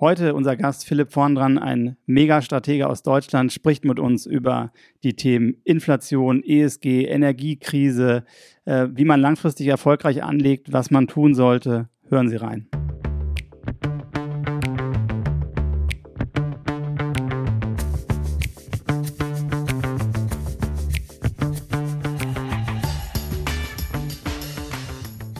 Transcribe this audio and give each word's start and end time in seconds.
Heute 0.00 0.32
unser 0.32 0.56
Gast 0.56 0.86
Philipp 0.86 1.12
Vorndran, 1.12 1.58
ein 1.58 1.98
Megastratege 2.06 2.88
aus 2.88 3.02
Deutschland, 3.02 3.52
spricht 3.52 3.84
mit 3.84 3.98
uns 4.00 4.24
über 4.24 4.72
die 5.02 5.12
Themen 5.12 5.60
Inflation, 5.64 6.42
ESG, 6.42 7.04
Energiekrise, 7.04 8.24
äh, 8.64 8.88
wie 8.92 9.04
man 9.04 9.20
langfristig 9.20 9.66
erfolgreich 9.66 10.22
anlegt, 10.22 10.72
was 10.72 10.90
man 10.90 11.06
tun 11.06 11.34
sollte. 11.34 11.90
Hören 12.08 12.30
Sie 12.30 12.36
rein. 12.36 12.70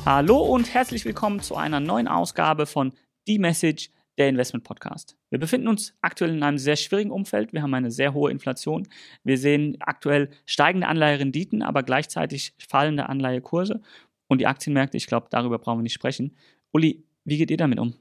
Hallo 0.05 0.37
und 0.37 0.75
herzlich 0.75 1.07
willkommen 1.07 1.41
zu 1.41 1.57
einer 1.57 1.81
neuen 1.81 2.09
Ausgabe 2.09 2.67
von 2.67 2.93
The 3.27 3.39
Message 3.39 3.89
der 4.21 4.29
Investment 4.29 4.65
Podcast. 4.65 5.17
Wir 5.31 5.39
befinden 5.39 5.67
uns 5.67 5.95
aktuell 6.03 6.35
in 6.35 6.43
einem 6.43 6.59
sehr 6.59 6.77
schwierigen 6.77 7.11
Umfeld. 7.11 7.55
Wir 7.55 7.63
haben 7.63 7.73
eine 7.73 7.91
sehr 7.91 8.13
hohe 8.13 8.31
Inflation. 8.31 8.87
Wir 9.25 9.39
sehen 9.39 9.79
aktuell 9.81 10.29
steigende 10.45 10.87
Anleiherenditen, 10.87 11.63
aber 11.63 11.83
gleichzeitig 11.83 12.55
fallende 12.59 13.09
Anleihekurse. 13.09 13.81
Und 14.29 14.41
die 14.41 14.47
Aktienmärkte, 14.47 14.99
ich 14.99 15.07
glaube, 15.07 15.29
darüber 15.31 15.59
brauchen 15.59 15.79
wir 15.79 15.85
nicht 15.85 15.95
sprechen. 15.95 16.37
Uli, 16.71 17.03
wie 17.25 17.39
geht 17.39 17.51
ihr 17.51 17.57
damit 17.57 17.81
um? 17.81 17.95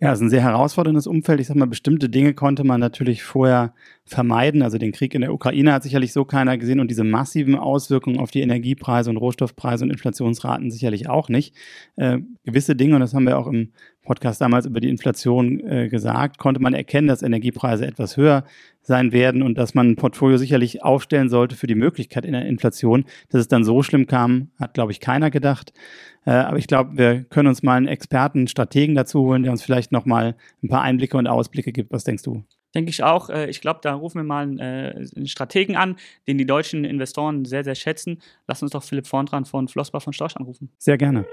Ja, 0.00 0.12
es 0.12 0.18
ist 0.18 0.22
ein 0.24 0.30
sehr 0.30 0.42
herausforderndes 0.42 1.06
Umfeld. 1.06 1.40
Ich 1.40 1.46
sag 1.46 1.56
mal, 1.56 1.66
bestimmte 1.66 2.08
Dinge 2.08 2.34
konnte 2.34 2.64
man 2.64 2.80
natürlich 2.80 3.22
vorher 3.22 3.74
vermeiden. 4.04 4.62
Also 4.62 4.76
den 4.76 4.92
Krieg 4.92 5.14
in 5.14 5.20
der 5.20 5.32
Ukraine 5.32 5.72
hat 5.72 5.84
sicherlich 5.84 6.12
so 6.12 6.24
keiner 6.24 6.58
gesehen 6.58 6.80
und 6.80 6.90
diese 6.90 7.04
massiven 7.04 7.54
Auswirkungen 7.54 8.18
auf 8.18 8.30
die 8.30 8.40
Energiepreise 8.40 9.08
und 9.08 9.18
Rohstoffpreise 9.18 9.84
und 9.84 9.90
Inflationsraten 9.90 10.70
sicherlich 10.70 11.08
auch 11.08 11.28
nicht. 11.28 11.54
Äh, 11.96 12.18
gewisse 12.44 12.74
Dinge, 12.74 12.96
und 12.96 13.00
das 13.02 13.14
haben 13.14 13.26
wir 13.26 13.38
auch 13.38 13.46
im 13.46 13.72
Podcast 14.04 14.40
damals 14.40 14.66
über 14.66 14.80
die 14.80 14.88
Inflation 14.88 15.60
äh, 15.60 15.88
gesagt, 15.88 16.38
konnte 16.38 16.60
man 16.60 16.74
erkennen, 16.74 17.08
dass 17.08 17.22
Energiepreise 17.22 17.86
etwas 17.86 18.16
höher 18.16 18.44
sein 18.82 19.12
werden 19.12 19.42
und 19.42 19.56
dass 19.56 19.74
man 19.74 19.90
ein 19.90 19.96
Portfolio 19.96 20.36
sicherlich 20.36 20.82
aufstellen 20.82 21.28
sollte 21.28 21.56
für 21.56 21.66
die 21.66 21.74
Möglichkeit 21.74 22.24
in 22.24 22.32
der 22.32 22.46
Inflation. 22.46 23.04
Dass 23.30 23.40
es 23.40 23.48
dann 23.48 23.64
so 23.64 23.82
schlimm 23.82 24.06
kam, 24.06 24.50
hat, 24.58 24.74
glaube 24.74 24.92
ich, 24.92 25.00
keiner 25.00 25.30
gedacht. 25.30 25.72
Äh, 26.26 26.32
aber 26.32 26.58
ich 26.58 26.66
glaube, 26.66 26.96
wir 26.96 27.24
können 27.24 27.48
uns 27.48 27.62
mal 27.62 27.76
einen 27.76 27.88
Experten, 27.88 28.40
einen 28.40 28.48
Strategen 28.48 28.94
dazu 28.94 29.20
holen, 29.22 29.42
der 29.42 29.52
uns 29.52 29.62
vielleicht 29.62 29.90
noch 29.90 30.04
mal 30.04 30.36
ein 30.62 30.68
paar 30.68 30.82
Einblicke 30.82 31.16
und 31.16 31.26
Ausblicke 31.26 31.72
gibt. 31.72 31.92
Was 31.92 32.04
denkst 32.04 32.22
du? 32.22 32.44
Denke 32.74 32.90
ich 32.90 33.02
auch. 33.02 33.30
Äh, 33.30 33.48
ich 33.48 33.60
glaube, 33.60 33.80
da 33.82 33.94
rufen 33.94 34.18
wir 34.18 34.24
mal 34.24 34.42
einen, 34.42 34.58
äh, 34.58 35.06
einen, 35.16 35.26
Strategen 35.26 35.76
an, 35.76 35.96
den 36.26 36.38
die 36.38 36.46
deutschen 36.46 36.84
Investoren 36.84 37.44
sehr, 37.44 37.64
sehr 37.64 37.74
schätzen. 37.74 38.20
Lass 38.46 38.62
uns 38.62 38.72
doch 38.72 38.82
Philipp 38.82 39.06
Vorndran 39.06 39.44
von 39.44 39.68
Flossbach 39.68 40.02
von 40.02 40.12
Storch 40.12 40.36
anrufen. 40.36 40.70
Sehr 40.78 40.98
gerne. 40.98 41.24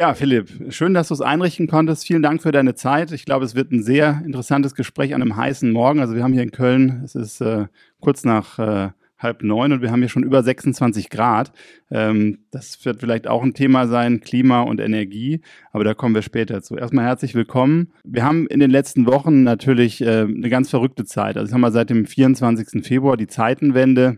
Ja, 0.00 0.14
Philipp, 0.14 0.72
schön, 0.72 0.94
dass 0.94 1.08
du 1.08 1.14
es 1.14 1.20
einrichten 1.20 1.66
konntest. 1.66 2.06
Vielen 2.06 2.22
Dank 2.22 2.40
für 2.40 2.52
deine 2.52 2.74
Zeit. 2.74 3.12
Ich 3.12 3.26
glaube, 3.26 3.44
es 3.44 3.54
wird 3.54 3.70
ein 3.70 3.82
sehr 3.82 4.22
interessantes 4.24 4.74
Gespräch 4.74 5.14
an 5.14 5.20
einem 5.20 5.36
heißen 5.36 5.70
Morgen. 5.70 6.00
Also 6.00 6.14
wir 6.14 6.22
haben 6.22 6.32
hier 6.32 6.42
in 6.42 6.52
Köln, 6.52 7.02
es 7.04 7.14
ist 7.14 7.42
äh, 7.42 7.66
kurz 8.00 8.24
nach 8.24 8.58
äh, 8.58 8.88
halb 9.18 9.42
neun 9.42 9.72
und 9.72 9.82
wir 9.82 9.90
haben 9.90 10.00
hier 10.00 10.08
schon 10.08 10.22
über 10.22 10.42
26 10.42 11.10
Grad. 11.10 11.52
Ähm, 11.90 12.38
das 12.50 12.82
wird 12.82 13.00
vielleicht 13.00 13.28
auch 13.28 13.42
ein 13.42 13.52
Thema 13.52 13.88
sein, 13.88 14.22
Klima 14.22 14.62
und 14.62 14.80
Energie, 14.80 15.42
aber 15.70 15.84
da 15.84 15.92
kommen 15.92 16.14
wir 16.14 16.22
später 16.22 16.62
zu. 16.62 16.78
Erstmal 16.78 17.04
herzlich 17.04 17.34
willkommen. 17.34 17.92
Wir 18.02 18.24
haben 18.24 18.46
in 18.46 18.60
den 18.60 18.70
letzten 18.70 19.04
Wochen 19.04 19.42
natürlich 19.42 20.00
äh, 20.00 20.22
eine 20.22 20.48
ganz 20.48 20.70
verrückte 20.70 21.04
Zeit. 21.04 21.36
Also 21.36 21.52
haben 21.52 21.60
wir 21.60 21.72
seit 21.72 21.90
dem 21.90 22.06
24. 22.06 22.86
Februar 22.86 23.18
die 23.18 23.26
Zeitenwende 23.26 24.16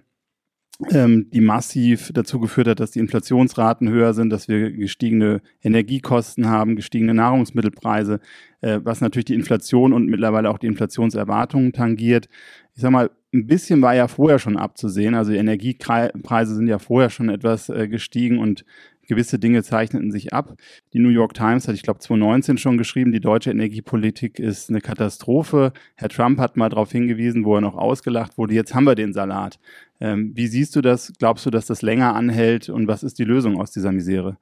ähm, 0.91 1.31
die 1.31 1.41
massiv 1.41 2.11
dazu 2.13 2.41
geführt 2.41 2.69
hat, 2.69 2.81
dass 2.81 2.93
die 2.93 2.99
Inflationsraten 2.99 3.89
höher 3.89 4.15
sind, 4.15 4.31
dass 4.31 4.49
wir 4.49 4.73
gestiegene 4.73 5.43
Energiekosten 5.63 6.49
haben, 6.49 6.77
gestiegene 6.77 7.15
Nahrungsmittelpreise, 7.15 8.21
äh, 8.63 8.81
was 8.83 9.01
natürlich 9.01 9.27
die 9.27 9.35
Inflation 9.35 9.93
und 9.93 10.07
mittlerweile 10.07 10.51
auch 10.51 10.59
die 10.59 10.67
Inflationserwartungen 10.67 11.73
tangiert. 11.73 12.29
Ich 12.75 12.83
sag 12.83 12.91
mal, 12.91 13.11
ein 13.35 13.47
bisschen 13.47 13.81
war 13.81 13.95
ja 13.95 14.09
vorher 14.09 14.39
schon 14.39 14.57
abzusehen. 14.57 15.15
Also 15.15 15.33
die 15.33 15.39
Energiepreise 15.39 16.55
sind 16.55 16.67
ja 16.69 16.79
vorher 16.79 17.11
schon 17.11 17.29
etwas 17.29 17.69
äh, 17.69 17.89
gestiegen 17.89 18.39
und 18.39 18.65
gewisse 19.07 19.39
Dinge 19.39 19.63
zeichneten 19.63 20.11
sich 20.11 20.33
ab. 20.33 20.55
Die 20.93 20.99
New 20.99 21.09
York 21.09 21.35
Times 21.35 21.69
hat, 21.69 21.75
ich 21.75 21.83
glaube, 21.83 22.01
2019 22.01 22.59
schon 22.59 22.79
geschrieben, 22.79 23.13
die 23.13 23.21
deutsche 23.21 23.51
Energiepolitik 23.51 24.39
ist 24.39 24.71
eine 24.71 24.81
Katastrophe. 24.81 25.73
Herr 25.95 26.09
Trump 26.09 26.39
hat 26.39 26.57
mal 26.57 26.69
darauf 26.69 26.93
hingewiesen, 26.93 27.45
wo 27.45 27.55
er 27.57 27.61
noch 27.61 27.77
ausgelacht 27.77 28.39
wurde. 28.39 28.55
Jetzt 28.55 28.75
haben 28.75 28.85
wir 28.85 28.95
den 28.95 29.13
Salat. 29.13 29.59
Ähm, 30.01 30.33
wie 30.35 30.47
siehst 30.47 30.75
du 30.77 30.81
das? 30.81 31.13
Glaubst 31.19 31.47
du, 31.47 31.51
dass 31.51 31.67
das 31.67 31.83
länger 31.83 32.15
anhält? 32.15 32.69
Und 32.69 32.89
was 32.89 33.03
ist 33.03 33.19
die 33.19 33.25
Lösung 33.25 33.61
aus 33.61 33.71
dieser 33.71 33.93
Misere? 33.93 34.37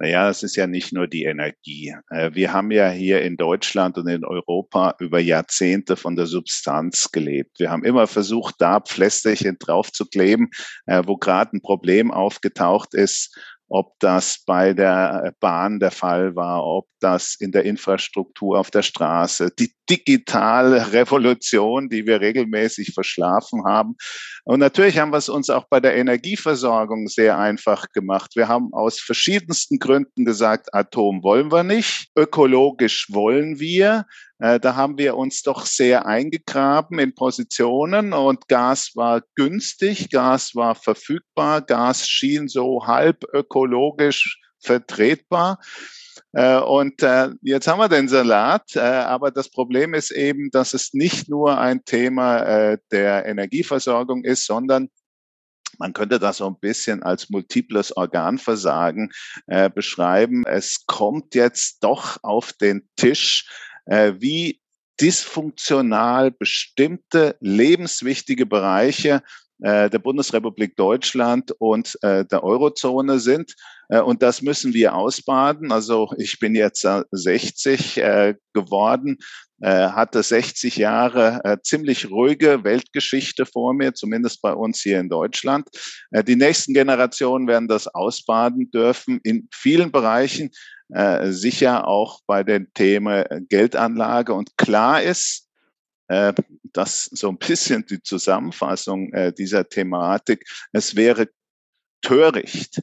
Naja, 0.00 0.28
es 0.28 0.42
ist 0.42 0.56
ja 0.56 0.66
nicht 0.66 0.92
nur 0.92 1.06
die 1.06 1.24
Energie. 1.24 1.94
Äh, 2.10 2.30
wir 2.34 2.52
haben 2.52 2.70
ja 2.70 2.90
hier 2.90 3.22
in 3.22 3.36
Deutschland 3.36 3.98
und 3.98 4.08
in 4.08 4.24
Europa 4.24 4.94
über 4.98 5.18
Jahrzehnte 5.18 5.96
von 5.96 6.16
der 6.16 6.26
Substanz 6.26 7.10
gelebt. 7.10 7.58
Wir 7.58 7.70
haben 7.70 7.84
immer 7.84 8.06
versucht, 8.06 8.56
da 8.58 8.80
Pflästerchen 8.80 9.56
drauf 9.58 9.92
zu 9.92 10.06
kleben, 10.06 10.50
äh, 10.86 11.02
wo 11.06 11.16
gerade 11.16 11.56
ein 11.56 11.62
Problem 11.62 12.10
aufgetaucht 12.10 12.94
ist 12.94 13.36
ob 13.70 13.98
das 13.98 14.42
bei 14.46 14.72
der 14.72 15.34
Bahn 15.40 15.78
der 15.78 15.90
Fall 15.90 16.34
war, 16.34 16.64
ob 16.64 16.86
das 17.00 17.36
in 17.38 17.52
der 17.52 17.64
Infrastruktur 17.64 18.58
auf 18.58 18.70
der 18.70 18.82
Straße, 18.82 19.50
die 19.58 19.72
digitale 19.90 20.92
Revolution, 20.92 21.88
die 21.88 22.06
wir 22.06 22.20
regelmäßig 22.20 22.92
verschlafen 22.94 23.64
haben. 23.64 23.96
Und 24.44 24.60
natürlich 24.60 24.98
haben 24.98 25.12
wir 25.12 25.18
es 25.18 25.28
uns 25.28 25.50
auch 25.50 25.66
bei 25.68 25.80
der 25.80 25.96
Energieversorgung 25.96 27.08
sehr 27.08 27.38
einfach 27.38 27.86
gemacht. 27.92 28.32
Wir 28.34 28.48
haben 28.48 28.72
aus 28.72 29.00
verschiedensten 29.00 29.78
Gründen 29.78 30.24
gesagt, 30.24 30.74
Atom 30.74 31.22
wollen 31.22 31.50
wir 31.52 31.64
nicht, 31.64 32.08
ökologisch 32.16 33.06
wollen 33.10 33.58
wir, 33.58 34.06
äh, 34.38 34.60
da 34.60 34.76
haben 34.76 34.98
wir 34.98 35.16
uns 35.16 35.42
doch 35.42 35.66
sehr 35.66 36.06
eingegraben 36.06 36.98
in 36.98 37.14
Positionen 37.14 38.12
und 38.12 38.46
Gas 38.48 38.92
war 38.94 39.22
günstig, 39.34 40.10
Gas 40.10 40.54
war 40.54 40.74
verfügbar, 40.74 41.60
Gas 41.62 42.08
schien 42.08 42.48
so 42.48 42.86
halb 42.86 43.24
ökologisch 43.32 44.40
vertretbar. 44.60 45.58
Äh, 46.32 46.58
und 46.58 47.02
äh, 47.02 47.30
jetzt 47.42 47.68
haben 47.68 47.78
wir 47.78 47.88
den 47.88 48.08
Salat, 48.08 48.76
aber 48.76 49.30
das 49.30 49.50
Problem 49.50 49.94
ist 49.94 50.10
eben, 50.10 50.50
dass 50.50 50.74
es 50.74 50.92
nicht 50.92 51.28
nur 51.28 51.58
ein 51.58 51.84
Thema 51.84 52.76
der 52.90 53.26
Energieversorgung 53.26 54.24
ist, 54.24 54.46
sondern 54.46 54.88
man 55.78 55.92
könnte 55.92 56.18
das 56.18 56.38
so 56.38 56.46
ein 56.46 56.58
bisschen 56.58 57.02
als 57.02 57.30
multiples 57.30 57.96
Organversagen 57.96 59.12
äh, 59.46 59.70
beschreiben. 59.70 60.44
Es 60.44 60.86
kommt 60.86 61.34
jetzt 61.34 61.84
doch 61.84 62.18
auf 62.22 62.52
den 62.52 62.88
Tisch, 62.96 63.48
äh, 63.86 64.14
wie 64.18 64.60
dysfunktional 65.00 66.32
bestimmte 66.32 67.36
lebenswichtige 67.40 68.46
Bereiche 68.46 69.22
äh, 69.60 69.90
der 69.90 69.98
Bundesrepublik 69.98 70.76
Deutschland 70.76 71.52
und 71.58 71.98
äh, 72.02 72.24
der 72.24 72.44
Eurozone 72.44 73.18
sind. 73.18 73.54
Äh, 73.88 74.00
und 74.00 74.22
das 74.22 74.40
müssen 74.40 74.72
wir 74.72 74.94
ausbaden. 74.94 75.72
Also 75.72 76.12
ich 76.16 76.38
bin 76.38 76.54
jetzt 76.54 76.86
60 77.10 77.98
äh, 77.98 78.34
geworden, 78.52 79.18
äh, 79.60 79.88
hatte 79.88 80.22
60 80.22 80.76
Jahre 80.76 81.40
äh, 81.42 81.56
ziemlich 81.62 82.08
ruhige 82.08 82.62
Weltgeschichte 82.62 83.46
vor 83.46 83.74
mir, 83.74 83.94
zumindest 83.94 84.42
bei 84.42 84.52
uns 84.52 84.80
hier 84.80 85.00
in 85.00 85.08
Deutschland. 85.08 85.68
die 86.12 86.36
nächsten 86.36 86.72
Generationen 86.74 87.48
werden 87.48 87.66
das 87.66 87.88
ausbaden 87.88 88.70
dürfen 88.70 89.20
in 89.24 89.48
vielen 89.52 89.90
Bereichen, 89.90 90.50
sicher 91.24 91.86
auch 91.86 92.20
bei 92.26 92.42
den 92.42 92.72
Themen 92.72 93.22
Geldanlage. 93.50 94.32
Und 94.32 94.56
klar 94.56 95.02
ist, 95.02 95.47
das 96.08 97.04
so 97.04 97.28
ein 97.28 97.38
bisschen 97.38 97.84
die 97.86 98.02
Zusammenfassung 98.02 99.12
äh, 99.12 99.32
dieser 99.32 99.68
Thematik. 99.68 100.44
Es 100.72 100.96
wäre 100.96 101.28
töricht, 102.02 102.80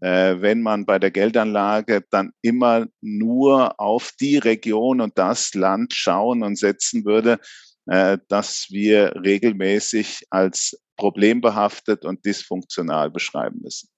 äh, 0.00 0.36
wenn 0.40 0.62
man 0.62 0.86
bei 0.86 0.98
der 0.98 1.10
Geldanlage 1.10 2.04
dann 2.10 2.32
immer 2.42 2.86
nur 3.00 3.80
auf 3.80 4.12
die 4.20 4.38
Region 4.38 5.00
und 5.00 5.18
das 5.18 5.54
Land 5.54 5.94
schauen 5.94 6.42
und 6.42 6.56
setzen 6.56 7.04
würde, 7.04 7.40
äh, 7.86 8.18
dass 8.28 8.66
wir 8.70 9.14
regelmäßig 9.16 10.26
als 10.30 10.80
problembehaftet 10.96 12.04
und 12.04 12.24
dysfunktional 12.24 13.10
beschreiben 13.10 13.60
müssen 13.62 13.88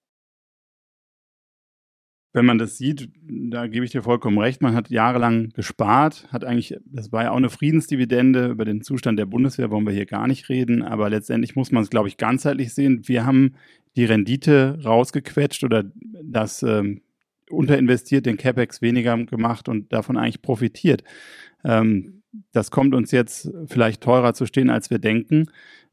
wenn 2.33 2.45
man 2.45 2.57
das 2.57 2.77
sieht, 2.77 3.09
da 3.23 3.67
gebe 3.67 3.83
ich 3.83 3.91
dir 3.91 4.03
vollkommen 4.03 4.37
recht, 4.37 4.61
man 4.61 4.73
hat 4.73 4.89
jahrelang 4.89 5.49
gespart, 5.49 6.27
hat 6.31 6.45
eigentlich, 6.45 6.77
das 6.85 7.11
war 7.11 7.23
ja 7.23 7.31
auch 7.31 7.37
eine 7.37 7.49
Friedensdividende, 7.49 8.47
über 8.47 8.63
den 8.63 8.81
Zustand 8.81 9.19
der 9.19 9.25
Bundeswehr 9.25 9.69
wollen 9.69 9.85
wir 9.85 9.93
hier 9.93 10.05
gar 10.05 10.27
nicht 10.27 10.47
reden, 10.47 10.81
aber 10.81 11.09
letztendlich 11.09 11.55
muss 11.55 11.71
man 11.71 11.83
es, 11.83 11.89
glaube 11.89 12.07
ich, 12.07 12.17
ganzheitlich 12.17 12.73
sehen. 12.73 13.01
Wir 13.05 13.25
haben 13.25 13.55
die 13.97 14.05
Rendite 14.05 14.79
rausgequetscht 14.83 15.63
oder 15.65 15.83
das 16.23 16.63
ähm, 16.63 17.01
unterinvestiert, 17.49 18.25
den 18.25 18.37
CapEx 18.37 18.81
weniger 18.81 19.17
gemacht 19.25 19.67
und 19.67 19.91
davon 19.91 20.17
eigentlich 20.17 20.41
profitiert. 20.41 21.03
Ähm, 21.65 22.21
das 22.53 22.71
kommt 22.71 22.95
uns 22.95 23.11
jetzt 23.11 23.51
vielleicht 23.67 24.01
teurer 24.01 24.33
zu 24.33 24.45
stehen, 24.45 24.69
als 24.69 24.89
wir 24.89 24.99
denken. 24.99 25.47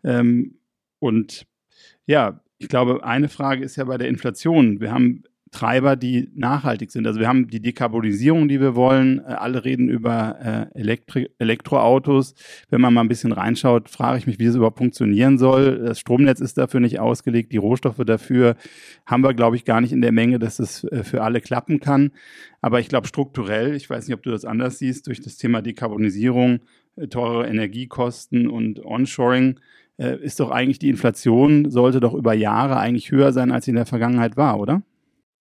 Ähm, 0.05 0.59
und 1.01 1.47
ja, 2.07 2.41
ich 2.59 2.69
glaube, 2.69 3.05
eine 3.05 3.29
Frage 3.29 3.65
ist 3.65 3.77
ja 3.77 3.85
bei 3.85 3.99
der 3.99 4.09
Inflation. 4.09 4.81
Wir 4.81 4.93
haben 4.93 5.25
Treiber, 5.51 5.97
die 5.97 6.31
nachhaltig 6.35 6.91
sind. 6.91 7.07
Also 7.07 7.21
wir 7.21 7.29
haben 7.29 7.49
die 7.49 7.61
Dekarbonisierung, 7.61 8.49
die 8.49 8.61
wir 8.61 8.75
wollen. 8.75 9.21
Äh, 9.21 9.33
alle 9.33 9.65
reden 9.65 9.89
über 9.89 10.69
äh, 10.75 10.79
Elektri 10.79 11.31
Elektroautos. 11.39 12.35
Wenn 12.71 12.81
man 12.81 12.95
mal 12.95 13.03
ein 13.03 13.09
bisschen 13.09 13.33
reinschaut, 13.33 13.89
frage 13.89 14.19
ich 14.19 14.27
mich, 14.27 14.39
wie 14.39 14.47
das 14.47 14.57
überhaupt 14.57 14.79
funktionieren 14.79 15.39
soll. 15.39 15.79
Das 15.79 16.01
Stromnetz 16.01 16.41
ist 16.41 16.59
dafür 16.59 16.81
nicht 16.81 17.01
ausgelegt, 17.01 17.53
die 17.53 17.57
Rohstoffe 17.57 18.03
dafür 18.05 18.57
haben 19.07 19.23
wir, 19.23 19.35
glaube 19.35 19.57
ich, 19.57 19.65
gar 19.65 19.81
nicht 19.81 19.93
in 19.93 20.03
der 20.03 20.13
Menge, 20.13 20.39
dass 20.39 20.59
es 20.59 20.85
äh, 20.85 21.03
für 21.03 21.23
alle 21.23 21.41
klappen 21.41 21.81
kann. 21.81 22.11
Aber 22.61 22.81
ich 22.81 22.89
glaube 22.89 23.07
strukturell, 23.07 23.75
ich 23.75 23.89
weiß 23.89 24.07
nicht, 24.07 24.15
ob 24.15 24.23
du 24.23 24.31
das 24.31 24.45
anders 24.45 24.79
siehst, 24.79 25.07
durch 25.07 25.21
das 25.21 25.37
Thema 25.37 25.63
Dekarbonisierung, 25.63 26.61
teure 27.11 27.47
Energiekosten 27.47 28.49
und 28.49 28.85
Onshoring, 28.85 29.61
ist 29.97 30.41
doch 30.41 30.51
eigentlich 30.51 30.81
die 30.81 30.89
Inflation, 30.89 31.71
sollte 31.71 32.01
doch 32.01 32.15
über 32.15 32.35
Jahre 32.35 32.79
eigentlich 32.79 33.13
höher 33.13 33.33
sein, 33.33 33.53
als 33.53 33.65
sie 33.65 33.71
in 33.71 33.77
der 33.77 33.87
Vergangenheit 33.87 34.37
war, 34.37 34.59
oder? 34.59 34.83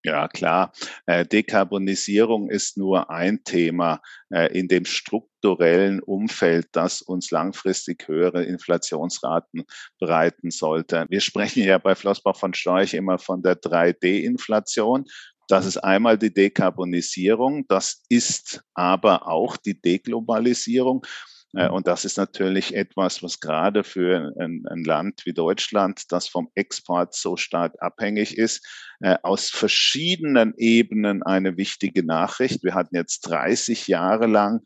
Ja, 0.03 0.27
klar. 0.27 0.71
Äh, 1.05 1.25
Dekarbonisierung 1.25 2.49
ist 2.49 2.77
nur 2.77 3.09
ein 3.09 3.44
Thema 3.44 4.01
äh, 4.29 4.57
in 4.57 4.67
dem 4.67 4.85
strukturellen 4.85 5.99
Umfeld, 6.01 6.67
das 6.71 7.01
uns 7.01 7.31
langfristig 7.31 8.07
höhere 8.07 8.44
Inflationsraten 8.44 9.65
bereiten 9.99 10.51
sollte. 10.51 11.05
Wir 11.09 11.19
sprechen 11.19 11.63
ja 11.63 11.77
bei 11.77 11.95
Flossbach 11.95 12.38
von 12.38 12.53
Storch 12.53 12.94
immer 12.94 13.17
von 13.17 13.41
der 13.41 13.59
3D-Inflation. 13.59 15.05
Das 15.49 15.65
ist 15.65 15.77
einmal 15.77 16.17
die 16.17 16.33
Dekarbonisierung, 16.33 17.65
das 17.67 18.03
ist 18.09 18.61
aber 18.73 19.27
auch 19.27 19.57
die 19.57 19.79
Deglobalisierung. 19.81 21.05
Äh, 21.53 21.69
und 21.69 21.88
das 21.88 22.05
ist 22.05 22.17
natürlich 22.17 22.75
etwas, 22.75 23.23
was 23.23 23.39
gerade 23.39 23.83
für 23.83 24.33
ein, 24.39 24.63
ein, 24.69 24.83
Land 24.83 25.25
wie 25.25 25.33
Deutschland, 25.33 26.11
das 26.11 26.27
vom 26.27 26.49
Export 26.55 27.15
so 27.15 27.38
stark 27.38 27.75
abhängig 27.79 28.38
ist, 28.38 28.65
äh, 29.01 29.15
aus 29.23 29.49
verschiedenen 29.49 30.53
Ebenen 30.57 31.23
eine 31.23 31.57
wichtige 31.57 32.05
Nachricht. 32.05 32.63
Wir 32.63 32.73
hatten 32.73 32.95
jetzt 32.95 33.21
30 33.21 33.88
Jahre 33.88 34.27
lang 34.27 34.61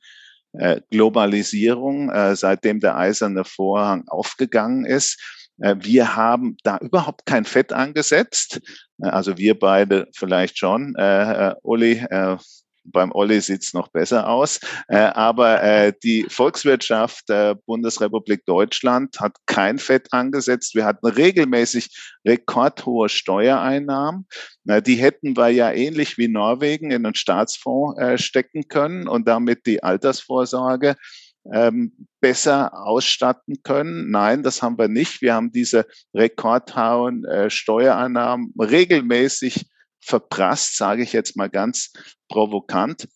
äh, 0.54 0.82
Globalisierung, 0.90 2.12
seitdem 2.36 2.82
der 2.82 2.98
eiserne 2.98 3.46
Vorhang 3.46 4.04
aufgegangen 4.08 4.86
ist. 4.86 5.48
Wir 5.58 6.16
haben 6.16 6.58
da 6.64 6.78
überhaupt 6.80 7.26
kein 7.26 7.46
Fett 7.46 7.72
angesetzt. 7.72 8.60
Also 9.00 9.38
wir 9.38 9.58
beide 9.58 10.08
vielleicht 10.14 10.58
schon. 10.58 10.96
Äh, 10.96 11.54
Uli, 11.62 12.04
äh, 12.10 12.36
beim 12.84 13.12
Olli 13.12 13.42
sieht's 13.42 13.74
noch 13.74 13.90
besser 13.90 14.30
aus. 14.30 14.60
Äh, 14.88 14.98
aber 14.98 15.62
äh, 15.64 15.94
die 16.04 16.26
Volkswirtschaft 16.30 17.30
der 17.30 17.56
Bundesrepublik 17.56 18.46
Deutschland 18.46 19.20
hat 19.20 19.36
kein 19.46 19.78
Fett 19.78 20.08
angesetzt. 20.12 20.76
Wir 20.76 20.86
hatten 20.86 21.08
regelmäßig 21.08 21.90
rekordhohe 22.26 23.10
Steuereinnahmen. 23.10 24.28
Na, 24.64 24.82
die 24.82 24.96
hätten 24.96 25.36
wir 25.38 25.50
ja 25.50 25.72
ähnlich 25.72 26.18
wie 26.18 26.28
Norwegen 26.28 26.92
in 26.92 27.06
einen 27.06 27.16
Staatsfonds 27.16 28.00
äh, 28.00 28.18
stecken 28.18 28.68
können 28.68 29.08
und 29.08 29.28
damit 29.28 29.66
die 29.66 29.84
Altersvorsorge 29.84 30.96
ähm, 31.52 32.08
besser 32.20 32.72
ausstatten 32.86 33.64
können. 33.64 34.12
Nein, 34.12 34.44
das 34.44 34.62
haben 34.62 34.78
wir 34.78 34.88
nicht. 34.88 35.22
Wir 35.22 35.34
haben 35.34 35.52
diese 35.52 35.86
rekordhauen 36.14 37.26
äh, 37.26 37.50
Steuereinnahmen 37.50 38.54
regelmäßig 38.60 39.71
verprasst, 40.02 40.78
sage 40.78 41.04
ich 41.04 41.14
jetzt 41.14 41.36
mal 41.38 41.50
ganz 41.50 41.92
provokant 42.30 43.08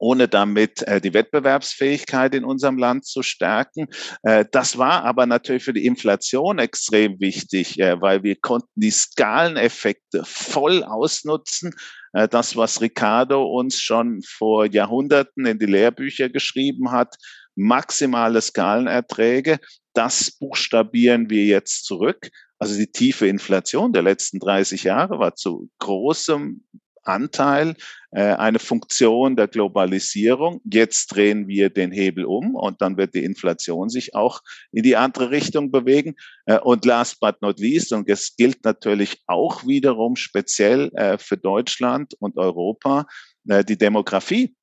ohne 0.00 0.28
damit 0.28 0.82
äh, 0.88 1.00
die 1.00 1.14
Wettbewerbsfähigkeit 1.14 2.34
in 2.34 2.44
unserem 2.44 2.78
Land 2.78 3.04
zu 3.04 3.22
stärken. 3.22 3.86
Äh, 4.22 4.46
das 4.50 4.78
war 4.78 5.04
aber 5.04 5.26
natürlich 5.26 5.62
für 5.62 5.74
die 5.74 5.86
Inflation 5.86 6.58
extrem 6.58 7.20
wichtig, 7.20 7.78
äh, 7.78 8.00
weil 8.00 8.22
wir 8.22 8.36
konnten 8.36 8.68
die 8.74 8.90
Skaleneffekte 8.90 10.24
voll 10.24 10.82
ausnutzen. 10.82 11.74
Äh, 12.14 12.28
das, 12.28 12.56
was 12.56 12.80
Ricardo 12.80 13.44
uns 13.44 13.80
schon 13.80 14.22
vor 14.22 14.64
Jahrhunderten 14.64 15.46
in 15.46 15.58
die 15.58 15.66
Lehrbücher 15.66 16.30
geschrieben 16.30 16.90
hat, 16.90 17.16
maximale 17.54 18.40
Skalenerträge, 18.40 19.58
das 19.92 20.30
buchstabieren 20.30 21.28
wir 21.28 21.44
jetzt 21.44 21.84
zurück. 21.84 22.30
Also 22.60 22.76
die 22.76 22.86
tiefe 22.86 23.26
Inflation 23.26 23.92
der 23.92 24.02
letzten 24.02 24.38
30 24.38 24.84
Jahre 24.84 25.18
war 25.18 25.34
zu 25.34 25.70
großem 25.78 26.62
Anteil 27.02 27.74
äh, 28.10 28.34
eine 28.34 28.58
Funktion 28.58 29.34
der 29.34 29.48
Globalisierung. 29.48 30.60
Jetzt 30.70 31.08
drehen 31.08 31.48
wir 31.48 31.70
den 31.70 31.90
Hebel 31.90 32.26
um 32.26 32.54
und 32.54 32.82
dann 32.82 32.98
wird 32.98 33.14
die 33.14 33.24
Inflation 33.24 33.88
sich 33.88 34.14
auch 34.14 34.42
in 34.72 34.82
die 34.82 34.96
andere 34.96 35.30
Richtung 35.30 35.70
bewegen. 35.70 36.14
Äh, 36.44 36.58
und 36.58 36.84
last 36.84 37.18
but 37.20 37.40
not 37.40 37.58
least, 37.58 37.92
und 37.94 38.08
es 38.08 38.36
gilt 38.36 38.64
natürlich 38.64 39.22
auch 39.26 39.66
wiederum 39.66 40.16
speziell 40.16 40.90
äh, 40.94 41.16
für 41.16 41.38
Deutschland 41.38 42.14
und 42.20 42.36
Europa, 42.36 43.06
äh, 43.48 43.64
die 43.64 43.78
Demografie. 43.78 44.54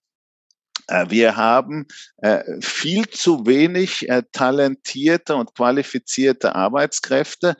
Äh, 0.87 1.05
wir 1.09 1.35
haben 1.35 1.85
äh, 2.17 2.43
viel 2.61 3.07
zu 3.09 3.45
wenig 3.45 4.09
äh, 4.09 4.23
talentierte 4.31 5.35
und 5.35 5.53
qualifizierte 5.53 6.55
Arbeitskräfte. 6.55 7.55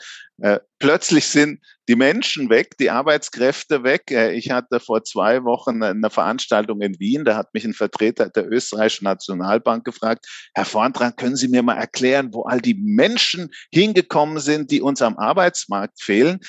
Plötzlich 0.78 1.26
sind 1.26 1.62
die 1.90 1.96
Menschen 1.96 2.52
weg, 2.52 2.78
die 2.78 2.92
Arbeitskräfte 2.92 3.82
weg. 3.82 4.12
Ich 4.12 4.52
hatte 4.52 4.80
vor 4.80 5.04
zwei 5.04 5.44
Wochen 5.44 5.82
eine 5.82 6.12
Veranstaltung 6.12 6.80
in 6.82 7.00
Wien, 7.00 7.26
da 7.26 7.36
hat 7.36 7.52
mich 7.56 7.66
ein 7.66 7.74
Vertreter 7.74 8.30
der 8.30 8.48
österreichischen 8.48 9.06
Nationalbank 9.06 9.84
gefragt, 9.84 10.28
Herr 10.54 10.66
Vorntrag, 10.66 11.18
können 11.18 11.38
Sie 11.38 11.48
mir 11.48 11.64
mal 11.64 11.78
erklären, 11.78 12.30
wo 12.34 12.44
all 12.44 12.62
die 12.62 12.76
Menschen 12.76 13.50
hingekommen 13.74 14.38
sind, 14.38 14.70
die 14.70 14.80
uns 14.80 15.02
am 15.02 15.18
Arbeitsmarkt 15.18 16.00
fehlen? 16.04 16.40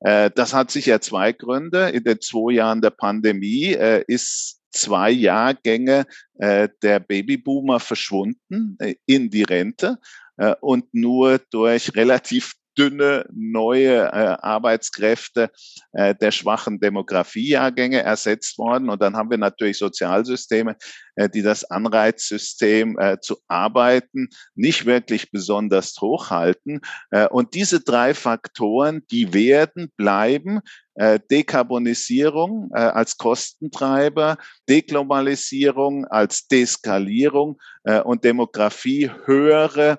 Das 0.00 0.52
hat 0.52 0.70
sicher 0.70 1.00
zwei 1.00 1.32
Gründe. 1.32 1.88
In 1.88 2.04
den 2.04 2.20
zwei 2.20 2.52
Jahren 2.52 2.82
der 2.82 2.90
Pandemie 2.90 3.74
ist 4.06 4.59
zwei 4.70 5.10
Jahrgänge 5.10 6.06
äh, 6.38 6.68
der 6.82 7.00
Babyboomer 7.00 7.80
verschwunden 7.80 8.76
äh, 8.78 8.94
in 9.06 9.30
die 9.30 9.42
Rente 9.42 9.98
äh, 10.36 10.54
und 10.60 10.92
nur 10.94 11.38
durch 11.50 11.94
relativ 11.96 12.54
dünne 12.80 13.26
neue 13.30 14.06
äh, 14.06 14.36
Arbeitskräfte 14.40 15.50
äh, 15.92 16.14
der 16.14 16.30
schwachen 16.30 16.80
Demografiejahrgänge 16.80 18.02
ersetzt 18.02 18.56
worden. 18.56 18.88
Und 18.88 19.02
dann 19.02 19.16
haben 19.16 19.30
wir 19.30 19.36
natürlich 19.36 19.76
Sozialsysteme, 19.76 20.76
äh, 21.16 21.28
die 21.28 21.42
das 21.42 21.64
Anreizsystem 21.64 22.98
äh, 22.98 23.18
zu 23.20 23.36
arbeiten 23.48 24.28
nicht 24.54 24.86
wirklich 24.86 25.30
besonders 25.30 25.94
hochhalten. 26.00 26.80
Äh, 27.10 27.28
und 27.28 27.54
diese 27.54 27.80
drei 27.80 28.14
Faktoren, 28.14 29.02
die 29.10 29.34
werden 29.34 29.92
bleiben. 29.98 30.60
Äh, 30.94 31.20
Dekarbonisierung 31.30 32.72
als 32.72 33.16
Kostentreiber, 33.16 34.38
Deglobalisierung 34.68 36.06
als 36.06 36.46
Deskalierung 36.46 37.58
und 38.04 38.24
Demografie 38.24 39.10
höhere 39.24 39.98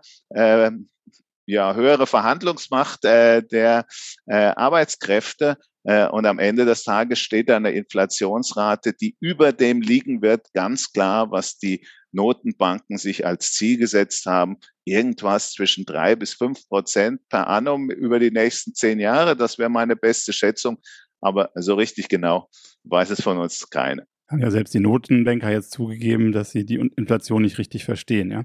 ja, 1.51 1.75
höhere 1.75 2.08
Verhandlungsmacht 2.08 3.03
äh, 3.05 3.43
der 3.43 3.86
äh, 4.25 4.53
Arbeitskräfte. 4.55 5.58
Äh, 5.84 6.08
und 6.08 6.25
am 6.25 6.39
Ende 6.39 6.65
des 6.65 6.84
Tages 6.84 7.20
steht 7.20 7.50
da 7.50 7.58
eine 7.58 7.72
Inflationsrate, 7.72 8.93
die 8.93 9.17
über 9.20 9.51
dem 9.51 9.81
liegen 9.81 10.22
wird, 10.22 10.48
ganz 10.53 10.91
klar, 10.91 11.31
was 11.31 11.58
die 11.58 11.86
Notenbanken 12.13 12.98
sich 12.98 13.25
als 13.25 13.51
Ziel 13.53 13.77
gesetzt 13.77 14.25
haben, 14.25 14.58
irgendwas 14.86 15.51
zwischen 15.51 15.86
drei 15.86 16.15
bis 16.15 16.34
fünf 16.34 16.67
Prozent 16.67 17.22
per 17.29 17.48
annum 17.48 17.89
über 17.89 18.20
die 18.20 18.31
nächsten 18.31 18.74
zehn 18.74 19.00
Jahre. 19.00 19.36
Das 19.36 19.58
wäre 19.58 19.70
meine 19.70 19.96
beste 19.96 20.34
Schätzung. 20.34 20.77
Aber 21.22 21.51
so 21.55 21.75
richtig 21.75 22.08
genau 22.10 22.50
weiß 22.84 23.12
es 23.12 23.22
von 23.22 23.38
uns 23.38 23.70
keine 23.70 24.08
haben 24.31 24.41
ja 24.41 24.51
selbst 24.51 24.73
die 24.73 24.79
Notenbanker 24.79 25.51
jetzt 25.51 25.71
zugegeben, 25.71 26.31
dass 26.31 26.51
sie 26.51 26.65
die 26.65 26.75
Inflation 26.75 27.41
nicht 27.41 27.57
richtig 27.57 27.85
verstehen, 27.85 28.31
ja, 28.31 28.43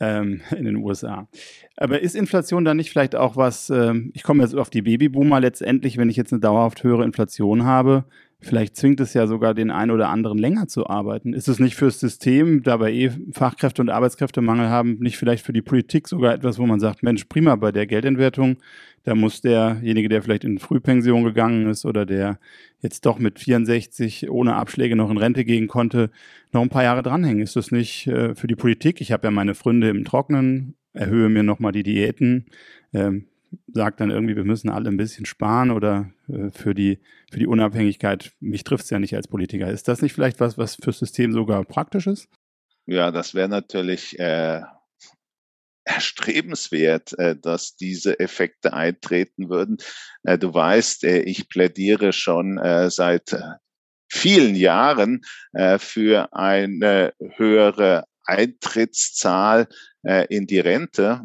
ähm, 0.00 0.40
in 0.56 0.64
den 0.64 0.76
USA. 0.76 1.28
Aber 1.76 2.00
ist 2.00 2.14
Inflation 2.14 2.64
dann 2.64 2.76
nicht 2.76 2.90
vielleicht 2.90 3.16
auch 3.16 3.36
was, 3.36 3.70
ähm, 3.70 4.10
ich 4.14 4.22
komme 4.22 4.42
jetzt 4.42 4.54
auf 4.54 4.70
die 4.70 4.82
Babyboomer 4.82 5.40
letztendlich, 5.40 5.96
wenn 5.96 6.10
ich 6.10 6.16
jetzt 6.16 6.32
eine 6.32 6.40
dauerhaft 6.40 6.82
höhere 6.84 7.04
Inflation 7.04 7.64
habe, 7.64 8.04
Vielleicht 8.44 8.76
zwingt 8.76 9.00
es 9.00 9.14
ja 9.14 9.26
sogar 9.26 9.54
den 9.54 9.70
einen 9.70 9.90
oder 9.90 10.10
anderen 10.10 10.36
länger 10.36 10.68
zu 10.68 10.86
arbeiten. 10.86 11.32
Ist 11.32 11.48
es 11.48 11.58
nicht 11.58 11.76
fürs 11.76 11.98
System, 11.98 12.62
da 12.62 12.78
wir 12.78 12.88
eh 12.88 13.10
Fachkräfte- 13.32 13.80
und 13.80 13.88
Arbeitskräftemangel 13.88 14.68
haben, 14.68 14.98
nicht 15.00 15.16
vielleicht 15.16 15.46
für 15.46 15.54
die 15.54 15.62
Politik 15.62 16.08
sogar 16.08 16.34
etwas, 16.34 16.58
wo 16.58 16.66
man 16.66 16.78
sagt, 16.78 17.02
Mensch, 17.02 17.24
prima, 17.24 17.56
bei 17.56 17.72
der 17.72 17.86
Geldentwertung, 17.86 18.58
da 19.04 19.14
muss 19.14 19.42
derjenige, 19.42 20.08
der 20.08 20.22
vielleicht 20.22 20.44
in 20.44 20.58
Frühpension 20.58 21.24
gegangen 21.24 21.68
ist 21.68 21.84
oder 21.84 22.06
der 22.06 22.38
jetzt 22.80 23.06
doch 23.06 23.18
mit 23.18 23.38
64 23.38 24.30
ohne 24.30 24.56
Abschläge 24.56 24.96
noch 24.96 25.10
in 25.10 25.18
Rente 25.18 25.44
gehen 25.44 25.68
konnte, 25.68 26.10
noch 26.52 26.62
ein 26.62 26.70
paar 26.70 26.84
Jahre 26.84 27.02
dranhängen. 27.02 27.42
Ist 27.42 27.56
das 27.56 27.70
nicht 27.70 28.06
äh, 28.06 28.34
für 28.34 28.46
die 28.46 28.56
Politik? 28.56 29.00
Ich 29.00 29.12
habe 29.12 29.26
ja 29.26 29.30
meine 29.30 29.54
Freunde 29.54 29.90
im 29.90 30.04
Trocknen, 30.04 30.74
erhöhe 30.94 31.28
mir 31.28 31.42
nochmal 31.42 31.72
die 31.72 31.82
Diäten. 31.82 32.46
Ähm, 32.92 33.26
sagt 33.72 34.00
dann 34.00 34.10
irgendwie, 34.10 34.36
wir 34.36 34.44
müssen 34.44 34.70
alle 34.70 34.88
ein 34.88 34.96
bisschen 34.96 35.26
sparen 35.26 35.70
oder 35.70 36.10
äh, 36.28 36.50
für, 36.50 36.74
die, 36.74 36.98
für 37.30 37.38
die 37.38 37.46
Unabhängigkeit, 37.46 38.32
mich 38.40 38.64
trifft 38.64 38.84
es 38.84 38.90
ja 38.90 38.98
nicht 38.98 39.14
als 39.14 39.28
Politiker. 39.28 39.70
Ist 39.70 39.86
das 39.86 40.02
nicht 40.02 40.14
vielleicht 40.14 40.40
was, 40.40 40.56
was 40.56 40.76
fürs 40.76 40.98
System 40.98 41.32
sogar 41.32 41.64
praktisch 41.64 42.06
ist? 42.06 42.28
Ja, 42.86 43.10
das 43.10 43.34
wäre 43.34 43.48
natürlich 43.48 44.18
äh, 44.18 44.62
erstrebenswert, 45.84 47.18
äh, 47.18 47.36
dass 47.36 47.76
diese 47.76 48.18
Effekte 48.18 48.72
eintreten 48.72 49.48
würden. 49.50 49.76
Äh, 50.22 50.38
du 50.38 50.52
weißt, 50.52 51.04
äh, 51.04 51.20
ich 51.20 51.48
plädiere 51.48 52.12
schon 52.12 52.60
seit 52.88 53.36
vielen 54.08 54.54
Jahren 54.54 55.22
für 55.78 56.32
eine 56.32 57.12
höhere 57.36 58.04
Eintrittszahl 58.24 59.68
in 60.28 60.46
die 60.46 60.60
Rente. 60.60 61.22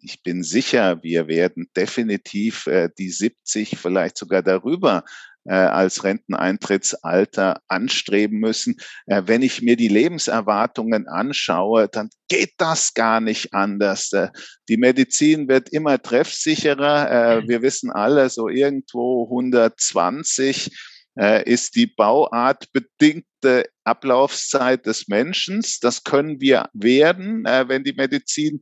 ich 0.00 0.22
bin 0.22 0.42
sicher, 0.42 1.02
wir 1.02 1.28
werden 1.28 1.68
definitiv 1.76 2.68
die 2.98 3.10
70, 3.10 3.78
vielleicht 3.78 4.18
sogar 4.18 4.42
darüber 4.42 5.04
äh, 5.48 5.54
als 5.54 6.04
Renteneintrittsalter 6.04 7.60
anstreben 7.68 8.38
müssen. 8.38 8.76
Äh, 9.06 9.22
wenn 9.26 9.42
ich 9.42 9.62
mir 9.62 9.76
die 9.76 9.88
Lebenserwartungen 9.88 11.08
anschaue, 11.08 11.88
dann 11.88 12.10
geht 12.28 12.54
das 12.58 12.94
gar 12.94 13.20
nicht 13.20 13.54
anders. 13.54 14.12
Äh, 14.12 14.28
die 14.68 14.76
Medizin 14.76 15.48
wird 15.48 15.68
immer 15.70 16.00
treffsicherer. 16.00 17.10
Äh, 17.10 17.40
mhm. 17.40 17.48
wir 17.48 17.62
wissen 17.62 17.90
alle, 17.90 18.28
so 18.30 18.48
irgendwo 18.48 19.24
120 19.24 20.70
äh, 21.18 21.48
ist 21.50 21.76
die 21.76 21.86
bauartbedingte 21.86 23.68
Ablaufszeit 23.84 24.86
des 24.86 25.08
Menschen. 25.08 25.64
Das 25.80 26.04
können 26.04 26.40
wir 26.40 26.68
werden, 26.72 27.44
äh, 27.46 27.68
wenn 27.68 27.84
die 27.84 27.94
Medizin 27.94 28.60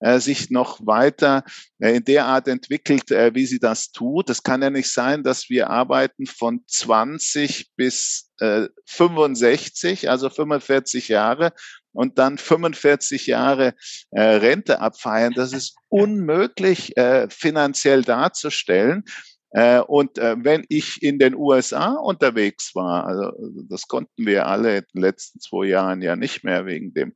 sich 0.00 0.50
noch 0.50 0.86
weiter 0.86 1.44
äh, 1.78 1.96
in 1.96 2.04
der 2.04 2.26
Art 2.26 2.48
entwickelt, 2.48 3.10
äh, 3.10 3.34
wie 3.34 3.46
sie 3.46 3.58
das 3.58 3.92
tut. 3.92 4.28
Es 4.30 4.42
kann 4.42 4.62
ja 4.62 4.70
nicht 4.70 4.92
sein, 4.92 5.22
dass 5.22 5.48
wir 5.48 5.70
arbeiten 5.70 6.26
von 6.26 6.62
20 6.66 7.70
bis 7.76 8.30
äh, 8.40 8.68
65, 8.86 10.10
also 10.10 10.28
45 10.28 11.08
Jahre 11.08 11.52
und 11.92 12.18
dann 12.18 12.36
45 12.36 13.26
Jahre 13.26 13.74
äh, 14.10 14.22
Rente 14.22 14.80
abfeiern. 14.80 15.32
Das 15.34 15.52
ist 15.52 15.76
unmöglich 15.88 16.96
äh, 16.96 17.28
finanziell 17.30 18.02
darzustellen. 18.02 19.04
Äh, 19.50 19.80
und 19.80 20.18
äh, 20.18 20.36
wenn 20.38 20.64
ich 20.68 21.02
in 21.02 21.18
den 21.18 21.34
USA 21.34 21.92
unterwegs 21.92 22.74
war, 22.74 23.06
also 23.06 23.32
das 23.70 23.88
konnten 23.88 24.26
wir 24.26 24.46
alle 24.46 24.78
in 24.78 24.84
den 24.94 25.00
letzten 25.00 25.40
zwei 25.40 25.66
Jahren 25.66 26.02
ja 26.02 26.16
nicht 26.16 26.44
mehr 26.44 26.66
wegen 26.66 26.92
dem 26.92 27.14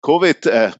Covid, 0.00 0.46
äh, 0.46 0.70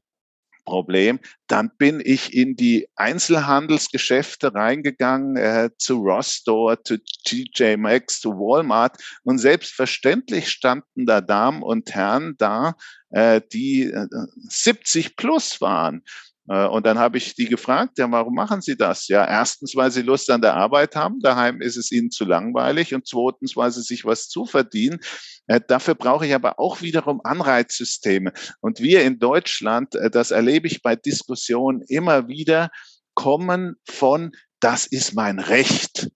Problem. 0.63 1.19
Dann 1.47 1.71
bin 1.77 2.01
ich 2.03 2.33
in 2.33 2.55
die 2.55 2.87
Einzelhandelsgeschäfte 2.95 4.53
reingegangen, 4.53 5.37
äh, 5.37 5.69
zu 5.77 5.97
Ross 5.97 6.33
Store, 6.33 6.81
zu 6.83 6.97
TJ 7.25 7.77
Maxx, 7.77 8.21
zu 8.21 8.31
Walmart. 8.31 8.97
Und 9.23 9.37
selbstverständlich 9.37 10.49
standen 10.49 11.05
da 11.05 11.21
Damen 11.21 11.61
und 11.63 11.93
Herren 11.93 12.35
da, 12.37 12.75
äh, 13.09 13.41
die 13.51 13.83
äh, 13.83 14.07
70 14.49 15.15
plus 15.15 15.61
waren. 15.61 16.03
Äh, 16.47 16.67
und 16.67 16.85
dann 16.85 16.99
habe 16.99 17.17
ich 17.17 17.35
die 17.35 17.45
gefragt, 17.45 17.97
ja, 17.97 18.09
warum 18.11 18.33
machen 18.33 18.61
Sie 18.61 18.75
das? 18.75 19.07
Ja, 19.07 19.25
erstens, 19.25 19.75
weil 19.75 19.91
Sie 19.91 20.01
Lust 20.01 20.29
an 20.29 20.41
der 20.41 20.55
Arbeit 20.55 20.95
haben, 20.95 21.19
daheim 21.19 21.61
ist 21.61 21.77
es 21.77 21.91
Ihnen 21.91 22.11
zu 22.11 22.25
langweilig 22.25 22.93
und 22.93 23.07
zweitens, 23.07 23.55
weil 23.55 23.71
Sie 23.71 23.81
sich 23.81 24.05
was 24.05 24.29
zuverdienen. 24.29 24.99
Äh, 25.47 25.61
dafür 25.67 25.95
brauche 25.95 26.25
ich 26.25 26.33
aber 26.33 26.59
auch 26.59 26.81
wiederum 26.81 27.21
Anreizsysteme. 27.23 28.33
Und 28.59 28.79
wir 28.79 29.03
in 29.03 29.19
Deutschland, 29.19 29.95
äh, 29.95 30.09
das 30.09 30.31
erlebe 30.31 30.67
ich 30.67 30.81
bei 30.81 30.95
Diskussionen 30.95 31.81
immer 31.87 32.27
wieder, 32.27 32.69
kommen 33.13 33.75
von, 33.89 34.31
das 34.59 34.85
ist 34.85 35.13
mein 35.13 35.39
Recht 35.39 36.07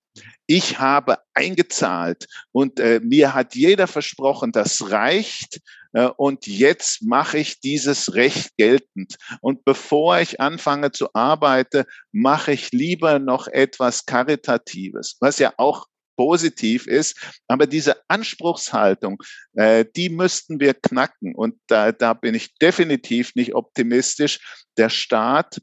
ich 0.48 0.80
habe 0.80 1.18
eingezahlt 1.34 2.28
und 2.52 2.80
äh, 2.80 3.00
mir 3.04 3.34
hat 3.34 3.56
jeder 3.56 3.88
versprochen, 3.88 4.52
das 4.52 4.92
reicht 4.92 5.60
und 6.02 6.48
jetzt 6.48 7.02
mache 7.04 7.38
ich 7.38 7.60
dieses 7.60 8.14
Recht 8.16 8.58
geltend. 8.58 9.16
Und 9.42 9.64
bevor 9.64 10.20
ich 10.20 10.42
anfange 10.42 10.92
zu 10.92 11.14
arbeiten, 11.14 11.86
mache 12.12 12.52
ich 12.52 12.72
lieber 12.72 13.20
noch 13.20 13.48
etwas 13.48 14.06
Karitatives, 14.06 15.18
was 15.20 15.40
ja 15.40 15.54
auch 15.58 15.88
positiv 16.18 16.88
ist. 16.88 17.18
Aber 17.48 17.68
diese 17.68 17.98
Anspruchshaltung, 18.08 19.22
äh, 19.54 19.86
die 19.96 20.10
müssten 20.10 20.60
wir 20.60 20.74
knacken. 20.74 21.36
Und 21.36 21.60
da, 21.68 21.92
da 21.92 22.14
bin 22.14 22.36
ich 22.36 22.56
definitiv 22.56 23.36
nicht 23.36 23.54
optimistisch. 23.54 24.66
Der 24.78 24.90
Staat 24.90 25.62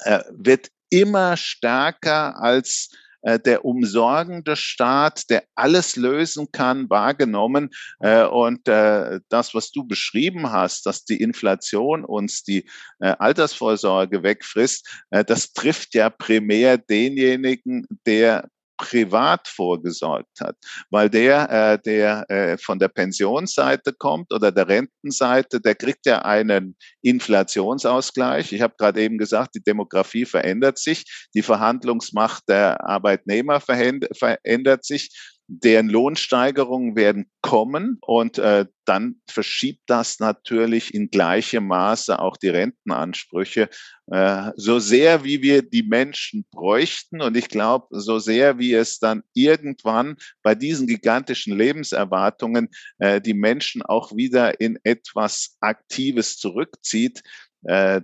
äh, 0.00 0.20
wird 0.30 0.68
immer 0.90 1.36
stärker 1.36 2.40
als 2.40 2.90
äh, 2.92 3.07
der 3.22 3.64
umsorgende 3.64 4.56
Staat, 4.56 5.28
der 5.30 5.44
alles 5.54 5.96
lösen 5.96 6.52
kann, 6.52 6.88
wahrgenommen. 6.88 7.70
Äh, 8.00 8.24
und 8.24 8.68
äh, 8.68 9.20
das, 9.28 9.54
was 9.54 9.70
du 9.70 9.84
beschrieben 9.84 10.50
hast, 10.50 10.86
dass 10.86 11.04
die 11.04 11.20
Inflation 11.20 12.04
uns 12.04 12.42
die 12.42 12.68
Altersvorsorge 13.00 14.22
wegfrisst, 14.22 14.88
das 15.10 15.52
trifft 15.52 15.94
ja 15.94 16.10
primär 16.10 16.78
denjenigen, 16.78 17.86
der 18.06 18.48
privat 18.78 19.48
vorgesorgt 19.48 20.40
hat, 20.40 20.56
weil 20.90 21.10
der, 21.10 21.50
äh, 21.50 21.78
der 21.84 22.30
äh, 22.30 22.56
von 22.56 22.78
der 22.78 22.88
Pensionsseite 22.88 23.92
kommt 23.92 24.32
oder 24.32 24.50
der 24.50 24.68
Rentenseite, 24.68 25.60
der 25.60 25.74
kriegt 25.74 26.06
ja 26.06 26.22
einen 26.22 26.76
Inflationsausgleich. 27.02 28.52
Ich 28.52 28.62
habe 28.62 28.74
gerade 28.78 29.02
eben 29.02 29.18
gesagt, 29.18 29.54
die 29.54 29.62
Demografie 29.62 30.24
verändert 30.24 30.78
sich, 30.78 31.04
die 31.34 31.42
Verhandlungsmacht 31.42 32.44
der 32.48 32.82
Arbeitnehmer 32.88 33.60
verändert 33.60 34.84
sich 34.84 35.37
deren 35.48 35.88
Lohnsteigerungen 35.88 36.94
werden 36.94 37.30
kommen 37.40 37.98
und 38.02 38.38
äh, 38.38 38.66
dann 38.84 39.16
verschiebt 39.28 39.82
das 39.86 40.20
natürlich 40.20 40.92
in 40.92 41.10
gleichem 41.10 41.66
Maße 41.66 42.18
auch 42.18 42.36
die 42.36 42.50
Rentenansprüche. 42.50 43.70
Äh, 44.12 44.50
so 44.56 44.78
sehr 44.78 45.24
wie 45.24 45.40
wir 45.40 45.62
die 45.62 45.82
Menschen 45.82 46.44
bräuchten 46.50 47.22
und 47.22 47.34
ich 47.34 47.48
glaube, 47.48 47.86
so 47.90 48.18
sehr 48.18 48.58
wie 48.58 48.74
es 48.74 48.98
dann 48.98 49.22
irgendwann 49.32 50.16
bei 50.42 50.54
diesen 50.54 50.86
gigantischen 50.86 51.56
Lebenserwartungen 51.56 52.68
äh, 52.98 53.20
die 53.20 53.34
Menschen 53.34 53.80
auch 53.80 54.14
wieder 54.14 54.60
in 54.60 54.78
etwas 54.84 55.56
Aktives 55.60 56.36
zurückzieht, 56.36 57.22
äh, 57.62 58.02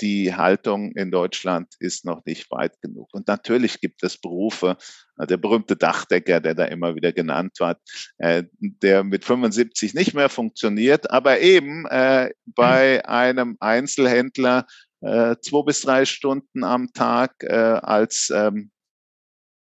die 0.00 0.34
Haltung 0.34 0.92
in 0.92 1.10
Deutschland 1.10 1.74
ist 1.78 2.04
noch 2.04 2.24
nicht 2.24 2.50
weit 2.50 2.80
genug. 2.80 3.08
Und 3.12 3.28
natürlich 3.28 3.80
gibt 3.80 4.02
es 4.02 4.18
Berufe, 4.18 4.76
äh, 5.18 5.26
der 5.26 5.36
berühmte 5.36 5.76
Dachdecker, 5.76 6.40
der 6.40 6.54
da 6.54 6.64
immer 6.64 6.94
wieder 6.94 7.12
genannt 7.12 7.60
wird, 7.60 7.78
äh, 8.18 8.44
der 8.60 9.04
mit 9.04 9.24
75 9.24 9.94
nicht 9.94 10.14
mehr 10.14 10.28
funktioniert, 10.28 11.10
aber 11.10 11.40
eben 11.40 11.86
äh, 11.86 12.30
bei 12.46 13.04
einem 13.06 13.56
Einzelhändler 13.60 14.66
zwei 15.02 15.62
bis 15.64 15.80
drei 15.80 16.04
Stunden 16.04 16.62
am 16.62 16.92
Tag 16.92 17.50
als 17.50 18.30
ähm, 18.36 18.70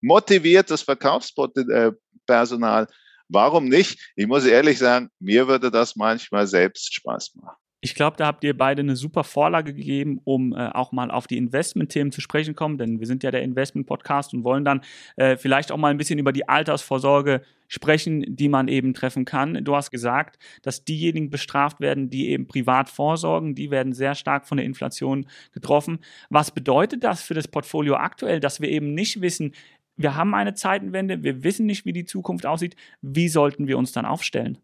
motiviertes 0.00 0.83
Verkaufspersonal. 0.83 2.88
Warum 3.29 3.67
nicht? 3.67 4.12
Ich 4.17 4.26
muss 4.26 4.45
ehrlich 4.45 4.81
sagen, 4.81 5.11
mir 5.21 5.47
würde 5.47 5.71
das 5.71 5.95
manchmal 5.95 6.49
selbst 6.49 6.93
Spaß 6.93 7.37
machen. 7.37 7.62
Ich 7.85 7.97
glaube, 7.97 8.17
da 8.17 8.27
habt 8.27 8.45
ihr 8.45 8.57
beide 8.57 8.81
eine 8.81 8.95
super 8.95 9.25
Vorlage 9.25 9.75
gegeben, 9.75 10.21
um 10.23 10.53
äh, 10.53 10.69
auch 10.69 10.93
mal 10.93 11.11
auf 11.11 11.27
die 11.27 11.37
Investment-Themen 11.37 12.12
zu 12.12 12.21
sprechen 12.21 12.55
kommen, 12.55 12.79
denn 12.79 13.01
wir 13.01 13.09
sind 13.09 13.25
ja 13.25 13.33
der 13.33 13.43
Investment-Podcast 13.43 14.35
und 14.35 14.45
wollen 14.45 14.65
dann 14.65 14.83
äh, 15.17 15.37
vielleicht 15.37 15.73
auch 15.73 15.77
mal 15.79 15.89
ein 15.89 15.97
bisschen 15.97 16.21
über 16.21 16.33
die 16.33 16.49
Altersvorsorge 16.49 17.43
sprechen, 17.67 18.37
die 18.37 18.49
man 18.49 18.69
eben 18.69 18.95
treffen 18.95 19.25
kann. 19.25 19.65
Du 19.65 19.75
hast 19.75 19.91
gesagt, 19.91 20.39
dass 20.62 20.85
diejenigen 20.85 21.29
bestraft 21.29 21.81
werden, 21.81 22.09
die 22.09 22.29
eben 22.29 22.47
privat 22.47 22.89
vorsorgen, 22.89 23.57
die 23.57 23.73
werden 23.73 23.93
sehr 23.93 24.15
stark 24.15 24.47
von 24.47 24.59
der 24.59 24.67
Inflation 24.67 25.27
getroffen. 25.51 25.99
Was 26.31 26.53
bedeutet 26.53 27.03
das 27.03 27.23
für 27.23 27.35
das 27.35 27.49
Portfolio 27.49 27.97
aktuell, 27.97 28.39
dass 28.39 28.61
wir 28.61 28.69
eben 28.69 28.95
nicht 28.95 29.21
wissen, 29.23 29.55
wir 29.97 30.15
haben 30.15 30.35
eine 30.35 30.55
Zeitenwende, 30.55 31.25
wir 31.25 31.43
wissen 31.43 31.67
nicht, 31.67 31.85
wie 31.85 31.93
die 31.93 32.05
Zukunft 32.05 32.47
aussieht. 32.47 32.77
Wie 33.01 33.29
sollten 33.29 33.67
wir 33.67 33.77
uns 33.77 33.91
dann 33.91 34.07
aufstellen? 34.07 34.59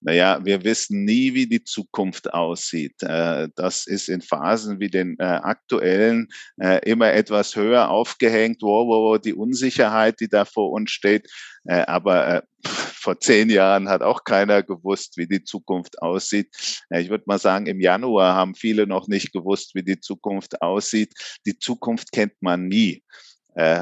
Naja, 0.00 0.38
wir 0.44 0.62
wissen 0.62 1.04
nie, 1.04 1.34
wie 1.34 1.48
die 1.48 1.64
Zukunft 1.64 2.32
aussieht. 2.32 3.02
Äh, 3.02 3.48
das 3.56 3.86
ist 3.86 4.08
in 4.08 4.20
Phasen 4.20 4.78
wie 4.78 4.88
den 4.88 5.16
äh, 5.18 5.24
aktuellen 5.24 6.28
äh, 6.60 6.78
immer 6.88 7.12
etwas 7.12 7.56
höher 7.56 7.88
aufgehängt, 7.90 8.62
wo, 8.62 8.86
wo 8.86 9.18
die 9.18 9.34
Unsicherheit, 9.34 10.20
die 10.20 10.28
da 10.28 10.44
vor 10.44 10.70
uns 10.70 10.90
steht. 10.90 11.28
Aber 11.64 12.44
vor 12.64 13.20
zehn 13.20 13.50
Jahren 13.50 13.90
hat 13.90 14.00
auch 14.00 14.24
keiner 14.24 14.62
gewusst, 14.62 15.18
wie 15.18 15.26
die 15.26 15.44
Zukunft 15.44 16.00
aussieht. 16.00 16.48
Ich 16.88 17.10
würde 17.10 17.24
mal 17.26 17.38
sagen, 17.38 17.66
im 17.66 17.80
Januar 17.80 18.34
haben 18.34 18.54
viele 18.54 18.86
noch 18.86 19.06
nicht 19.06 19.32
gewusst, 19.32 19.74
wie 19.74 19.82
die 19.82 20.00
Zukunft 20.00 20.62
aussieht. 20.62 21.12
Die 21.44 21.58
Zukunft 21.58 22.10
kennt 22.12 22.40
man 22.40 22.68
nie. 22.68 23.02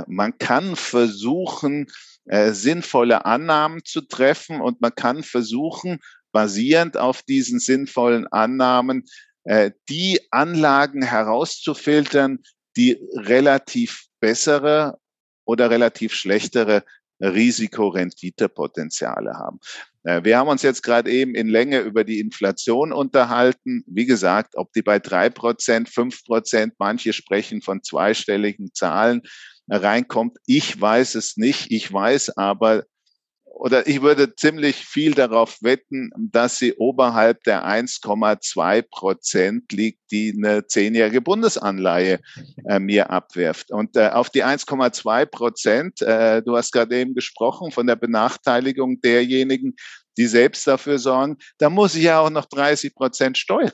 Man 0.08 0.36
kann 0.38 0.74
versuchen, 0.74 1.86
äh, 2.26 2.52
sinnvolle 2.52 3.24
Annahmen 3.24 3.84
zu 3.84 4.00
treffen 4.00 4.60
und 4.60 4.80
man 4.80 4.94
kann 4.94 5.22
versuchen, 5.22 6.00
basierend 6.32 6.96
auf 6.96 7.22
diesen 7.22 7.60
sinnvollen 7.60 8.26
Annahmen, 8.26 9.04
äh, 9.44 9.70
die 9.88 10.20
Anlagen 10.30 11.02
herauszufiltern, 11.02 12.40
die 12.76 12.98
relativ 13.14 14.06
bessere 14.20 14.98
oder 15.44 15.70
relativ 15.70 16.12
schlechtere 16.12 16.82
Risikorenditepotenziale 17.20 19.34
haben. 19.34 19.60
Äh, 20.02 20.24
wir 20.24 20.38
haben 20.38 20.48
uns 20.48 20.62
jetzt 20.62 20.82
gerade 20.82 21.10
eben 21.10 21.34
in 21.34 21.48
Länge 21.48 21.80
über 21.80 22.04
die 22.04 22.20
Inflation 22.20 22.92
unterhalten. 22.92 23.84
Wie 23.86 24.06
gesagt, 24.06 24.56
ob 24.56 24.72
die 24.72 24.82
bei 24.82 24.98
drei 24.98 25.30
Prozent, 25.30 25.88
fünf 25.88 26.24
Prozent, 26.24 26.74
manche 26.78 27.12
sprechen 27.12 27.62
von 27.62 27.82
zweistelligen 27.82 28.74
Zahlen 28.74 29.22
reinkommt. 29.68 30.36
Ich 30.46 30.80
weiß 30.80 31.14
es 31.14 31.36
nicht. 31.36 31.70
Ich 31.70 31.92
weiß 31.92 32.36
aber, 32.36 32.84
oder 33.56 33.86
ich 33.86 34.02
würde 34.02 34.34
ziemlich 34.36 34.76
viel 34.76 35.14
darauf 35.14 35.62
wetten, 35.62 36.10
dass 36.18 36.58
sie 36.58 36.74
oberhalb 36.74 37.42
der 37.44 37.64
1,2 37.64 38.82
Prozent 38.90 39.72
liegt, 39.72 39.98
die 40.10 40.34
eine 40.36 40.66
zehnjährige 40.66 41.22
Bundesanleihe 41.22 42.20
äh, 42.68 42.78
mir 42.78 43.08
abwirft. 43.08 43.70
Und 43.70 43.96
äh, 43.96 44.10
auf 44.10 44.28
die 44.28 44.44
1,2 44.44 45.24
Prozent, 45.26 46.02
äh, 46.02 46.42
du 46.42 46.54
hast 46.54 46.70
gerade 46.70 46.96
eben 46.98 47.14
gesprochen 47.14 47.72
von 47.72 47.86
der 47.86 47.96
Benachteiligung 47.96 49.00
derjenigen, 49.00 49.74
die 50.18 50.26
selbst 50.26 50.66
dafür 50.66 50.98
sorgen, 50.98 51.38
da 51.56 51.70
muss 51.70 51.94
ich 51.94 52.04
ja 52.04 52.20
auch 52.20 52.30
noch 52.30 52.44
30 52.44 52.94
Prozent 52.94 53.38
Steuer 53.38 53.72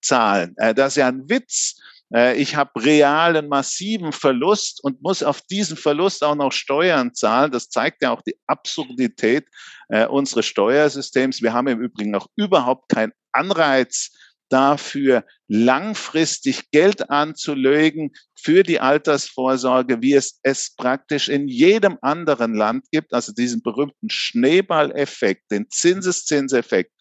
zahlen. 0.00 0.54
Äh, 0.56 0.74
das 0.74 0.92
ist 0.92 0.96
ja 0.96 1.08
ein 1.08 1.28
Witz. 1.28 1.76
Äh, 2.14 2.36
ich 2.40 2.56
habe 2.56 2.82
realen 2.82 3.48
massiven 3.48 4.12
Verlust 4.12 4.82
und 4.82 5.02
muss 5.02 5.22
auf 5.22 5.40
diesen 5.42 5.76
Verlust 5.76 6.22
auch 6.24 6.34
noch 6.34 6.52
Steuern 6.52 7.14
zahlen. 7.14 7.52
Das 7.52 7.68
zeigt 7.68 8.02
ja 8.02 8.10
auch 8.10 8.22
die 8.22 8.36
Absurdität 8.46 9.46
äh, 9.88 10.06
unseres 10.06 10.46
Steuersystems. 10.46 11.42
Wir 11.42 11.52
haben 11.52 11.68
im 11.68 11.80
Übrigen 11.80 12.14
auch 12.14 12.26
überhaupt 12.36 12.88
keinen 12.88 13.12
Anreiz 13.32 14.10
dafür, 14.50 15.24
langfristig 15.48 16.70
Geld 16.72 17.08
anzulegen 17.08 18.12
für 18.34 18.62
die 18.64 18.80
Altersvorsorge, 18.80 20.02
wie 20.02 20.14
es 20.14 20.40
es 20.42 20.74
praktisch 20.74 21.28
in 21.28 21.48
jedem 21.48 21.98
anderen 22.02 22.54
Land 22.54 22.86
gibt. 22.90 23.14
Also 23.14 23.32
diesen 23.32 23.62
berühmten 23.62 24.10
Schneeballeffekt, 24.10 25.50
den 25.50 25.70
Zinseszinseffekt, 25.70 26.92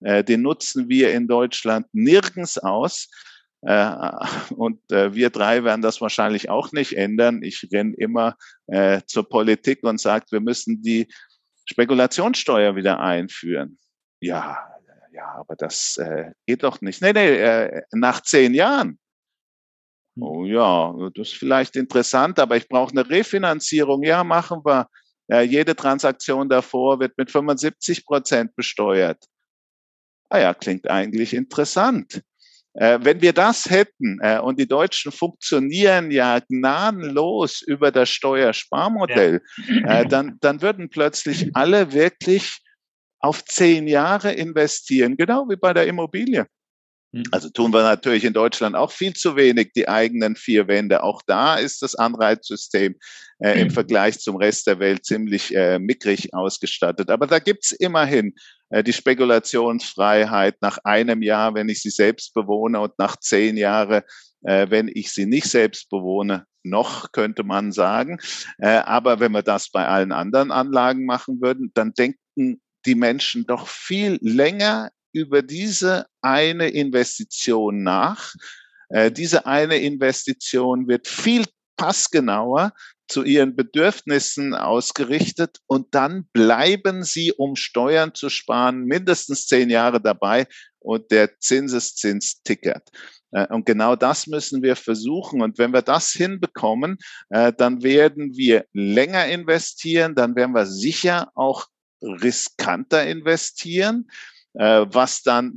äh, 0.00 0.24
den 0.24 0.42
nutzen 0.42 0.88
wir 0.88 1.12
in 1.12 1.28
Deutschland 1.28 1.86
nirgends 1.92 2.58
aus. 2.58 3.08
Äh, 3.66 3.90
und 4.54 4.80
äh, 4.92 5.12
wir 5.12 5.30
drei 5.30 5.64
werden 5.64 5.82
das 5.82 6.00
wahrscheinlich 6.00 6.48
auch 6.48 6.70
nicht 6.72 6.96
ändern. 6.96 7.42
Ich 7.42 7.68
renne 7.72 7.94
immer 7.96 8.36
äh, 8.68 9.00
zur 9.06 9.28
Politik 9.28 9.82
und 9.82 10.00
sage, 10.00 10.26
wir 10.30 10.40
müssen 10.40 10.82
die 10.82 11.08
Spekulationssteuer 11.64 12.76
wieder 12.76 13.00
einführen. 13.00 13.78
Ja, 14.20 14.68
ja, 15.12 15.26
aber 15.34 15.56
das 15.56 15.98
geht 16.46 16.62
doch 16.62 16.80
nicht. 16.80 17.00
Nee, 17.00 17.12
nee, 17.12 17.82
nach 17.92 18.20
zehn 18.20 18.54
Jahren. 18.54 18.98
Hm. 20.16 20.22
Oh 20.22 20.44
ja, 20.44 20.94
das 21.14 21.28
ist 21.28 21.38
vielleicht 21.38 21.74
interessant, 21.74 22.38
aber 22.38 22.56
ich 22.56 22.68
brauche 22.68 22.92
eine 22.92 23.08
Refinanzierung. 23.08 24.02
Ja, 24.02 24.22
machen 24.24 24.60
wir. 24.64 24.88
Ja, 25.28 25.40
jede 25.40 25.74
Transaktion 25.74 26.48
davor 26.48 27.00
wird 27.00 27.18
mit 27.18 27.30
75 27.30 28.06
Prozent 28.06 28.54
besteuert. 28.54 29.24
Ah 30.28 30.38
ja, 30.38 30.54
klingt 30.54 30.88
eigentlich 30.88 31.34
interessant. 31.34 32.22
Äh, 32.78 32.98
wenn 33.02 33.22
wir 33.22 33.32
das 33.32 33.70
hätten, 33.70 34.18
äh, 34.20 34.38
und 34.38 34.58
die 34.58 34.68
Deutschen 34.68 35.10
funktionieren 35.10 36.10
ja 36.10 36.40
gnadenlos 36.40 37.62
über 37.62 37.90
das 37.90 38.10
Steuersparmodell, 38.10 39.40
ja. 39.68 40.00
äh, 40.00 40.06
dann, 40.06 40.36
dann 40.40 40.60
würden 40.60 40.90
plötzlich 40.90 41.54
alle 41.54 41.92
wirklich 41.92 42.58
auf 43.18 43.44
zehn 43.44 43.88
Jahre 43.88 44.32
investieren, 44.32 45.16
genau 45.16 45.48
wie 45.48 45.56
bei 45.56 45.72
der 45.72 45.86
Immobilie. 45.86 46.46
Hm. 47.14 47.24
Also 47.32 47.48
tun 47.48 47.72
wir 47.72 47.82
natürlich 47.82 48.24
in 48.24 48.34
Deutschland 48.34 48.76
auch 48.76 48.92
viel 48.92 49.14
zu 49.14 49.36
wenig, 49.36 49.72
die 49.74 49.88
eigenen 49.88 50.36
vier 50.36 50.68
Wände. 50.68 51.02
Auch 51.02 51.22
da 51.26 51.56
ist 51.56 51.80
das 51.80 51.94
Anreizsystem 51.94 52.96
äh, 53.38 53.60
im 53.60 53.68
hm. 53.68 53.70
Vergleich 53.70 54.18
zum 54.18 54.36
Rest 54.36 54.66
der 54.66 54.80
Welt 54.80 55.06
ziemlich 55.06 55.54
äh, 55.54 55.78
mickrig 55.78 56.34
ausgestattet. 56.34 57.10
Aber 57.10 57.26
da 57.26 57.38
gibt's 57.38 57.72
immerhin 57.72 58.34
die 58.70 58.92
Spekulationsfreiheit 58.92 60.56
nach 60.60 60.78
einem 60.84 61.22
Jahr, 61.22 61.54
wenn 61.54 61.68
ich 61.68 61.82
sie 61.82 61.90
selbst 61.90 62.34
bewohne 62.34 62.80
und 62.80 62.98
nach 62.98 63.16
zehn 63.16 63.56
Jahren, 63.56 64.02
äh, 64.42 64.66
wenn 64.70 64.88
ich 64.92 65.12
sie 65.12 65.26
nicht 65.26 65.48
selbst 65.48 65.88
bewohne, 65.88 66.46
noch 66.62 67.12
könnte 67.12 67.44
man 67.44 67.72
sagen. 67.72 68.18
Äh, 68.58 68.78
aber 68.78 69.20
wenn 69.20 69.32
wir 69.32 69.42
das 69.42 69.70
bei 69.70 69.86
allen 69.86 70.12
anderen 70.12 70.50
Anlagen 70.50 71.06
machen 71.06 71.40
würden, 71.40 71.70
dann 71.74 71.92
denken 71.92 72.60
die 72.86 72.94
Menschen 72.94 73.46
doch 73.46 73.66
viel 73.68 74.18
länger 74.20 74.90
über 75.12 75.42
diese 75.42 76.06
eine 76.20 76.68
Investition 76.68 77.82
nach. 77.82 78.34
Äh, 78.88 79.10
diese 79.10 79.46
eine 79.46 79.78
Investition 79.78 80.88
wird 80.88 81.08
viel 81.08 81.44
passgenauer 81.76 82.72
zu 83.08 83.22
ihren 83.22 83.54
Bedürfnissen 83.54 84.54
ausgerichtet 84.54 85.58
und 85.66 85.94
dann 85.94 86.26
bleiben 86.32 87.04
sie, 87.04 87.32
um 87.32 87.56
Steuern 87.56 88.14
zu 88.14 88.28
sparen, 88.28 88.84
mindestens 88.84 89.46
zehn 89.46 89.70
Jahre 89.70 90.00
dabei 90.00 90.46
und 90.80 91.10
der 91.10 91.38
Zinseszins 91.38 92.42
tickert. 92.42 92.90
Äh, 93.32 93.46
und 93.52 93.66
genau 93.66 93.96
das 93.96 94.26
müssen 94.26 94.62
wir 94.62 94.76
versuchen. 94.76 95.42
Und 95.42 95.58
wenn 95.58 95.72
wir 95.72 95.82
das 95.82 96.10
hinbekommen, 96.10 96.98
äh, 97.28 97.52
dann 97.52 97.82
werden 97.82 98.36
wir 98.36 98.64
länger 98.72 99.26
investieren, 99.26 100.14
dann 100.14 100.34
werden 100.36 100.54
wir 100.54 100.66
sicher 100.66 101.30
auch 101.34 101.66
riskanter 102.02 103.06
investieren. 103.06 104.08
Äh, 104.54 104.86
was 104.88 105.22
dann 105.22 105.54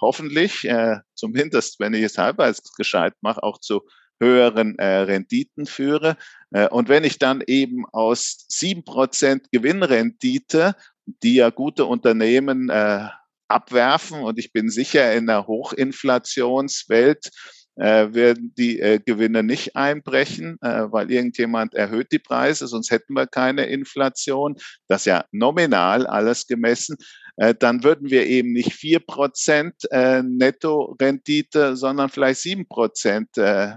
hoffentlich, 0.00 0.66
zumindest 1.14 1.78
wenn 1.78 1.94
ich 1.94 2.02
es 2.02 2.18
halbwegs 2.18 2.60
gescheit 2.76 3.14
mache, 3.20 3.42
auch 3.42 3.58
zu 3.58 3.82
höheren 4.20 4.74
Renditen 4.80 5.66
führe. 5.66 6.16
Äh, 6.52 6.68
und 6.68 6.88
wenn 6.88 7.04
ich 7.04 7.18
dann 7.18 7.42
eben 7.46 7.84
aus 7.92 8.46
sieben 8.48 8.84
Prozent 8.84 9.50
Gewinnrendite, 9.52 10.74
die 11.22 11.36
ja 11.36 11.50
gute 11.50 11.84
Unternehmen 11.84 12.68
äh, 12.68 13.08
abwerfen, 13.48 14.22
und 14.22 14.38
ich 14.38 14.52
bin 14.52 14.68
sicher 14.68 15.12
in 15.14 15.26
der 15.26 15.46
Hochinflationswelt 15.46 17.30
äh, 17.76 18.14
werden 18.14 18.54
die 18.56 18.80
äh, 18.80 18.98
Gewinne 19.04 19.42
nicht 19.42 19.76
einbrechen, 19.76 20.56
äh, 20.62 20.90
weil 20.90 21.10
irgendjemand 21.10 21.74
erhöht 21.74 22.10
die 22.10 22.18
Preise, 22.18 22.66
sonst 22.66 22.90
hätten 22.90 23.14
wir 23.14 23.26
keine 23.26 23.66
Inflation. 23.66 24.56
Das 24.88 25.04
ja 25.04 25.24
nominal 25.30 26.06
alles 26.06 26.46
gemessen. 26.46 26.96
Äh, 27.36 27.54
dann 27.54 27.84
würden 27.84 28.10
wir 28.10 28.26
eben 28.26 28.52
nicht 28.52 28.72
vier 28.72 29.00
Prozent 29.00 29.74
äh, 29.90 30.22
Netto-Rendite, 30.22 31.76
sondern 31.76 32.08
vielleicht 32.08 32.40
sieben 32.40 32.66
Prozent 32.66 33.36
äh, 33.36 33.74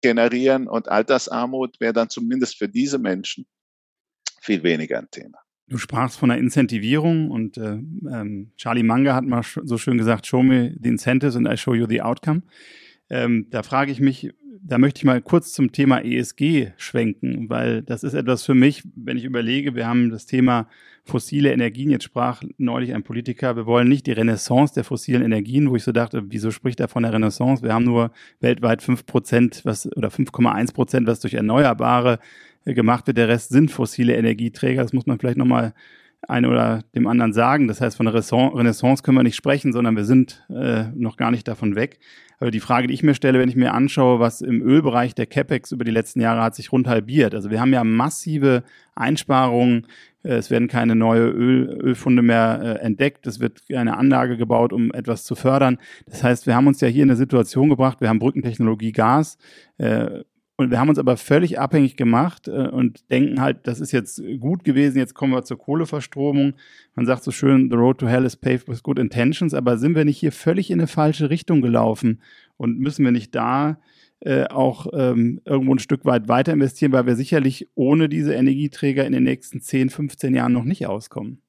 generieren 0.00 0.68
und 0.68 0.88
Altersarmut 0.88 1.80
wäre 1.80 1.92
dann 1.92 2.08
zumindest 2.08 2.58
für 2.58 2.68
diese 2.68 2.98
Menschen 2.98 3.46
viel 4.40 4.62
weniger 4.62 4.98
ein 4.98 5.10
Thema. 5.10 5.38
Du 5.68 5.76
sprachst 5.76 6.18
von 6.18 6.30
der 6.30 6.38
Incentivierung 6.38 7.30
und 7.30 7.58
äh, 7.58 7.72
ähm, 8.10 8.52
Charlie 8.56 8.82
Munger 8.82 9.14
hat 9.14 9.24
mal 9.24 9.42
so 9.42 9.76
schön 9.76 9.98
gesagt, 9.98 10.26
show 10.26 10.42
me 10.42 10.74
the 10.80 10.88
incentives 10.88 11.36
and 11.36 11.46
I 11.46 11.56
show 11.56 11.74
you 11.74 11.86
the 11.86 12.00
outcome. 12.00 12.42
Ähm, 13.10 13.48
da 13.50 13.62
frage 13.62 13.92
ich 13.92 14.00
mich, 14.00 14.32
da 14.62 14.78
möchte 14.78 14.98
ich 14.98 15.04
mal 15.04 15.20
kurz 15.20 15.52
zum 15.52 15.72
Thema 15.72 16.04
ESG 16.04 16.72
schwenken, 16.76 17.48
weil 17.48 17.82
das 17.82 18.02
ist 18.02 18.14
etwas 18.14 18.44
für 18.44 18.54
mich, 18.54 18.82
wenn 18.94 19.16
ich 19.16 19.24
überlege, 19.24 19.74
wir 19.74 19.86
haben 19.86 20.10
das 20.10 20.26
Thema 20.26 20.68
fossile 21.04 21.52
Energien, 21.52 21.90
jetzt 21.90 22.04
sprach 22.04 22.42
neulich 22.58 22.94
ein 22.94 23.02
Politiker, 23.02 23.56
wir 23.56 23.66
wollen 23.66 23.88
nicht 23.88 24.06
die 24.06 24.12
Renaissance 24.12 24.74
der 24.74 24.84
fossilen 24.84 25.22
Energien, 25.22 25.70
wo 25.70 25.76
ich 25.76 25.84
so 25.84 25.92
dachte, 25.92 26.24
wieso 26.28 26.50
spricht 26.50 26.80
er 26.80 26.88
von 26.88 27.02
der 27.02 27.12
Renaissance? 27.12 27.62
Wir 27.62 27.72
haben 27.72 27.84
nur 27.84 28.12
weltweit 28.40 28.82
fünf 28.82 29.06
Prozent 29.06 29.62
was, 29.64 29.90
oder 29.96 30.08
5,1 30.08 30.74
Prozent, 30.74 31.06
was 31.06 31.20
durch 31.20 31.34
Erneuerbare 31.34 32.18
gemacht 32.64 33.06
wird. 33.06 33.16
Der 33.16 33.28
Rest 33.28 33.50
sind 33.50 33.70
fossile 33.70 34.16
Energieträger. 34.16 34.82
Das 34.82 34.92
muss 34.92 35.06
man 35.06 35.18
vielleicht 35.18 35.38
nochmal 35.38 35.72
ein 36.26 36.46
oder 36.46 36.82
dem 36.94 37.06
anderen 37.06 37.32
sagen. 37.32 37.68
Das 37.68 37.80
heißt, 37.80 37.96
von 37.96 38.06
der 38.06 38.14
Renaissance 38.14 39.02
können 39.02 39.16
wir 39.16 39.22
nicht 39.22 39.36
sprechen, 39.36 39.72
sondern 39.72 39.96
wir 39.96 40.04
sind 40.04 40.44
äh, 40.50 40.84
noch 40.94 41.16
gar 41.16 41.30
nicht 41.30 41.46
davon 41.46 41.76
weg. 41.76 42.00
Aber 42.40 42.50
die 42.50 42.60
Frage, 42.60 42.86
die 42.86 42.94
ich 42.94 43.02
mir 43.02 43.14
stelle, 43.14 43.38
wenn 43.38 43.48
ich 43.48 43.56
mir 43.56 43.74
anschaue, 43.74 44.20
was 44.20 44.40
im 44.40 44.62
Ölbereich 44.62 45.14
der 45.14 45.26
CapEx 45.26 45.72
über 45.72 45.84
die 45.84 45.90
letzten 45.90 46.20
Jahre 46.20 46.42
hat 46.42 46.54
sich 46.54 46.70
rund 46.70 46.86
halbiert. 46.86 47.34
Also 47.34 47.50
wir 47.50 47.60
haben 47.60 47.72
ja 47.72 47.82
massive 47.82 48.62
Einsparungen. 48.94 49.86
Äh, 50.22 50.34
es 50.34 50.50
werden 50.50 50.68
keine 50.68 50.94
neue 50.94 51.28
Öl, 51.28 51.78
Ölfunde 51.82 52.22
mehr 52.22 52.60
äh, 52.62 52.84
entdeckt. 52.84 53.26
Es 53.26 53.40
wird 53.40 53.62
eine 53.74 53.96
Anlage 53.96 54.36
gebaut, 54.36 54.72
um 54.72 54.92
etwas 54.92 55.24
zu 55.24 55.34
fördern. 55.34 55.78
Das 56.06 56.22
heißt, 56.22 56.46
wir 56.46 56.54
haben 56.54 56.66
uns 56.66 56.80
ja 56.80 56.88
hier 56.88 57.02
in 57.02 57.10
eine 57.10 57.16
Situation 57.16 57.68
gebracht, 57.68 58.00
wir 58.00 58.08
haben 58.08 58.18
Brückentechnologie 58.18 58.92
Gas. 58.92 59.38
Äh, 59.78 60.22
und 60.58 60.72
wir 60.72 60.80
haben 60.80 60.88
uns 60.88 60.98
aber 60.98 61.16
völlig 61.16 61.60
abhängig 61.60 61.96
gemacht 61.96 62.48
äh, 62.48 62.68
und 62.68 63.08
denken 63.12 63.40
halt, 63.40 63.68
das 63.68 63.78
ist 63.78 63.92
jetzt 63.92 64.20
gut 64.40 64.64
gewesen, 64.64 64.98
jetzt 64.98 65.14
kommen 65.14 65.32
wir 65.32 65.44
zur 65.44 65.56
Kohleverstromung. 65.56 66.54
Man 66.96 67.06
sagt 67.06 67.22
so 67.22 67.30
schön, 67.30 67.70
the 67.70 67.76
road 67.76 67.98
to 67.98 68.08
hell 68.08 68.24
is 68.24 68.36
paved 68.36 68.68
with 68.68 68.82
good 68.82 68.98
intentions, 68.98 69.54
aber 69.54 69.78
sind 69.78 69.94
wir 69.94 70.04
nicht 70.04 70.18
hier 70.18 70.32
völlig 70.32 70.72
in 70.72 70.80
eine 70.80 70.88
falsche 70.88 71.30
Richtung 71.30 71.62
gelaufen 71.62 72.20
und 72.56 72.80
müssen 72.80 73.04
wir 73.04 73.12
nicht 73.12 73.36
da 73.36 73.78
äh, 74.18 74.46
auch 74.46 74.88
ähm, 74.94 75.40
irgendwo 75.44 75.76
ein 75.76 75.78
Stück 75.78 76.04
weit 76.04 76.26
weiter 76.26 76.54
investieren, 76.54 76.90
weil 76.90 77.06
wir 77.06 77.14
sicherlich 77.14 77.68
ohne 77.76 78.08
diese 78.08 78.34
Energieträger 78.34 79.06
in 79.06 79.12
den 79.12 79.22
nächsten 79.22 79.60
10, 79.60 79.90
15 79.90 80.34
Jahren 80.34 80.52
noch 80.52 80.64
nicht 80.64 80.88
auskommen? 80.88 81.40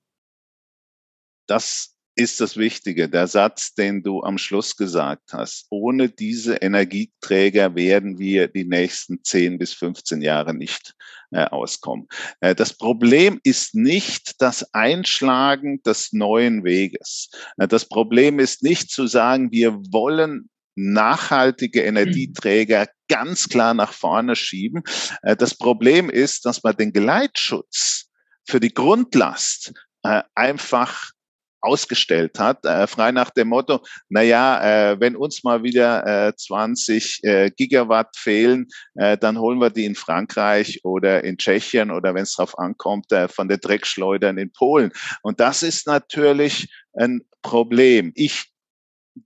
Das 1.47 1.98
ist 2.19 2.41
das 2.41 2.58
Wichtige, 2.58 3.08
der 3.08 3.27
Satz, 3.27 3.73
den 3.73 4.03
du 4.03 4.21
am 4.23 4.38
Schluss 4.38 4.75
gesagt 4.75 5.32
hast. 5.32 5.67
Ohne 5.69 6.10
diese 6.10 6.55
Energieträger 6.55 7.75
werden 7.75 8.19
wir 8.19 8.49
die 8.49 8.65
nächsten 8.65 9.23
10 9.23 9.58
bis 9.58 9.73
15 9.73 10.21
Jahre 10.21 10.53
nicht 10.53 10.95
äh, 11.32 11.45
auskommen. 11.45 12.08
Äh, 12.41 12.55
das 12.55 12.73
Problem 12.73 13.39
ist 13.43 13.73
nicht 13.73 14.41
das 14.41 14.73
Einschlagen 14.73 15.82
des 15.84 16.12
neuen 16.12 16.65
Weges. 16.65 17.29
Äh, 17.58 17.69
das 17.69 17.86
Problem 17.86 18.39
ist 18.39 18.63
nicht 18.63 18.91
zu 18.91 19.08
sagen, 19.08 19.51
wir 19.51 19.73
wollen 19.91 20.49
nachhaltige 20.75 21.84
Energieträger 21.84 22.88
ganz 23.08 23.47
klar 23.47 23.73
nach 23.73 23.93
vorne 23.93 24.36
schieben. 24.36 24.84
Äh, 25.21 25.38
das 25.38 25.55
Problem 25.55 26.10
ist, 26.10 26.45
dass 26.45 26.63
man 26.63 26.75
den 26.75 26.91
Geleitschutz 26.91 28.10
für 28.45 28.60
die 28.60 28.73
Grundlast 28.73 29.73
äh, 30.03 30.23
einfach 30.36 31.12
ausgestellt 31.61 32.39
hat, 32.39 32.65
äh, 32.65 32.87
frei 32.87 33.11
nach 33.11 33.29
dem 33.29 33.49
Motto, 33.49 33.83
na 34.09 34.21
ja, 34.21 34.91
äh, 34.91 34.99
wenn 34.99 35.15
uns 35.15 35.43
mal 35.43 35.63
wieder 35.63 36.27
äh, 36.27 36.35
20 36.35 37.23
äh, 37.23 37.51
Gigawatt 37.55 38.15
fehlen, 38.15 38.67
äh, 38.95 39.17
dann 39.17 39.37
holen 39.37 39.59
wir 39.59 39.69
die 39.69 39.85
in 39.85 39.95
Frankreich 39.95 40.81
oder 40.83 41.23
in 41.23 41.37
Tschechien 41.37 41.91
oder 41.91 42.13
wenn 42.13 42.23
es 42.23 42.35
darauf 42.35 42.57
ankommt, 42.57 43.11
äh, 43.11 43.27
von 43.27 43.47
der 43.47 43.57
Dreckschleudern 43.57 44.37
in 44.37 44.51
Polen. 44.51 44.91
Und 45.21 45.39
das 45.39 45.63
ist 45.63 45.87
natürlich 45.87 46.71
ein 46.93 47.21
Problem. 47.41 48.11
Ich 48.15 48.51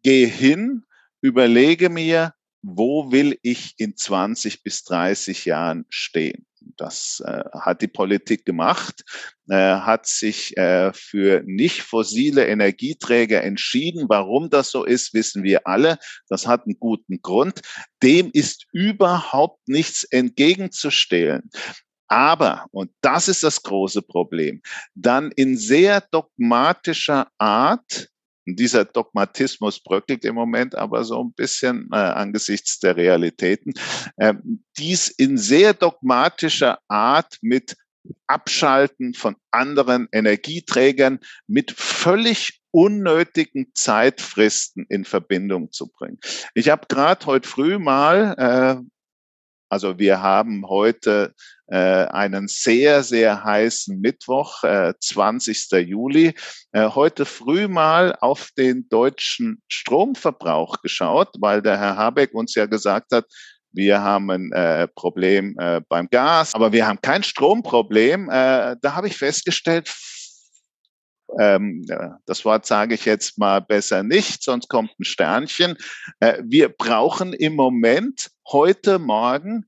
gehe 0.03 0.27
hin, 0.27 0.83
überlege 1.21 1.89
mir, 1.89 2.33
wo 2.61 3.11
will 3.11 3.37
ich 3.41 3.75
in 3.77 3.95
20 3.95 4.63
bis 4.63 4.83
30 4.85 5.45
Jahren 5.45 5.85
stehen? 5.89 6.45
Das 6.77 7.21
äh, 7.25 7.43
hat 7.59 7.81
die 7.81 7.88
Politik 7.88 8.45
gemacht, 8.45 9.03
äh, 9.49 9.55
hat 9.55 10.07
sich 10.07 10.55
äh, 10.57 10.91
für 10.93 11.43
nicht 11.45 11.81
fossile 11.81 12.47
Energieträger 12.47 13.43
entschieden. 13.43 14.05
Warum 14.07 14.49
das 14.49 14.71
so 14.71 14.83
ist, 14.83 15.13
wissen 15.13 15.43
wir 15.43 15.67
alle. 15.67 15.97
Das 16.29 16.47
hat 16.47 16.65
einen 16.65 16.79
guten 16.79 17.21
Grund. 17.21 17.62
Dem 18.01 18.29
ist 18.33 18.65
überhaupt 18.71 19.67
nichts 19.67 20.03
entgegenzustellen. 20.03 21.49
Aber, 22.07 22.67
und 22.71 22.91
das 23.01 23.27
ist 23.27 23.43
das 23.43 23.63
große 23.63 24.03
Problem, 24.03 24.62
dann 24.93 25.31
in 25.31 25.57
sehr 25.57 26.01
dogmatischer 26.12 27.27
Art 27.39 28.09
dieser 28.45 28.86
Dogmatismus 28.86 29.82
bröckelt 29.82 30.25
im 30.25 30.36
Moment 30.36 30.75
aber 30.75 31.03
so 31.03 31.23
ein 31.23 31.34
bisschen 31.34 31.89
äh, 31.91 31.95
angesichts 31.95 32.79
der 32.79 32.97
Realitäten. 32.97 33.73
Äh, 34.17 34.36
dies 34.77 35.08
in 35.08 35.38
sehr 35.38 35.73
dogmatischer 35.73 36.79
Art 36.88 37.38
mit 37.41 37.75
Abschalten 38.27 39.13
von 39.13 39.36
anderen 39.51 40.08
Energieträgern 40.12 41.19
mit 41.47 41.71
völlig 41.71 42.62
unnötigen 42.71 43.67
Zeitfristen 43.75 44.86
in 44.89 45.06
Verbindung 45.06 45.71
zu 45.71 45.88
bringen. 45.88 46.19
Ich 46.56 46.69
habe 46.69 46.88
gerade 46.89 47.25
heute 47.27 47.47
früh 47.47 47.77
mal, 47.77 48.36
äh, 48.38 48.84
also 49.73 49.97
wir 49.97 50.21
haben 50.21 50.69
heute 50.69 51.33
äh, 51.65 52.05
einen 52.05 52.47
sehr, 52.47 53.01
sehr 53.01 53.43
heißen 53.43 53.99
Mittwoch, 53.99 54.63
äh, 54.63 54.93
20. 54.99 55.71
Juli. 55.88 56.36
Äh, 56.73 56.89
heute 56.89 57.25
früh 57.25 57.67
mal 57.67 58.15
auf 58.21 58.51
den 58.55 58.88
deutschen 58.89 59.63
Stromverbrauch 59.67 60.83
geschaut, 60.83 61.29
weil 61.39 61.63
der 61.63 61.79
Herr 61.79 61.97
Habeck 61.97 62.36
uns 62.36 62.53
ja 62.53 62.67
gesagt 62.67 63.13
hat, 63.13 63.25
wir 63.71 63.99
haben 63.99 64.29
ein 64.29 64.51
äh, 64.51 64.88
Problem 64.89 65.57
äh, 65.57 65.81
beim 65.89 66.07
Gas, 66.07 66.53
aber 66.53 66.71
wir 66.71 66.86
haben 66.86 67.01
kein 67.01 67.23
Stromproblem. 67.23 68.29
Äh, 68.29 68.75
da 68.79 68.93
habe 68.93 69.07
ich 69.07 69.17
festgestellt, 69.17 69.91
ähm, 71.39 71.83
das 72.27 72.45
Wort 72.45 72.67
sage 72.67 72.93
ich 72.93 73.05
jetzt 73.05 73.39
mal 73.39 73.59
besser 73.59 74.03
nicht, 74.03 74.43
sonst 74.43 74.67
kommt 74.67 74.91
ein 74.99 75.03
Sternchen. 75.03 75.77
Äh, 76.19 76.43
wir 76.45 76.69
brauchen 76.69 77.33
im 77.33 77.55
Moment 77.55 78.29
heute 78.47 78.99
Morgen 78.99 79.65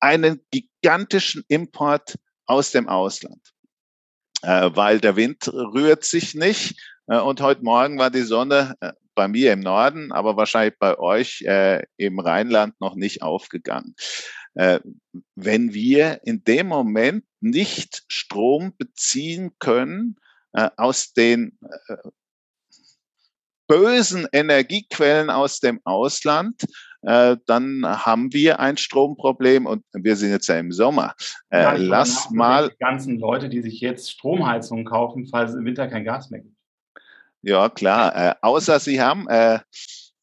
einen 0.00 0.40
gigantischen 0.50 1.44
Import 1.48 2.16
aus 2.46 2.72
dem 2.72 2.88
Ausland, 2.88 3.40
äh, 4.42 4.70
weil 4.74 5.00
der 5.00 5.16
Wind 5.16 5.48
rührt 5.48 6.04
sich 6.04 6.34
nicht. 6.34 6.78
Äh, 7.06 7.18
und 7.18 7.40
heute 7.40 7.62
Morgen 7.62 7.98
war 7.98 8.10
die 8.10 8.22
Sonne 8.22 8.74
äh, 8.80 8.92
bei 9.14 9.28
mir 9.28 9.52
im 9.52 9.60
Norden, 9.60 10.12
aber 10.12 10.36
wahrscheinlich 10.36 10.78
bei 10.78 10.98
euch 10.98 11.42
äh, 11.42 11.84
im 11.96 12.18
Rheinland 12.18 12.80
noch 12.80 12.96
nicht 12.96 13.22
aufgegangen. 13.22 13.94
Äh, 14.54 14.80
wenn 15.34 15.72
wir 15.72 16.20
in 16.24 16.44
dem 16.44 16.68
Moment 16.68 17.24
nicht 17.40 18.04
Strom 18.08 18.76
beziehen 18.76 19.52
können 19.58 20.16
äh, 20.52 20.70
aus 20.76 21.12
den 21.12 21.58
bösen 23.66 24.26
Energiequellen 24.32 25.30
aus 25.30 25.60
dem 25.60 25.80
Ausland, 25.84 26.64
äh, 27.06 27.36
dann 27.46 27.84
haben 27.84 28.32
wir 28.32 28.60
ein 28.60 28.76
Stromproblem 28.76 29.66
und 29.66 29.84
wir 29.92 30.16
sind 30.16 30.30
jetzt 30.30 30.46
ja 30.48 30.58
im 30.58 30.72
Sommer. 30.72 31.14
Äh, 31.50 31.62
ja, 31.62 31.72
lass 31.74 32.30
mal. 32.30 32.70
Die 32.70 32.76
ganzen 32.78 33.18
Leute, 33.18 33.48
die 33.48 33.62
sich 33.62 33.80
jetzt 33.80 34.10
Stromheizungen 34.10 34.84
kaufen, 34.84 35.26
falls 35.26 35.50
es 35.50 35.56
im 35.56 35.64
Winter 35.64 35.86
kein 35.88 36.04
Gas 36.04 36.30
mehr 36.30 36.40
gibt. 36.40 36.54
Ja, 37.42 37.68
klar. 37.68 38.16
Äh, 38.16 38.34
außer 38.40 38.80
sie 38.80 39.02
haben 39.02 39.28
äh, 39.28 39.58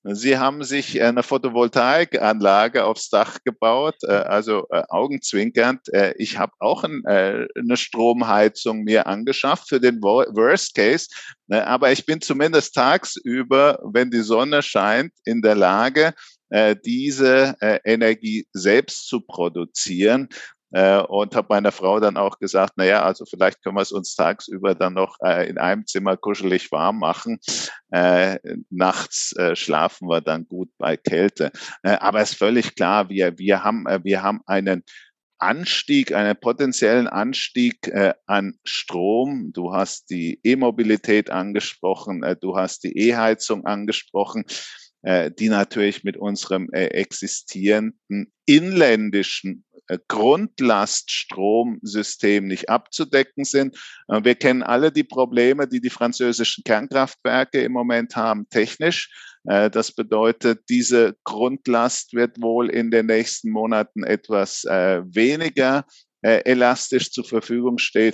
Sie 0.03 0.35
haben 0.35 0.63
sich 0.63 0.99
eine 0.99 1.21
Photovoltaikanlage 1.21 2.85
aufs 2.85 3.11
Dach 3.11 3.37
gebaut, 3.45 3.97
äh, 4.01 4.11
also 4.11 4.65
augenzwinkernd. 4.71 5.81
Ich 6.15 6.39
habe 6.39 6.53
auch 6.57 6.83
eine 6.83 7.47
Stromheizung 7.75 8.83
mir 8.83 9.05
angeschafft 9.05 9.69
für 9.69 9.79
den 9.79 10.01
Worst 10.01 10.73
Case, 10.73 11.07
aber 11.49 11.91
ich 11.91 12.03
bin 12.07 12.19
zumindest 12.19 12.73
tagsüber, 12.73 13.79
wenn 13.83 14.09
die 14.09 14.21
Sonne 14.21 14.63
scheint, 14.63 15.13
in 15.23 15.43
der 15.43 15.53
Lage, 15.53 16.15
diese 16.85 17.55
Energie 17.85 18.45
selbst 18.51 19.07
zu 19.07 19.21
produzieren 19.21 20.27
äh, 20.71 21.01
und 21.01 21.35
habe 21.35 21.47
meiner 21.49 21.71
Frau 21.71 21.99
dann 21.99 22.17
auch 22.17 22.39
gesagt, 22.39 22.73
na 22.77 22.85
ja, 22.85 23.03
also 23.03 23.25
vielleicht 23.25 23.61
können 23.61 23.75
wir 23.75 23.81
es 23.81 23.91
uns 23.91 24.15
tagsüber 24.15 24.73
dann 24.75 24.93
noch 24.93 25.17
äh, 25.23 25.49
in 25.49 25.57
einem 25.57 25.85
Zimmer 25.85 26.17
kuschelig 26.17 26.71
warm 26.71 26.99
machen. 26.99 27.39
Äh, 27.91 28.39
nachts 28.69 29.33
äh, 29.37 29.55
schlafen 29.55 30.07
wir 30.07 30.21
dann 30.21 30.47
gut 30.47 30.69
bei 30.77 30.97
Kälte. 30.97 31.51
Äh, 31.83 31.97
aber 31.97 32.21
es 32.21 32.31
ist 32.31 32.37
völlig 32.37 32.75
klar, 32.75 33.09
wir, 33.09 33.37
wir, 33.37 33.63
haben, 33.63 33.85
äh, 33.85 33.99
wir 34.03 34.23
haben 34.23 34.41
einen 34.45 34.83
Anstieg, 35.37 36.13
einen 36.13 36.39
potenziellen 36.39 37.07
Anstieg 37.07 37.87
äh, 37.87 38.13
an 38.27 38.53
Strom. 38.63 39.51
Du 39.53 39.73
hast 39.73 40.09
die 40.11 40.39
E-Mobilität 40.43 41.31
angesprochen, 41.31 42.23
äh, 42.23 42.35
du 42.39 42.55
hast 42.55 42.83
die 42.83 42.95
E-Heizung 42.95 43.65
angesprochen, 43.65 44.45
äh, 44.47 44.53
die 45.03 45.49
natürlich 45.49 46.03
mit 46.03 46.15
unserem 46.15 46.69
äh, 46.73 46.85
existierenden 46.85 48.31
inländischen 48.45 49.65
äh, 49.87 49.97
Grundlaststromsystem 50.07 52.47
nicht 52.47 52.69
abzudecken 52.69 53.43
sind. 53.43 53.75
Äh, 54.07 54.23
wir 54.23 54.35
kennen 54.35 54.63
alle 54.63 54.91
die 54.91 55.03
Probleme, 55.03 55.67
die 55.67 55.81
die 55.81 55.89
französischen 55.89 56.63
Kernkraftwerke 56.63 57.61
im 57.61 57.73
Moment 57.73 58.15
haben, 58.15 58.47
technisch. 58.49 59.09
Äh, 59.45 59.69
das 59.69 59.91
bedeutet, 59.91 60.61
diese 60.69 61.17
Grundlast 61.23 62.13
wird 62.13 62.41
wohl 62.41 62.69
in 62.69 62.89
den 62.91 63.07
nächsten 63.07 63.49
Monaten 63.51 64.03
etwas 64.03 64.63
weniger 64.63 65.85
elastisch 66.21 67.11
zur 67.11 67.25
Verfügung 67.25 67.79
stehen. 67.79 68.13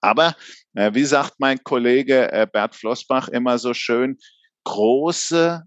Aber 0.00 0.36
wie 0.74 1.04
sagt 1.04 1.34
mein 1.38 1.64
Kollege 1.64 2.48
Bert 2.52 2.76
Flossbach 2.76 3.28
immer 3.28 3.58
so 3.58 3.72
schön, 3.72 4.18
große 4.64 5.62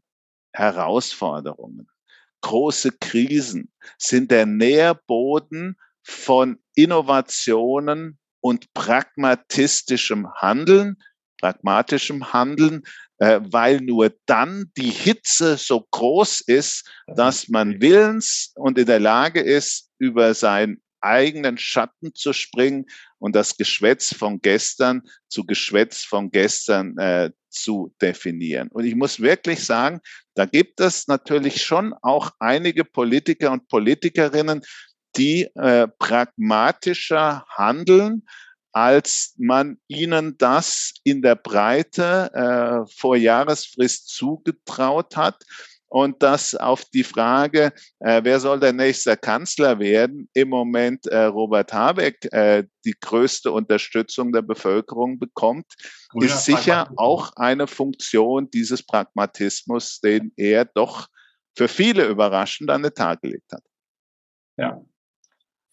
Herausforderungen. 0.55 1.87
Große 2.41 2.91
Krisen 2.99 3.71
sind 3.97 4.31
der 4.31 4.45
Nährboden 4.45 5.77
von 6.03 6.59
Innovationen 6.75 8.19
und 8.39 8.71
pragmatistischem 8.73 10.31
Handeln, 10.35 10.97
pragmatischem 11.41 12.31
Handeln, 12.33 12.83
äh, 13.17 13.39
weil 13.43 13.81
nur 13.81 14.13
dann 14.25 14.71
die 14.77 14.91
Hitze 14.91 15.57
so 15.57 15.87
groß 15.91 16.41
ist, 16.41 16.87
dass 17.07 17.47
man 17.49 17.81
willens 17.81 18.51
und 18.55 18.77
in 18.77 18.85
der 18.85 18.99
Lage 18.99 19.41
ist, 19.41 19.89
über 19.97 20.33
seinen 20.33 20.81
eigenen 21.01 21.57
Schatten 21.57 22.13
zu 22.13 22.33
springen 22.33 22.85
und 23.25 23.35
das 23.35 23.57
Geschwätz 23.57 24.13
von 24.13 24.39
gestern 24.39 25.01
zu 25.29 25.45
Geschwätz 25.45 26.03
von 26.03 26.29
gestern 26.29 26.95
äh, 26.99 27.31
zu 27.49 27.91
definieren. 27.99 28.67
Und 28.67 28.85
ich 28.85 28.93
muss 28.95 29.19
wirklich 29.19 29.65
sagen, 29.65 29.99
da 30.35 30.45
gibt 30.45 30.79
es 30.79 31.07
natürlich 31.07 31.63
schon 31.63 31.95
auch 32.03 32.29
einige 32.37 32.85
Politiker 32.85 33.51
und 33.51 33.67
Politikerinnen, 33.67 34.61
die 35.17 35.49
äh, 35.55 35.87
pragmatischer 35.97 37.47
handeln, 37.49 38.27
als 38.71 39.33
man 39.39 39.79
ihnen 39.87 40.37
das 40.37 40.93
in 41.03 41.23
der 41.23 41.35
Breite 41.35 42.29
äh, 42.31 42.91
vor 42.95 43.17
Jahresfrist 43.17 44.09
zugetraut 44.09 45.17
hat. 45.17 45.43
Und 45.87 46.21
dass 46.21 46.55
auf 46.55 46.85
die 46.85 47.03
Frage, 47.03 47.71
äh, 47.99 48.21
wer 48.23 48.39
soll 48.39 48.59
der 48.59 48.73
nächste 48.73 49.15
Kanzler 49.15 49.79
werden, 49.79 50.29
im 50.33 50.49
Moment 50.49 51.05
äh, 51.07 51.25
Robert 51.25 51.71
Habeck 51.73 52.31
äh, 52.33 52.63
die 52.83 52.95
größte 52.99 53.51
Unterstützung 53.51 54.31
der 54.31 54.41
Bevölkerung 54.41 55.19
bekommt, 55.19 55.65
Grüner 56.09 56.25
ist 56.25 56.45
sicher 56.45 56.91
auch 56.97 57.31
eine 57.35 57.67
Funktion 57.67 58.49
dieses 58.51 58.83
Pragmatismus, 58.83 59.99
den 59.99 60.33
er 60.35 60.65
doch 60.65 61.07
für 61.55 61.67
viele 61.67 62.05
überraschend 62.07 62.69
an 62.69 62.83
den 62.83 62.93
Tag 62.93 63.21
gelegt 63.21 63.51
hat. 63.53 63.63
Ja, 64.57 64.81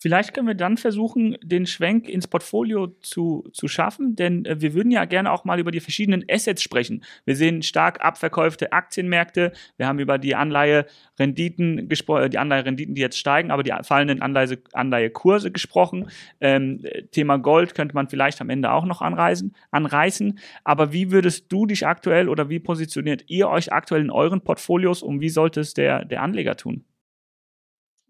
Vielleicht 0.03 0.35
können 0.35 0.49
wir 0.49 0.57
dann 0.57 0.79
versuchen, 0.79 1.37
den 1.45 1.65
Schwenk 1.65 2.09
ins 2.09 2.27
Portfolio 2.27 2.89
zu, 3.03 3.49
zu 3.53 3.69
schaffen, 3.69 4.17
denn 4.17 4.45
äh, 4.47 4.61
wir 4.61 4.75
würden 4.75 4.91
ja 4.91 5.05
gerne 5.05 5.31
auch 5.31 5.45
mal 5.45 5.61
über 5.61 5.71
die 5.71 5.79
verschiedenen 5.79 6.25
Assets 6.29 6.61
sprechen. 6.61 7.05
Wir 7.25 7.37
sehen 7.37 7.63
stark 7.63 8.05
abverkaufte 8.05 8.73
Aktienmärkte, 8.73 9.53
wir 9.77 9.87
haben 9.87 10.01
über 10.01 10.19
die 10.19 10.35
Anleiherenditen 10.35 11.89
gesprochen, 11.89 12.25
äh, 12.25 12.31
die 12.31 12.39
Anleiherenditen, 12.39 12.97
die 12.97 13.01
jetzt 13.01 13.17
steigen, 13.17 13.53
aber 13.53 13.63
die 13.63 13.73
fallenden 13.85 14.23
Anleihe, 14.23 14.59
Anleihekurse 14.73 15.53
gesprochen. 15.53 16.11
Ähm, 16.41 16.85
Thema 17.13 17.37
Gold 17.37 17.77
könnte 17.77 17.95
man 17.95 18.09
vielleicht 18.09 18.41
am 18.41 18.51
Ende 18.51 18.73
auch 18.73 18.87
noch 18.87 19.03
anreisen, 19.03 19.55
anreißen. 19.71 20.41
Aber 20.65 20.93
wie 20.93 21.13
würdest 21.13 21.53
du 21.53 21.65
dich 21.65 21.87
aktuell 21.87 22.29
oder 22.29 22.49
wie 22.49 22.59
positioniert 22.59 23.23
ihr 23.29 23.49
euch 23.49 23.73
aktuell 23.73 24.01
in 24.01 24.11
euren 24.11 24.41
Portfolios 24.41 25.01
und 25.01 25.21
wie 25.21 25.29
sollte 25.29 25.61
es 25.61 25.75
der, 25.75 26.05
der 26.05 26.23
Anleger 26.23 26.57
tun? 26.57 26.85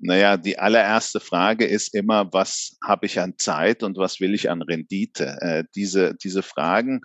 Naja, 0.04 0.36
die 0.36 0.58
allererste 0.58 1.20
Frage 1.20 1.64
ist 1.64 1.94
immer, 1.94 2.32
was 2.32 2.76
habe 2.84 3.06
ich 3.06 3.20
an 3.20 3.34
Zeit 3.38 3.84
und 3.84 3.96
was 3.96 4.18
will 4.18 4.34
ich 4.34 4.50
an 4.50 4.60
Rendite? 4.60 5.38
Äh, 5.40 5.64
diese, 5.76 6.16
diese 6.16 6.42
Fragen, 6.42 7.02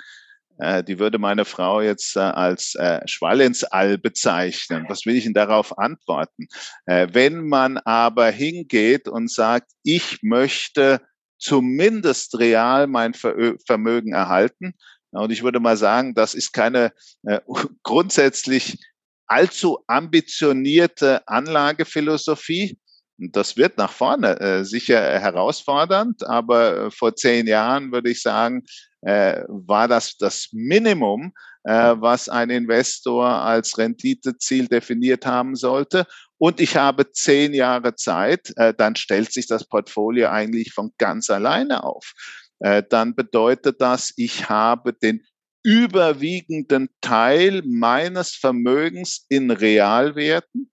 äh, 0.58 0.84
die 0.84 0.98
würde 0.98 1.20
meine 1.20 1.46
Frau 1.46 1.80
jetzt 1.82 2.16
äh, 2.16 2.22
als 2.22 2.74
äh, 2.74 3.08
Schwall 3.08 3.42
ins 3.42 3.64
All 3.64 4.00
bezeichnen. 4.00 4.86
Was 4.90 5.06
will 5.06 5.16
ich 5.16 5.26
denn 5.26 5.36
darauf 5.36 5.78
antworten? 5.78 6.48
Äh, 6.88 7.10
wenn 7.12 7.48
man 7.48 7.78
aber 7.78 8.32
hingeht 8.32 9.08
und 9.08 9.32
sagt, 9.32 9.72
ich 9.84 10.24
möchte 10.24 11.02
zumindest 11.38 12.40
real 12.40 12.88
mein 12.88 13.14
Vermögen 13.14 14.14
erhalten, 14.14 14.74
und 15.12 15.32
ich 15.32 15.44
würde 15.44 15.60
mal 15.60 15.78
sagen, 15.78 16.16
das 16.16 16.34
ist 16.34 16.52
keine 16.52 16.92
äh, 17.24 17.40
grundsätzlich 17.84 18.80
allzu 19.28 19.84
ambitionierte 19.88 21.28
Anlagephilosophie, 21.28 22.80
das 23.18 23.58
wird 23.58 23.78
nach 23.78 23.92
vorne 23.92 24.40
äh, 24.40 24.64
sicher 24.64 25.02
herausfordernd, 25.20 26.26
aber 26.28 26.86
äh, 26.86 26.92
vor 26.92 27.16
zehn 27.16 27.48
Jahren 27.48 27.92
würde 27.92 28.12
ich 28.12 28.22
sagen, 28.22 28.64
äh, 29.02 29.44
war 29.48 29.88
das 29.88 30.18
das 30.18 30.50
Minimum, 30.52 31.34
äh, 31.64 31.96
was 31.98 32.30
ein 32.30 32.50
Investor 32.50 33.28
als 33.28 33.78
Renditeziel 33.78 34.68
definiert 34.68 35.26
haben 35.26 35.56
sollte. 35.56 36.06
Und 36.38 36.60
ich 36.60 36.78
habe 36.78 37.12
zehn 37.12 37.54
Jahre 37.54 37.96
Zeit, 37.96 38.54
äh, 38.56 38.74
dann 38.74 38.96
stellt 38.96 39.32
sich 39.34 39.48
das 39.48 39.68
Portfolio 39.68 40.30
eigentlich 40.30 40.74
von 40.74 40.92
ganz 40.98 41.30
alleine 41.30 41.84
auf. 41.84 42.14
Äh, 42.60 42.84
dann 42.88 43.16
bedeutet 43.16 43.82
das, 43.82 44.14
ich 44.18 44.50
habe 44.50 44.94
den 44.94 45.24
überwiegenden 45.64 46.90
Teil 47.02 47.64
meines 47.66 48.32
Vermögens 48.36 49.26
in 49.28 49.52
Realwerten, 49.52 50.72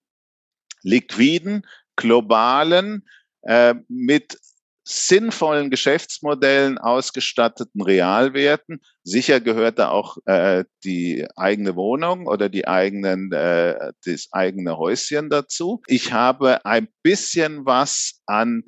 liquiden, 0.82 1.66
globalen, 1.96 3.06
äh, 3.42 3.74
mit 3.88 4.38
sinnvollen 4.86 5.70
Geschäftsmodellen 5.70 6.76
ausgestatteten 6.76 7.80
Realwerten. 7.80 8.80
Sicher 9.02 9.40
gehört 9.40 9.78
da 9.78 9.88
auch 9.88 10.18
äh, 10.26 10.64
die 10.84 11.26
eigene 11.36 11.74
Wohnung 11.74 12.26
oder 12.26 12.50
die 12.50 12.68
eigenen, 12.68 13.32
äh, 13.32 13.92
das 14.04 14.28
eigene 14.32 14.76
Häuschen 14.76 15.30
dazu. 15.30 15.80
Ich 15.86 16.12
habe 16.12 16.64
ein 16.66 16.88
bisschen 17.02 17.64
was 17.64 18.20
an 18.26 18.64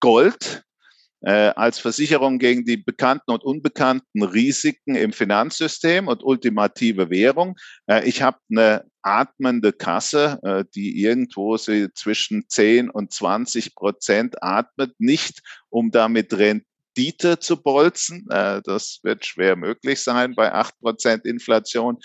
Gold 0.00 0.62
äh, 1.22 1.52
als 1.54 1.78
Versicherung 1.78 2.38
gegen 2.38 2.64
die 2.64 2.76
bekannten 2.76 3.30
und 3.30 3.44
unbekannten 3.44 4.22
Risiken 4.22 4.94
im 4.94 5.12
Finanzsystem 5.12 6.08
und 6.08 6.22
ultimative 6.22 7.10
Währung. 7.10 7.56
Äh, 7.86 8.08
ich 8.08 8.22
habe 8.22 8.38
eine 8.50 8.84
atmende 9.02 9.72
Kasse, 9.72 10.38
äh, 10.42 10.64
die 10.74 11.02
irgendwo 11.02 11.56
sie 11.56 11.92
zwischen 11.94 12.48
10 12.48 12.90
und 12.90 13.12
20 13.12 13.74
Prozent 13.74 14.42
atmet, 14.42 14.94
nicht 14.98 15.40
um 15.68 15.90
damit 15.90 16.32
Rendite 16.32 17.38
zu 17.38 17.62
bolzen. 17.62 18.26
Das 18.28 18.98
wird 19.04 19.24
schwer 19.24 19.56
möglich 19.56 20.02
sein 20.02 20.34
bei 20.34 20.52
8 20.52 20.78
Prozent 20.80 21.24
Inflation, 21.24 21.98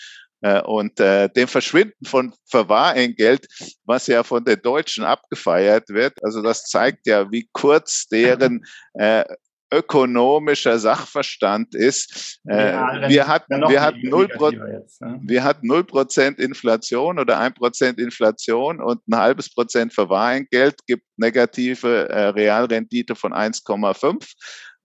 und 0.61 0.99
äh, 0.99 1.29
dem 1.29 1.47
Verschwinden 1.47 2.05
von 2.05 2.33
Verwahrentgelt, 2.45 3.47
was 3.85 4.07
ja 4.07 4.23
von 4.23 4.43
den 4.43 4.61
Deutschen 4.61 5.03
abgefeiert 5.03 5.89
wird, 5.89 6.23
also 6.23 6.41
das 6.41 6.63
zeigt 6.63 7.07
ja, 7.07 7.31
wie 7.31 7.49
kurz 7.51 8.07
deren 8.07 8.63
äh, 8.93 9.25
ökonomischer 9.71 10.79
Sachverstand 10.79 11.75
ist. 11.75 12.39
Äh, 12.47 12.71
ja, 12.71 13.09
wir 13.09 13.27
hatten, 13.27 13.61
wir 13.67 13.81
hatten 13.81 14.09
null 14.09 14.27
ne? 14.27 15.19
wir 15.23 15.43
hatten 15.43 15.67
null 15.67 15.83
Prozent 15.83 16.39
Inflation 16.39 17.19
oder 17.19 17.39
ein 17.39 17.53
Prozent 17.53 17.99
Inflation 17.99 18.79
und 18.81 19.05
ein 19.07 19.17
halbes 19.17 19.53
Prozent 19.53 19.93
Verwahrentgelt 19.93 20.75
gibt 20.85 21.03
negative 21.17 22.09
äh, 22.09 22.27
Realrendite 22.27 23.15
von 23.15 23.33
1,5. 23.33 24.33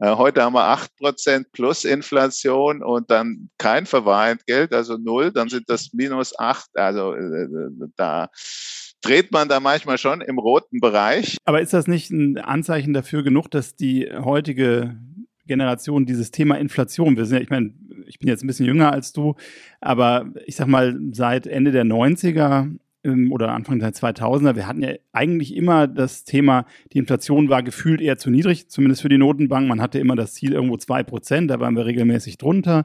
Äh, 0.00 0.16
heute 0.16 0.42
haben 0.42 0.54
wir 0.54 0.64
acht 0.64 0.96
Prozent 0.96 1.52
plus 1.52 1.84
Inflation 1.84 2.82
und 2.82 3.10
dann 3.10 3.50
kein 3.58 3.84
Verwahrentgelt, 3.84 4.72
also 4.72 4.96
null, 4.96 5.30
dann 5.30 5.48
sind 5.48 5.68
das 5.68 5.92
minus 5.92 6.36
acht. 6.38 6.70
Also 6.74 7.14
äh, 7.14 7.48
da 7.96 8.30
dreht 9.02 9.30
man 9.30 9.48
da 9.48 9.60
manchmal 9.60 9.98
schon 9.98 10.22
im 10.22 10.38
roten 10.38 10.80
Bereich. 10.80 11.36
Aber 11.44 11.60
ist 11.60 11.74
das 11.74 11.86
nicht 11.86 12.10
ein 12.10 12.38
Anzeichen 12.38 12.94
dafür 12.94 13.22
genug, 13.22 13.50
dass 13.50 13.76
die 13.76 14.10
heutige 14.10 14.96
Generation 15.46 16.06
dieses 16.06 16.30
Thema 16.30 16.56
Inflation, 16.56 17.16
wir 17.16 17.26
sind 17.26 17.38
ja, 17.38 17.42
ich 17.42 17.50
meine, 17.50 17.74
ich 18.06 18.18
bin 18.18 18.28
jetzt 18.28 18.42
ein 18.42 18.46
bisschen 18.46 18.66
jünger 18.66 18.92
als 18.92 19.12
du, 19.12 19.34
aber 19.80 20.32
ich 20.46 20.56
sag 20.56 20.66
mal, 20.66 20.98
seit 21.12 21.46
Ende 21.46 21.72
der 21.72 21.84
90er 21.84 22.70
oder 23.04 23.52
Anfang 23.52 23.78
der 23.78 23.92
2000er, 23.92 24.56
wir 24.56 24.66
hatten 24.66 24.82
ja 24.82 24.92
eigentlich 25.12 25.56
immer 25.56 25.86
das 25.86 26.24
Thema, 26.24 26.66
die 26.92 26.98
Inflation 26.98 27.48
war 27.48 27.62
gefühlt 27.62 28.00
eher 28.00 28.18
zu 28.18 28.30
niedrig, 28.30 28.68
zumindest 28.68 29.02
für 29.02 29.08
die 29.08 29.18
Notenbank. 29.18 29.66
Man 29.66 29.80
hatte 29.80 29.98
immer 29.98 30.16
das 30.16 30.34
Ziel 30.34 30.52
irgendwo 30.52 30.76
zwei 30.76 31.02
Prozent, 31.02 31.50
da 31.50 31.60
waren 31.60 31.76
wir 31.76 31.86
regelmäßig 31.86 32.36
drunter. 32.36 32.84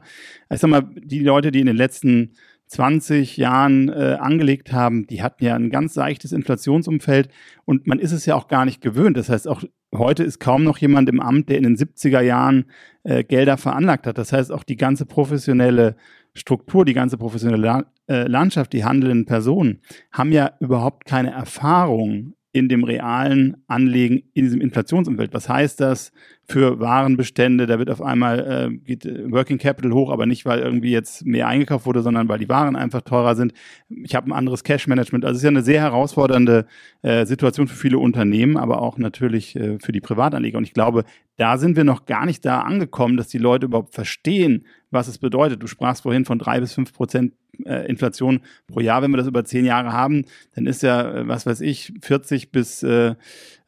Ich 0.50 0.60
sag 0.60 0.70
mal, 0.70 0.88
die 0.96 1.20
Leute, 1.20 1.50
die 1.50 1.60
in 1.60 1.66
den 1.66 1.76
letzten 1.76 2.32
20 2.68 3.36
Jahren 3.36 3.88
äh, 3.88 4.16
angelegt 4.18 4.72
haben, 4.72 5.06
die 5.06 5.22
hatten 5.22 5.44
ja 5.44 5.54
ein 5.54 5.70
ganz 5.70 5.94
seichtes 5.94 6.32
Inflationsumfeld 6.32 7.28
und 7.64 7.86
man 7.86 7.98
ist 7.98 8.12
es 8.12 8.26
ja 8.26 8.34
auch 8.34 8.48
gar 8.48 8.64
nicht 8.64 8.80
gewöhnt. 8.80 9.16
Das 9.16 9.28
heißt, 9.28 9.46
auch 9.46 9.62
heute 9.94 10.24
ist 10.24 10.40
kaum 10.40 10.64
noch 10.64 10.78
jemand 10.78 11.08
im 11.08 11.20
Amt, 11.20 11.48
der 11.48 11.58
in 11.58 11.62
den 11.62 11.76
70er 11.76 12.20
Jahren 12.20 12.64
äh, 13.04 13.22
Gelder 13.22 13.56
veranlagt 13.56 14.06
hat. 14.06 14.18
Das 14.18 14.32
heißt, 14.32 14.50
auch 14.50 14.64
die 14.64 14.76
ganze 14.76 15.06
professionelle 15.06 15.96
Struktur, 16.36 16.84
die 16.84 16.94
ganze 16.94 17.18
professionelle 17.18 17.86
äh, 18.08 18.26
Landschaft, 18.28 18.72
die 18.72 18.84
handelnden 18.84 19.26
Personen 19.26 19.80
haben 20.12 20.32
ja 20.32 20.52
überhaupt 20.60 21.06
keine 21.06 21.32
Erfahrung 21.32 22.34
in 22.52 22.68
dem 22.68 22.84
realen 22.84 23.62
Anlegen 23.66 24.30
in 24.32 24.44
diesem 24.44 24.60
Inflationsumfeld. 24.60 25.34
Was 25.34 25.48
heißt 25.48 25.80
das 25.80 26.12
für 26.48 26.80
Warenbestände? 26.80 27.66
Da 27.66 27.78
wird 27.78 27.90
auf 27.90 28.02
einmal 28.02 28.70
äh, 28.72 28.76
geht 28.76 29.04
Working 29.04 29.58
Capital 29.58 29.92
hoch, 29.92 30.10
aber 30.10 30.26
nicht, 30.26 30.44
weil 30.44 30.60
irgendwie 30.60 30.90
jetzt 30.90 31.24
mehr 31.26 31.48
eingekauft 31.48 31.86
wurde, 31.86 32.02
sondern 32.02 32.28
weil 32.28 32.38
die 32.38 32.48
Waren 32.48 32.76
einfach 32.76 33.02
teurer 33.02 33.34
sind. 33.34 33.52
Ich 33.88 34.14
habe 34.14 34.28
ein 34.28 34.32
anderes 34.32 34.64
Cash 34.64 34.86
Management. 34.86 35.24
Also 35.24 35.36
es 35.36 35.38
ist 35.38 35.44
ja 35.44 35.50
eine 35.50 35.62
sehr 35.62 35.80
herausfordernde 35.80 36.66
äh, 37.02 37.26
Situation 37.26 37.68
für 37.68 37.76
viele 37.76 37.98
Unternehmen, 37.98 38.56
aber 38.56 38.82
auch 38.82 38.98
natürlich 38.98 39.56
äh, 39.56 39.78
für 39.78 39.92
die 39.92 40.00
Privatanleger. 40.00 40.58
Und 40.58 40.64
ich 40.64 40.74
glaube, 40.74 41.04
da 41.36 41.58
sind 41.58 41.76
wir 41.76 41.84
noch 41.84 42.06
gar 42.06 42.26
nicht 42.26 42.44
da 42.44 42.60
angekommen, 42.60 43.16
dass 43.16 43.28
die 43.28 43.38
Leute 43.38 43.66
überhaupt 43.66 43.94
verstehen, 43.94 44.64
was 44.90 45.08
es 45.08 45.18
bedeutet. 45.18 45.62
Du 45.62 45.66
sprachst 45.66 46.02
vorhin 46.02 46.24
von 46.24 46.38
drei 46.38 46.60
bis 46.60 46.72
fünf 46.72 46.92
Prozent 46.92 47.32
äh, 47.64 47.86
Inflation 47.88 48.40
pro 48.66 48.80
Jahr. 48.80 49.02
Wenn 49.02 49.10
wir 49.10 49.18
das 49.18 49.26
über 49.26 49.44
zehn 49.44 49.64
Jahre 49.64 49.92
haben, 49.92 50.24
dann 50.54 50.66
ist 50.66 50.82
ja, 50.82 51.12
äh, 51.12 51.28
was 51.28 51.46
weiß 51.46 51.60
ich, 51.60 51.92
40 52.00 52.50
bis 52.50 52.82
äh, 52.82 53.14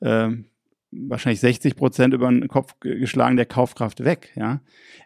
äh, 0.01 0.31
wahrscheinlich 0.90 1.40
60 1.40 1.77
Prozent 1.77 2.14
über 2.14 2.29
den 2.29 2.48
Kopf 2.48 2.74
geschlagen 2.81 3.37
der 3.37 3.46
Kaufkraft 3.46 4.05
weg. 4.05 4.33
Ja, 4.37 4.61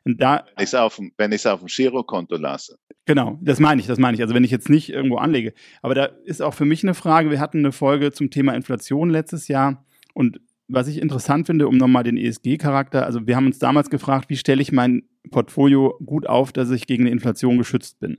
und 0.05 0.21
da 0.21 0.45
wenn 0.57 0.65
ich 0.65 0.71
es 0.71 0.75
auf, 0.75 1.01
wenn 1.17 1.33
auf 1.33 1.61
dem 1.61 1.67
Girokonto 1.67 2.37
lasse. 2.37 2.79
Genau, 3.05 3.39
das 3.43 3.59
meine 3.59 3.81
ich, 3.81 3.87
das 3.87 3.99
meine 3.99 4.15
ich. 4.15 4.23
Also 4.23 4.35
wenn 4.35 4.45
ich 4.45 4.51
jetzt 4.51 4.71
nicht 4.71 4.91
irgendwo 4.91 5.17
anlege, 5.17 5.55
aber 5.81 5.95
da 5.95 6.05
ist 6.05 6.41
auch 6.41 6.55
für 6.55 6.65
mich 6.65 6.83
eine 6.83 6.95
Frage. 6.95 7.31
Wir 7.31 7.41
hatten 7.41 7.59
eine 7.59 7.73
Folge 7.73 8.13
zum 8.13 8.31
Thema 8.31 8.55
Inflation 8.55 9.11
letztes 9.11 9.49
Jahr 9.49 9.85
und 10.15 10.41
was 10.69 10.89
ich 10.89 11.01
interessant 11.01 11.47
finde, 11.47 11.69
um 11.69 11.77
nochmal 11.77 12.05
den 12.05 12.17
ESG-Charakter, 12.17 13.05
also 13.05 13.27
wir 13.27 13.37
haben 13.37 13.47
uns 13.47 13.59
damals 13.59 13.91
gefragt, 13.91 14.31
wie 14.31 14.37
stelle 14.37 14.63
ich 14.63 14.73
mein 14.73 15.03
Portfolio 15.31 15.99
gut 16.05 16.27
auf, 16.27 16.53
dass 16.53 16.71
ich 16.71 16.87
gegen 16.87 17.05
eine 17.05 17.11
Inflation 17.11 17.59
geschützt 17.59 18.01
bin. 18.01 18.19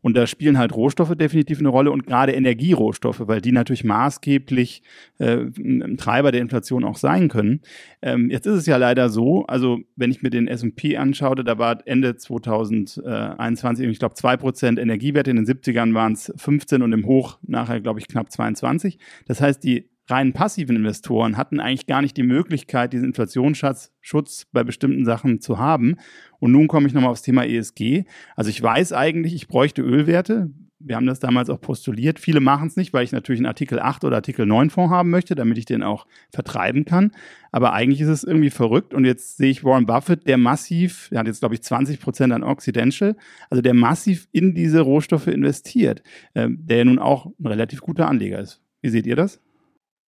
Und 0.00 0.16
da 0.16 0.26
spielen 0.26 0.58
halt 0.58 0.74
Rohstoffe 0.74 1.14
definitiv 1.14 1.58
eine 1.58 1.68
Rolle 1.68 1.90
und 1.90 2.06
gerade 2.06 2.32
Energierohstoffe, 2.32 3.22
weil 3.26 3.40
die 3.40 3.52
natürlich 3.52 3.84
maßgeblich 3.84 4.82
äh, 5.18 5.46
ein 5.58 5.96
Treiber 5.96 6.32
der 6.32 6.40
Inflation 6.40 6.84
auch 6.84 6.96
sein 6.96 7.28
können. 7.28 7.60
Ähm, 8.02 8.30
jetzt 8.30 8.46
ist 8.46 8.54
es 8.54 8.66
ja 8.66 8.76
leider 8.76 9.08
so, 9.08 9.44
also 9.46 9.80
wenn 9.96 10.10
ich 10.10 10.22
mir 10.22 10.30
den 10.30 10.48
S&P 10.48 10.96
anschaute, 10.96 11.44
da 11.44 11.58
war 11.58 11.78
Ende 11.86 12.16
2021, 12.16 13.86
ich 13.88 13.98
glaube, 13.98 14.14
zwei 14.14 14.36
Prozent 14.36 14.78
Energiewerte, 14.78 15.30
in 15.30 15.36
den 15.36 15.46
70ern 15.46 15.94
waren 15.94 16.12
es 16.12 16.32
15 16.36 16.82
und 16.82 16.92
im 16.92 17.06
Hoch 17.06 17.38
nachher, 17.42 17.80
glaube 17.80 18.00
ich, 18.00 18.08
knapp 18.08 18.30
22. 18.30 18.98
Das 19.26 19.40
heißt, 19.40 19.62
die 19.64 19.88
rein 20.08 20.32
passiven 20.32 20.76
Investoren 20.76 21.36
hatten 21.36 21.60
eigentlich 21.60 21.86
gar 21.86 22.02
nicht 22.02 22.16
die 22.16 22.22
Möglichkeit, 22.22 22.92
diesen 22.92 23.08
Inflationsschutz 23.08 24.46
bei 24.52 24.64
bestimmten 24.64 25.04
Sachen 25.04 25.40
zu 25.40 25.58
haben. 25.58 25.96
Und 26.40 26.52
nun 26.52 26.68
komme 26.68 26.86
ich 26.86 26.94
nochmal 26.94 27.10
aufs 27.10 27.22
Thema 27.22 27.44
ESG. 27.44 28.04
Also 28.34 28.50
ich 28.50 28.62
weiß 28.62 28.92
eigentlich, 28.92 29.34
ich 29.34 29.48
bräuchte 29.48 29.82
Ölwerte. 29.82 30.50
Wir 30.80 30.94
haben 30.94 31.06
das 31.06 31.18
damals 31.18 31.50
auch 31.50 31.60
postuliert. 31.60 32.20
Viele 32.20 32.38
machen 32.38 32.68
es 32.68 32.76
nicht, 32.76 32.92
weil 32.92 33.02
ich 33.02 33.10
natürlich 33.10 33.40
einen 33.40 33.46
Artikel 33.46 33.80
8 33.80 34.04
oder 34.04 34.16
Artikel 34.16 34.46
9 34.46 34.70
Fonds 34.70 34.92
haben 34.92 35.10
möchte, 35.10 35.34
damit 35.34 35.58
ich 35.58 35.64
den 35.64 35.82
auch 35.82 36.06
vertreiben 36.30 36.84
kann. 36.84 37.10
Aber 37.50 37.72
eigentlich 37.72 38.00
ist 38.00 38.08
es 38.08 38.22
irgendwie 38.22 38.50
verrückt. 38.50 38.94
Und 38.94 39.04
jetzt 39.04 39.38
sehe 39.38 39.50
ich 39.50 39.64
Warren 39.64 39.86
Buffett, 39.86 40.28
der 40.28 40.38
massiv, 40.38 41.08
der 41.10 41.18
hat 41.18 41.26
jetzt 41.26 41.40
glaube 41.40 41.56
ich 41.56 41.62
20 41.62 42.00
Prozent 42.00 42.32
an 42.32 42.44
Occidental, 42.44 43.16
also 43.50 43.60
der 43.60 43.74
massiv 43.74 44.28
in 44.30 44.54
diese 44.54 44.80
Rohstoffe 44.80 45.26
investiert, 45.26 46.02
äh, 46.34 46.48
der 46.48 46.78
ja 46.78 46.84
nun 46.84 47.00
auch 47.00 47.26
ein 47.26 47.46
relativ 47.46 47.80
guter 47.80 48.08
Anleger 48.08 48.38
ist. 48.38 48.62
Wie 48.80 48.90
seht 48.90 49.06
ihr 49.06 49.16
das? 49.16 49.40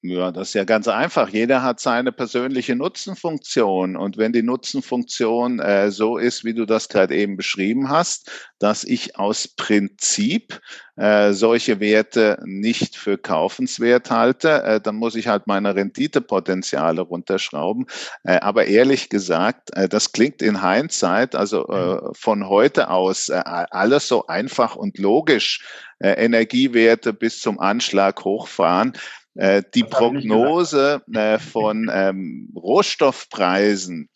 Ja, 0.01 0.31
das 0.31 0.49
ist 0.49 0.53
ja 0.53 0.63
ganz 0.63 0.87
einfach. 0.87 1.27
Jeder 1.27 1.61
hat 1.61 1.81
seine 1.81 2.13
persönliche 2.13 2.73
Nutzenfunktion. 2.73 3.97
Und 3.97 4.15
wenn 4.15 4.31
die 4.31 4.43
Nutzenfunktion 4.43 5.59
äh, 5.59 5.91
so 5.91 6.17
ist, 6.17 6.45
wie 6.45 6.53
du 6.53 6.65
das 6.65 6.87
gerade 6.87 7.17
eben 7.17 7.35
beschrieben 7.35 7.89
hast, 7.89 8.31
dass 8.59 8.85
ich 8.85 9.17
aus 9.17 9.49
Prinzip 9.49 10.61
äh, 10.95 11.33
solche 11.33 11.81
Werte 11.81 12.41
nicht 12.45 12.95
für 12.95 13.17
kaufenswert 13.17 14.09
halte, 14.09 14.63
äh, 14.63 14.81
dann 14.81 14.95
muss 14.95 15.15
ich 15.15 15.27
halt 15.27 15.47
meine 15.47 15.75
Renditepotenziale 15.75 17.01
runterschrauben. 17.01 17.85
Äh, 18.23 18.39
aber 18.39 18.67
ehrlich 18.67 19.09
gesagt, 19.09 19.75
äh, 19.75 19.89
das 19.89 20.13
klingt 20.13 20.41
in 20.41 20.61
Hindsight, 20.61 21.35
also 21.35 21.67
äh, 21.67 21.95
mhm. 21.95 22.13
von 22.13 22.47
heute 22.47 22.89
aus, 22.89 23.29
alles 23.29 24.07
so 24.07 24.27
einfach 24.27 24.75
und 24.77 24.97
logisch. 24.97 25.61
Energiewerte 26.01 27.11
bis 27.11 27.41
zum 27.41 27.59
Anschlag 27.59 28.23
hochfahren. 28.23 28.93
Äh, 29.39 29.63
die 29.73 29.85
Prognose 29.85 31.01
äh, 31.13 31.39
von 31.39 31.89
ähm, 31.93 32.51
Rohstoffpreisen, 32.53 34.09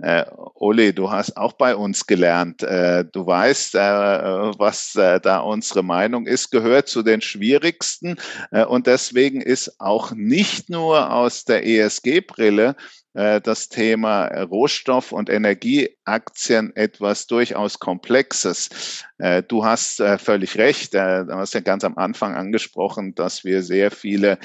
äh, 0.00 0.24
Ole, 0.54 0.92
du 0.92 1.12
hast 1.12 1.36
auch 1.36 1.52
bei 1.52 1.76
uns 1.76 2.06
gelernt. 2.06 2.64
Äh, 2.64 3.04
du 3.04 3.24
weißt, 3.24 3.76
äh, 3.76 3.78
was 3.78 4.96
äh, 4.96 5.20
da 5.20 5.38
unsere 5.38 5.84
Meinung 5.84 6.26
ist, 6.26 6.50
gehört 6.50 6.88
zu 6.88 7.04
den 7.04 7.20
schwierigsten. 7.20 8.16
Äh, 8.50 8.64
und 8.64 8.88
deswegen 8.88 9.40
ist 9.40 9.80
auch 9.80 10.10
nicht 10.10 10.70
nur 10.70 11.12
aus 11.12 11.44
der 11.44 11.64
ESG-Brille 11.64 12.74
das 13.18 13.68
Thema 13.68 14.26
Rohstoff- 14.44 15.10
und 15.10 15.28
Energieaktien 15.28 16.76
etwas 16.76 17.26
durchaus 17.26 17.80
Komplexes. 17.80 19.02
Äh, 19.18 19.42
du 19.42 19.64
hast 19.64 19.98
äh, 19.98 20.18
völlig 20.18 20.56
recht, 20.56 20.94
du 20.94 21.26
hast 21.30 21.54
ja 21.54 21.60
ganz 21.60 21.82
am 21.82 21.98
Anfang 21.98 22.36
angesprochen, 22.36 23.16
dass 23.16 23.42
wir 23.42 23.64
sehr 23.64 23.90
viele 23.90 24.38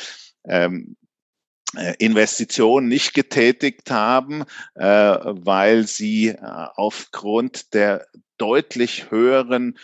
ähm, 0.46 0.96
Investitionen 2.00 2.88
nicht 2.88 3.14
getätigt 3.16 3.90
haben, 3.90 4.44
weil 4.76 5.88
sie 5.88 6.36
aufgrund 6.40 7.74
der 7.74 8.06
deutlich 8.38 9.10
höheren 9.10 9.80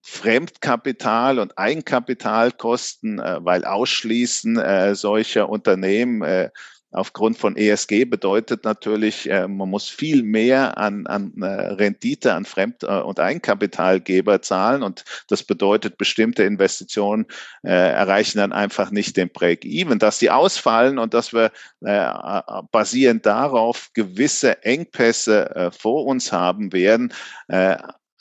Fremdkapital 0.00 1.38
und 1.38 1.56
Eigenkapitalkosten, 1.56 3.18
weil 3.18 3.64
Ausschließen 3.64 4.96
solcher 4.96 5.48
Unternehmen 5.48 6.50
aufgrund 6.92 7.38
von 7.38 7.56
ESG 7.56 8.04
bedeutet 8.04 8.64
natürlich, 8.64 9.28
äh, 9.28 9.48
man 9.48 9.68
muss 9.70 9.88
viel 9.88 10.22
mehr 10.22 10.78
an, 10.78 11.06
an 11.06 11.32
äh, 11.40 11.46
Rendite 11.46 12.34
an 12.34 12.44
Fremd- 12.44 12.82
äh, 12.82 13.00
und 13.00 13.18
Eigenkapitalgeber 13.18 14.42
zahlen 14.42 14.82
und 14.82 15.04
das 15.28 15.42
bedeutet, 15.42 15.98
bestimmte 15.98 16.44
Investitionen 16.44 17.26
erreichen 17.62 18.38
dann 18.38 18.52
einfach 18.52 18.90
nicht 18.90 19.16
den 19.16 19.30
Break-Even. 19.30 19.98
Dass 19.98 20.18
die 20.18 20.30
ausfallen 20.30 20.98
und 20.98 21.14
dass 21.14 21.32
wir 21.32 21.52
basierend 22.70 23.24
darauf 23.24 23.90
gewisse 23.94 24.62
Engpässe 24.64 25.70
vor 25.76 26.06
uns 26.06 26.32
haben 26.32 26.72
werden, 26.72 27.12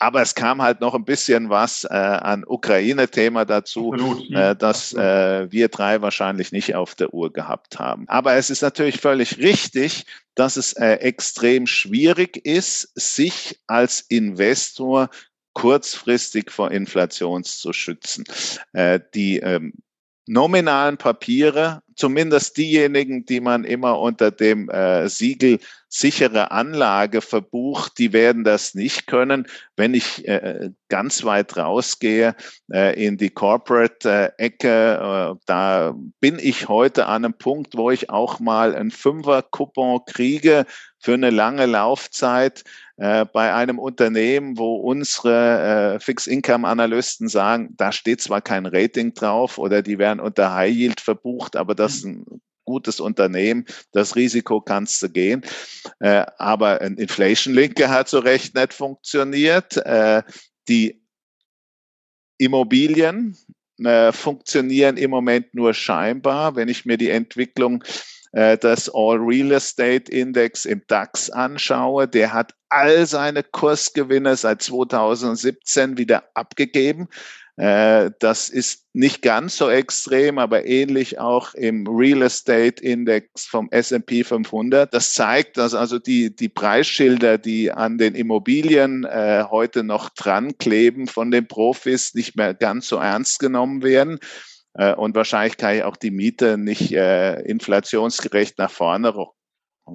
aber 0.02 0.24
es 0.24 0.34
kam 0.34 0.64
halt 0.64 0.82
noch 0.82 0.96
ein 0.96 1.06
bisschen 1.06 1.52
was 1.52 1.84
äh, 1.84 1.90
an 1.90 2.44
Ukraine-Thema 2.46 3.46
dazu, 3.46 3.94
äh, 4.34 4.56
das 4.56 4.94
äh, 4.94 5.52
wir 5.52 5.68
drei 5.68 6.02
wahrscheinlich 6.02 6.52
nicht 6.52 6.74
auf 6.74 6.96
der 6.96 7.14
Uhr 7.14 7.32
gehabt 7.32 7.78
haben. 7.78 8.06
Aber 8.08 8.34
es 8.34 8.50
ist 8.50 8.64
natürlich 8.64 9.00
völlig 9.00 9.38
richtig, 9.38 10.08
dass 10.34 10.58
es 10.58 10.74
äh, 10.74 10.94
extrem 10.96 11.68
schwierig 11.68 12.44
ist, 12.46 12.92
sich 12.96 13.60
als 13.68 14.02
Investor 14.02 15.10
kurzfristig 15.54 16.50
vor 16.50 16.72
Inflation 16.72 17.44
zu 17.44 17.72
schützen. 17.72 18.24
Äh, 18.74 19.02
die 19.14 19.38
ähm, 19.38 19.74
nominalen 20.26 20.98
Papiere, 20.98 21.84
zumindest 21.96 22.58
diejenigen, 22.58 23.26
die 23.26 23.40
man 23.40 23.66
immer 23.66 24.00
unter 24.00 24.32
dem 24.32 24.68
äh, 24.70 25.08
Siegel 25.10 25.60
sichere 25.94 26.52
Anlage 26.52 27.22
verbucht, 27.22 27.98
die 27.98 28.14
werden 28.14 28.46
das 28.46 28.74
nicht 28.74 29.08
können. 29.08 29.46
Wenn 29.76 29.94
ich 29.94 30.26
äh, 30.26 30.70
ganz 30.88 31.26
weit 31.26 31.58
rausgehe 31.58 32.34
äh, 32.72 33.06
in 33.06 33.18
die 33.18 33.30
Corporate-Ecke, 33.30 35.34
äh, 35.34 35.36
da 35.46 35.94
bin 36.22 36.40
ich 36.40 36.70
heute 36.70 37.08
an 37.08 37.26
einem 37.26 37.34
Punkt, 37.34 37.76
wo 37.76 37.92
ich 37.92 38.10
auch 38.10 38.40
mal 38.40 38.74
ein 38.74 38.90
Fünfer-Coupon 38.90 40.06
kriege 40.06 40.66
für 40.98 41.14
eine 41.14 41.30
lange 41.30 41.66
Laufzeit 41.66 42.64
äh, 42.96 43.26
bei 43.26 43.54
einem 43.54 43.78
Unternehmen, 43.78 44.58
wo 44.58 44.78
unsere 44.78 45.96
äh, 45.96 46.00
Fixed-Income-Analysten 46.00 47.28
sagen, 47.28 47.74
da 47.76 47.92
steht 47.92 48.22
zwar 48.22 48.42
kein 48.42 48.66
Rating 48.66 49.14
drauf 49.14 49.58
oder 49.58 49.82
die 49.82 49.98
werden 49.98 50.22
unter 50.22 50.54
High 50.54 50.74
Yield 50.74 51.02
verbucht, 51.02 51.58
aber 51.58 51.76
das 51.76 51.96
ist 51.96 52.06
ein 52.06 52.42
gutes 52.72 53.02
Unternehmen, 53.02 53.66
das 53.92 54.16
Risiko 54.16 54.62
kannst 54.62 55.02
du 55.02 55.10
gehen. 55.10 55.42
Äh, 56.00 56.26
aber 56.38 56.80
ein 56.80 56.96
Inflation-Linker 56.96 57.90
hat 57.90 58.08
so 58.08 58.20
recht 58.20 58.56
nicht 58.56 58.74
funktioniert. 58.74 59.76
Äh, 59.76 60.24
die 60.70 61.04
Immobilien 62.38 63.36
äh, 63.84 64.14
funktionieren 64.14 64.96
im 64.96 65.12
Moment 65.12 65.54
nur 65.54 65.74
scheinbar. 65.74 66.56
Wenn 66.56 66.70
ich 66.70 66.86
mir 66.86 66.98
die 66.98 67.10
Entwicklung 67.10 67.84
äh, 68.32 68.58
des 68.58 68.90
All 68.94 69.18
Real 69.18 69.52
Estate 69.52 70.10
Index 70.10 70.64
im 70.64 70.82
DAX 70.88 71.30
anschaue, 71.30 72.08
der 72.08 72.32
hat 72.32 72.56
all 72.70 73.06
seine 73.06 73.44
Kursgewinne 73.44 74.38
seit 74.38 74.62
2017 74.62 75.98
wieder 75.98 76.24
abgegeben. 76.36 77.10
Äh, 77.62 78.10
das 78.18 78.50
ist 78.50 78.88
nicht 78.92 79.22
ganz 79.22 79.56
so 79.56 79.70
extrem, 79.70 80.40
aber 80.40 80.66
ähnlich 80.66 81.20
auch 81.20 81.54
im 81.54 81.86
Real 81.86 82.24
Estate 82.24 82.84
Index 82.84 83.46
vom 83.46 83.68
S&P 83.70 84.24
500. 84.24 84.92
Das 84.92 85.14
zeigt, 85.14 85.58
dass 85.58 85.76
also 85.76 86.00
die, 86.00 86.36
die 86.36 86.50
Preisschilder, 86.50 87.38
die 87.38 87.72
an 87.72 88.00
den 88.00 88.16
Immobilien 88.16 89.04
äh, 89.04 89.44
heute 89.48 89.84
noch 89.84 90.10
dran 90.10 90.58
kleben 90.58 91.06
von 91.06 91.30
den 91.30 91.48
Profis, 91.48 92.16
nicht 92.16 92.36
mehr 92.36 92.56
ganz 92.56 92.88
so 92.88 92.96
ernst 92.96 93.38
genommen 93.38 93.84
werden. 93.84 94.18
Äh, 94.74 94.96
und 94.96 95.14
wahrscheinlich 95.14 95.58
kann 95.58 95.76
ich 95.76 95.84
auch 95.84 95.98
die 95.98 96.10
Miete 96.10 96.58
nicht 96.58 96.92
äh, 96.94 97.42
inflationsgerecht 97.42 98.58
nach 98.58 98.72
vorne 98.72 99.10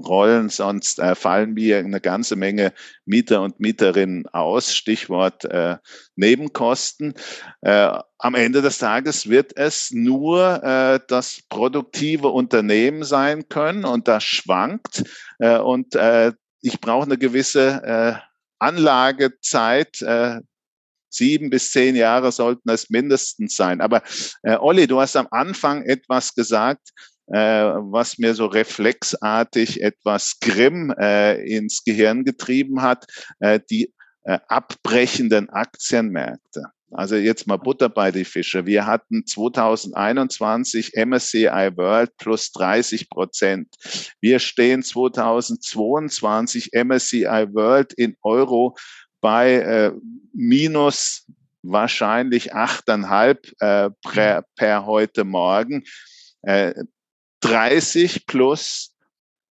rollen, 0.04 0.48
sonst 0.48 0.98
äh, 0.98 1.14
fallen 1.14 1.54
mir 1.54 1.78
eine 1.78 2.00
ganze 2.00 2.37
Menge 2.37 2.72
Mieter 3.04 3.42
und 3.42 3.61
Mieterinnen 3.61 4.26
aus. 4.28 4.74
Stichwort 4.74 5.44
äh, 5.44 5.76
Nebenkosten. 6.16 7.14
Äh, 7.62 7.98
am 8.18 8.35
Ende 8.35 8.62
des 8.62 8.78
Tages 8.78 9.28
wird 9.28 9.56
es 9.56 9.90
nur 9.92 10.62
äh, 10.62 11.00
das 11.09 11.40
produktive 11.48 12.28
Unternehmen 12.28 13.04
sein 13.04 13.48
können 13.48 13.85
und 13.85 14.09
das 14.09 14.24
schwankt. 14.24 15.04
Äh, 15.38 15.59
und 15.59 15.94
äh, 15.94 16.32
ich 16.61 16.80
brauche 16.80 17.06
eine 17.06 17.18
gewisse 17.18 17.82
äh, 17.85 18.14
Anlagezeit, 18.59 20.00
äh, 20.02 20.40
sieben 21.09 21.50
bis 21.50 21.72
zehn 21.72 21.96
Jahre 21.96 22.32
sollten 22.32 22.68
es 22.70 22.90
mindestens 22.90 23.56
sein. 23.56 23.80
Aber 23.80 24.02
äh, 24.42 24.56
Olli, 24.56 24.87
du 24.87 25.00
hast 25.00 25.16
am 25.16 25.28
Anfang 25.30 25.82
etwas 25.85 26.35
gesagt, 26.35 26.90
äh, 27.28 27.38
was 27.38 28.18
mir 28.18 28.34
so 28.34 28.46
reflexartig 28.46 29.82
etwas 29.82 30.38
Grimm 30.40 30.94
äh, 30.98 31.42
ins 31.42 31.84
Gehirn 31.84 32.24
getrieben 32.24 32.82
hat, 32.82 33.06
äh, 33.40 33.60
die 33.70 33.92
äh, 34.24 34.38
abbrechenden 34.48 35.50
Aktienmärkte. 35.50 36.64
Also 36.92 37.16
jetzt 37.16 37.46
mal 37.46 37.56
Butter 37.56 37.88
bei 37.88 38.12
die 38.12 38.24
Fische. 38.24 38.64
Wir 38.64 38.86
hatten 38.86 39.26
2021 39.26 40.92
MSCI 40.94 41.70
World 41.76 42.16
plus 42.16 42.52
30 42.52 43.10
Prozent. 43.10 43.68
Wir 44.20 44.38
stehen 44.38 44.82
2022 44.82 46.70
MSCI 46.72 47.48
World 47.52 47.92
in 47.92 48.16
Euro 48.22 48.76
bei 49.20 49.54
äh, 49.54 49.92
minus 50.32 51.26
wahrscheinlich 51.62 52.54
achteinhalb 52.54 53.50
äh, 53.60 53.90
per, 54.08 54.44
per 54.54 54.86
heute 54.86 55.24
Morgen. 55.24 55.83
Äh, 56.42 56.74
30 57.47 58.27
plus 58.27 58.92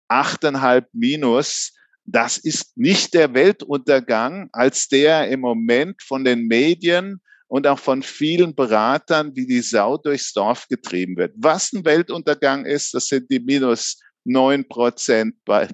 achteinhalb 0.09 0.89
minus, 0.93 1.73
das 2.05 2.39
ist 2.39 2.77
nicht 2.77 3.15
der 3.15 3.35
Weltuntergang, 3.35 4.49
als 4.53 4.89
der 4.89 5.29
im 5.29 5.41
Moment 5.41 6.03
von 6.03 6.25
den 6.25 6.47
Medien 6.47 7.21
und 7.49 7.67
auch 7.67 7.79
von 7.79 8.03
vielen 8.03 8.55
Beratern 8.55 9.35
wie 9.35 9.47
die 9.47 9.61
Sau 9.61 9.97
durchs 9.97 10.33
Dorf 10.33 10.69
getrieben 10.69 11.17
wird. 11.17 11.35
Was 11.37 11.73
ein 11.73 11.85
Weltuntergang 11.85 12.65
ist, 12.65 12.95
das 12.95 13.07
sind 13.07 13.31
die 13.31 13.41
minus 13.41 14.01
neun 14.25 14.67
Prozent 14.69 15.35
bei 15.45 15.69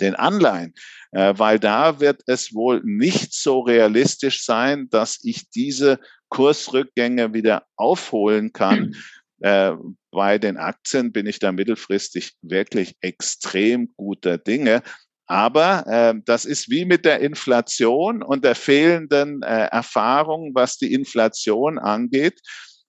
den 0.00 0.16
Anleihen, 0.16 0.74
äh, 1.12 1.34
weil 1.36 1.60
da 1.60 2.00
wird 2.00 2.22
es 2.26 2.52
wohl 2.52 2.82
nicht 2.84 3.32
so 3.32 3.60
realistisch 3.60 4.44
sein, 4.44 4.88
dass 4.90 5.20
ich 5.22 5.50
diese 5.50 6.00
Kursrückgänge 6.30 7.32
wieder 7.32 7.64
aufholen 7.76 8.52
kann. 8.52 8.96
Äh, 9.44 9.76
bei 10.10 10.38
den 10.38 10.56
Aktien 10.56 11.12
bin 11.12 11.26
ich 11.26 11.38
da 11.38 11.52
mittelfristig 11.52 12.32
wirklich 12.40 12.96
extrem 13.02 13.92
guter 13.94 14.38
Dinge. 14.38 14.82
Aber 15.26 15.86
äh, 15.86 16.14
das 16.24 16.46
ist 16.46 16.70
wie 16.70 16.86
mit 16.86 17.04
der 17.04 17.20
Inflation 17.20 18.22
und 18.22 18.42
der 18.42 18.54
fehlenden 18.54 19.42
äh, 19.42 19.66
Erfahrung, 19.66 20.52
was 20.54 20.78
die 20.78 20.94
Inflation 20.94 21.78
angeht. 21.78 22.40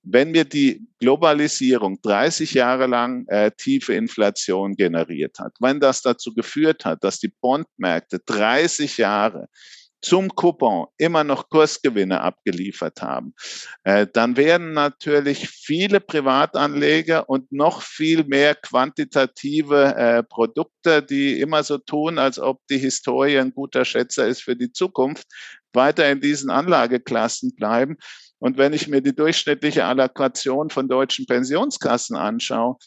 Wenn 0.01 0.31
mir 0.31 0.45
die 0.45 0.87
Globalisierung 0.99 1.99
30 2.01 2.53
Jahre 2.53 2.87
lang 2.87 3.27
äh, 3.27 3.51
tiefe 3.57 3.93
Inflation 3.93 4.77
generiert 4.77 5.39
hat, 5.39 5.57
wenn 5.59 5.81
das 5.81 6.03
dazu 6.03 6.33
geführt 6.33 6.85
hat, 6.85 7.03
dass 7.03 7.19
die 7.19 7.33
Bondmärkte 7.41 8.19
30 8.25 8.97
Jahre 8.97 9.49
zum 10.05 10.29
Coupon 10.35 10.85
immer 10.97 11.23
noch 11.23 11.49
Kursgewinne 11.49 12.21
abgeliefert 12.21 13.01
haben, 13.01 13.33
äh, 13.83 14.05
dann 14.11 14.37
werden 14.37 14.73
natürlich 14.73 15.49
viele 15.49 15.99
Privatanleger 15.99 17.27
und 17.27 17.51
noch 17.51 17.81
viel 17.81 18.23
mehr 18.23 18.53
quantitative 18.53 19.95
äh, 19.95 20.23
Produkte, 20.23 21.01
die 21.01 21.39
immer 21.39 21.63
so 21.63 21.79
tun, 21.79 22.19
als 22.19 22.37
ob 22.37 22.61
die 22.69 22.77
Historie 22.77 23.39
ein 23.39 23.51
guter 23.51 23.83
Schätzer 23.83 24.27
ist 24.27 24.43
für 24.43 24.55
die 24.55 24.71
Zukunft, 24.71 25.25
weiter 25.73 26.09
in 26.09 26.21
diesen 26.21 26.51
Anlageklassen 26.51 27.55
bleiben. 27.55 27.97
Und 28.37 28.57
wenn 28.59 28.73
ich 28.73 28.87
mir 28.87 29.01
die 29.01 29.15
durchschnittliche 29.15 29.85
Allokation 29.85 30.69
von 30.69 30.87
deutschen 30.87 31.25
Pensionskassen 31.25 32.15
anschaue, 32.15 32.77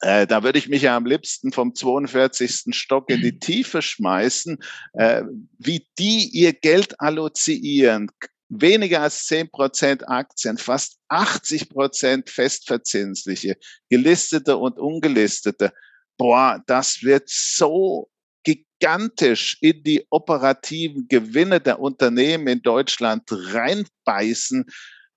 äh, 0.00 0.26
da 0.26 0.42
würde 0.42 0.58
ich 0.58 0.68
mich 0.68 0.82
ja 0.82 0.96
am 0.96 1.04
liebsten 1.04 1.52
vom 1.52 1.74
42. 1.74 2.74
Stock 2.74 3.10
in 3.10 3.20
die 3.20 3.38
Tiefe 3.38 3.82
schmeißen, 3.82 4.58
äh, 4.94 5.22
wie 5.58 5.86
die 5.98 6.28
ihr 6.32 6.52
Geld 6.52 7.00
allozieren. 7.00 8.10
Weniger 8.48 9.02
als 9.02 9.26
10 9.26 9.50
Prozent 9.50 10.08
Aktien, 10.08 10.58
fast 10.58 10.98
80 11.08 11.68
Prozent 11.68 12.30
festverzinsliche, 12.30 13.56
gelistete 13.88 14.56
und 14.56 14.78
ungelistete. 14.78 15.72
Boah, 16.16 16.62
das 16.66 17.02
wird 17.02 17.28
so 17.28 18.10
gigantisch 18.42 19.58
in 19.60 19.82
die 19.82 20.06
operativen 20.10 21.06
Gewinne 21.08 21.60
der 21.60 21.78
Unternehmen 21.78 22.46
in 22.48 22.62
Deutschland 22.62 23.24
reinbeißen. 23.30 24.64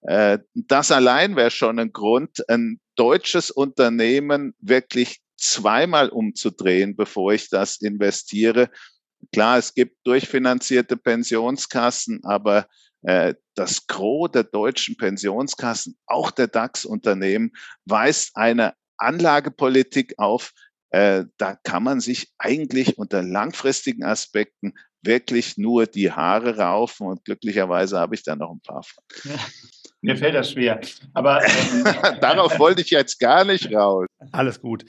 Äh, 0.02 0.40
das 0.54 0.92
allein 0.92 1.36
wäre 1.36 1.52
schon 1.52 1.80
ein 1.80 1.94
Grund, 1.94 2.48
ein 2.50 2.80
deutsches 2.96 3.52
Unternehmen 3.52 4.54
wirklich 4.60 5.22
zweimal 5.38 6.10
umzudrehen, 6.10 6.96
bevor 6.96 7.34
ich 7.34 7.50
das 7.50 7.78
investiere. 7.82 8.70
Klar, 9.32 9.58
es 9.58 9.74
gibt 9.74 9.98
durchfinanzierte 10.06 10.98
Pensionskassen, 10.98 12.24
aber 12.24 12.68
äh, 13.04 13.36
das 13.56 13.88
Gros 13.88 14.32
der 14.32 14.44
deutschen 14.44 14.98
Pensionskassen, 14.98 15.98
auch 16.06 16.32
der 16.32 16.48
DAX-Unternehmen, 16.48 17.52
weist 17.86 18.36
eine 18.36 18.74
Anlagepolitik 18.98 20.16
auf, 20.18 20.54
äh, 20.92 21.26
da 21.38 21.56
kann 21.64 21.84
man 21.84 22.00
sich 22.00 22.32
eigentlich 22.38 22.98
unter 22.98 23.24
langfristigen 23.24 24.04
Aspekten 24.04 24.74
wirklich 25.02 25.58
nur 25.58 25.86
die 25.86 26.12
Haare 26.12 26.58
raufen 26.58 27.08
und 27.08 27.26
glücklicherweise 27.26 28.00
habe 28.00 28.16
ich 28.16 28.24
da 28.24 28.36
noch 28.36 28.52
ein 28.52 28.62
paar 28.62 28.84
von. 28.84 29.04
Ja. 29.24 29.40
Mir 30.04 30.18
fällt 30.18 30.36
das 30.36 30.52
schwer. 30.52 30.82
Aber 31.14 31.42
ähm, 31.44 31.86
darauf 32.22 32.60
wollte 32.60 32.82
ich 32.82 32.90
jetzt 32.90 33.20
gar 33.20 33.46
nicht 33.46 33.74
raus. 33.74 34.06
Alles 34.34 34.60
gut. 34.60 34.84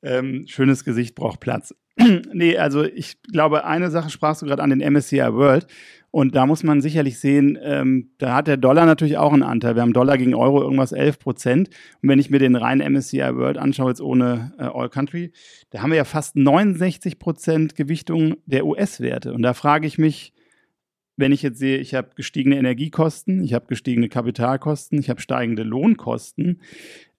Ähm, 0.00 0.44
schönes 0.46 0.84
Gesicht 0.84 1.16
braucht 1.16 1.40
Platz. 1.40 1.74
nee, 2.32 2.56
also 2.56 2.84
ich 2.84 3.20
glaube, 3.22 3.64
eine 3.64 3.90
Sache 3.90 4.10
sprachst 4.10 4.42
du 4.42 4.46
gerade 4.46 4.62
an 4.62 4.70
den 4.70 4.92
MSCI 4.92 5.34
World. 5.34 5.66
Und 6.12 6.36
da 6.36 6.46
muss 6.46 6.62
man 6.62 6.80
sicherlich 6.80 7.18
sehen, 7.18 7.58
ähm, 7.62 8.10
da 8.18 8.34
hat 8.34 8.46
der 8.46 8.56
Dollar 8.56 8.86
natürlich 8.86 9.16
auch 9.18 9.32
einen 9.32 9.42
Anteil. 9.42 9.74
Wir 9.74 9.82
haben 9.82 9.92
Dollar 9.92 10.18
gegen 10.18 10.34
Euro 10.34 10.62
irgendwas 10.62 10.92
11 10.92 11.18
Prozent. 11.18 11.68
Und 12.00 12.08
wenn 12.08 12.20
ich 12.20 12.30
mir 12.30 12.38
den 12.38 12.54
reinen 12.54 12.92
MSCI 12.92 13.34
World 13.34 13.58
anschaue, 13.58 13.90
jetzt 13.90 14.00
ohne 14.00 14.52
äh, 14.58 14.64
All 14.64 14.88
Country, 14.88 15.32
da 15.70 15.82
haben 15.82 15.90
wir 15.90 15.96
ja 15.96 16.04
fast 16.04 16.36
69 16.36 17.18
Prozent 17.18 17.74
Gewichtung 17.74 18.36
der 18.46 18.66
US-Werte. 18.66 19.32
Und 19.32 19.42
da 19.42 19.52
frage 19.52 19.88
ich 19.88 19.98
mich, 19.98 20.32
wenn 21.20 21.32
ich 21.32 21.42
jetzt 21.42 21.58
sehe, 21.58 21.78
ich 21.78 21.94
habe 21.94 22.10
gestiegene 22.16 22.56
Energiekosten, 22.56 23.42
ich 23.44 23.54
habe 23.54 23.66
gestiegene 23.66 24.08
Kapitalkosten, 24.08 24.98
ich 24.98 25.10
habe 25.10 25.20
steigende 25.20 25.62
Lohnkosten, 25.62 26.60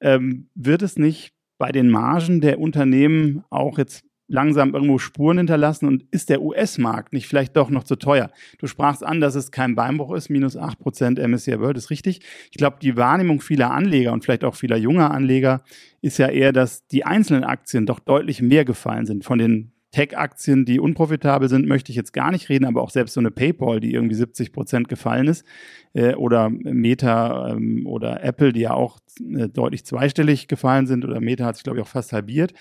ähm, 0.01 0.49
wird 0.55 0.81
es 0.81 0.97
nicht 0.97 1.33
bei 1.57 1.71
den 1.71 1.89
Margen 1.89 2.41
der 2.41 2.59
Unternehmen 2.59 3.43
auch 3.49 3.77
jetzt 3.77 4.03
langsam 4.27 4.73
irgendwo 4.73 4.97
Spuren 4.97 5.37
hinterlassen 5.37 5.87
und 5.87 6.05
ist 6.09 6.29
der 6.29 6.41
US-Markt 6.41 7.11
nicht 7.11 7.27
vielleicht 7.27 7.55
doch 7.57 7.69
noch 7.69 7.83
zu 7.83 7.97
teuer? 7.97 8.31
Du 8.59 8.67
sprachst 8.67 9.03
an, 9.03 9.19
dass 9.19 9.35
es 9.35 9.51
kein 9.51 9.75
Beinbruch 9.75 10.13
ist, 10.15 10.29
minus 10.29 10.57
8% 10.57 11.19
MSCI 11.27 11.59
World 11.59 11.77
ist 11.77 11.89
richtig. 11.89 12.21
Ich 12.49 12.57
glaube, 12.57 12.77
die 12.81 12.95
Wahrnehmung 12.95 13.41
vieler 13.41 13.71
Anleger 13.71 14.13
und 14.13 14.23
vielleicht 14.23 14.45
auch 14.45 14.55
vieler 14.55 14.77
junger 14.77 15.11
Anleger 15.11 15.63
ist 16.01 16.17
ja 16.17 16.27
eher, 16.29 16.53
dass 16.53 16.87
die 16.87 17.05
einzelnen 17.05 17.43
Aktien 17.43 17.85
doch 17.85 17.99
deutlich 17.99 18.41
mehr 18.41 18.63
gefallen 18.63 19.05
sind 19.05 19.25
von 19.25 19.37
den 19.37 19.70
Tech-Aktien, 19.91 20.63
die 20.65 20.79
unprofitabel 20.79 21.49
sind, 21.49 21.67
möchte 21.67 21.91
ich 21.91 21.97
jetzt 21.97 22.13
gar 22.13 22.31
nicht 22.31 22.47
reden, 22.47 22.65
aber 22.65 22.81
auch 22.81 22.89
selbst 22.89 23.13
so 23.13 23.19
eine 23.19 23.31
PayPal, 23.31 23.81
die 23.81 23.93
irgendwie 23.93 24.15
70 24.15 24.53
Prozent 24.53 24.87
gefallen 24.87 25.27
ist, 25.27 25.45
äh, 25.93 26.15
oder 26.15 26.49
Meta 26.49 27.49
ähm, 27.49 27.85
oder 27.85 28.23
Apple, 28.23 28.53
die 28.53 28.61
ja 28.61 28.73
auch 28.73 28.99
äh, 29.19 29.49
deutlich 29.49 29.85
zweistellig 29.85 30.47
gefallen 30.47 30.87
sind, 30.87 31.03
oder 31.03 31.19
Meta 31.19 31.45
hat 31.45 31.55
sich, 31.55 31.63
glaube 31.63 31.79
ich, 31.79 31.83
auch 31.83 31.89
fast 31.89 32.13
halbiert. 32.13 32.53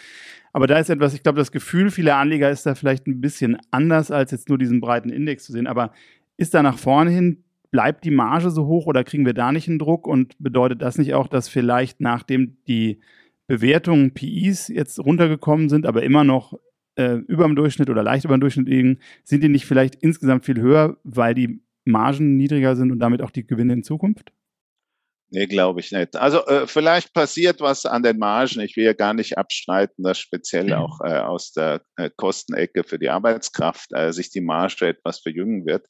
Aber 0.52 0.66
da 0.66 0.78
ist 0.78 0.90
etwas, 0.90 1.14
ich 1.14 1.22
glaube, 1.22 1.38
das 1.38 1.52
Gefühl 1.52 1.90
vieler 1.90 2.16
Anleger 2.16 2.50
ist 2.50 2.66
da 2.66 2.74
vielleicht 2.74 3.06
ein 3.06 3.20
bisschen 3.20 3.56
anders, 3.70 4.10
als 4.10 4.32
jetzt 4.32 4.48
nur 4.48 4.58
diesen 4.58 4.80
breiten 4.80 5.10
Index 5.10 5.44
zu 5.44 5.52
sehen. 5.52 5.68
Aber 5.68 5.92
ist 6.36 6.54
da 6.54 6.62
nach 6.62 6.78
vorne 6.78 7.10
hin, 7.10 7.44
bleibt 7.70 8.04
die 8.04 8.10
Marge 8.10 8.50
so 8.50 8.66
hoch 8.66 8.86
oder 8.86 9.04
kriegen 9.04 9.24
wir 9.24 9.34
da 9.34 9.52
nicht 9.52 9.68
einen 9.68 9.78
Druck? 9.78 10.08
Und 10.08 10.34
bedeutet 10.40 10.82
das 10.82 10.98
nicht 10.98 11.14
auch, 11.14 11.28
dass 11.28 11.48
vielleicht 11.48 12.00
nachdem 12.00 12.56
die 12.66 12.98
Bewertungen 13.46 14.12
PIs 14.14 14.68
jetzt 14.68 14.98
runtergekommen 14.98 15.68
sind, 15.68 15.86
aber 15.86 16.02
immer 16.02 16.24
noch 16.24 16.58
äh, 16.96 17.14
über 17.26 17.44
dem 17.44 17.56
Durchschnitt 17.56 17.90
oder 17.90 18.02
leicht 18.02 18.24
über 18.24 18.36
dem 18.36 18.40
Durchschnitt 18.40 18.68
liegen, 18.68 18.98
sind 19.24 19.42
die 19.42 19.48
nicht 19.48 19.66
vielleicht 19.66 19.96
insgesamt 19.96 20.44
viel 20.44 20.60
höher, 20.60 20.98
weil 21.04 21.34
die 21.34 21.62
Margen 21.84 22.36
niedriger 22.36 22.76
sind 22.76 22.92
und 22.92 22.98
damit 22.98 23.22
auch 23.22 23.30
die 23.30 23.46
Gewinne 23.46 23.72
in 23.72 23.82
Zukunft? 23.82 24.32
Nee, 25.32 25.46
glaube 25.46 25.78
ich 25.78 25.92
nicht. 25.92 26.16
Also 26.16 26.44
äh, 26.46 26.66
vielleicht 26.66 27.14
passiert 27.14 27.60
was 27.60 27.86
an 27.86 28.02
den 28.02 28.18
Margen. 28.18 28.60
Ich 28.60 28.76
will 28.76 28.84
ja 28.84 28.94
gar 28.94 29.14
nicht 29.14 29.38
abstreiten, 29.38 30.02
dass 30.02 30.18
speziell 30.18 30.66
mhm. 30.66 30.72
auch 30.72 31.00
äh, 31.04 31.18
aus 31.18 31.52
der 31.52 31.82
äh, 31.96 32.10
Kostenecke 32.16 32.82
für 32.82 32.98
die 32.98 33.10
Arbeitskraft 33.10 33.92
äh, 33.92 34.12
sich 34.12 34.30
die 34.30 34.40
Marge 34.40 34.88
etwas 34.88 35.20
verjüngen 35.20 35.66
wird. 35.66 35.86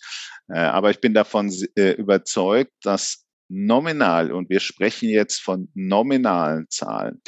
Äh, 0.48 0.58
aber 0.58 0.90
ich 0.90 1.00
bin 1.00 1.14
davon 1.14 1.50
äh, 1.74 1.92
überzeugt, 1.92 2.72
dass 2.82 3.24
nominal, 3.50 4.30
und 4.32 4.48
wir 4.48 4.60
sprechen 4.60 5.08
jetzt 5.08 5.42
von 5.42 5.68
nominalen 5.74 6.66
Zahlen, 6.70 7.20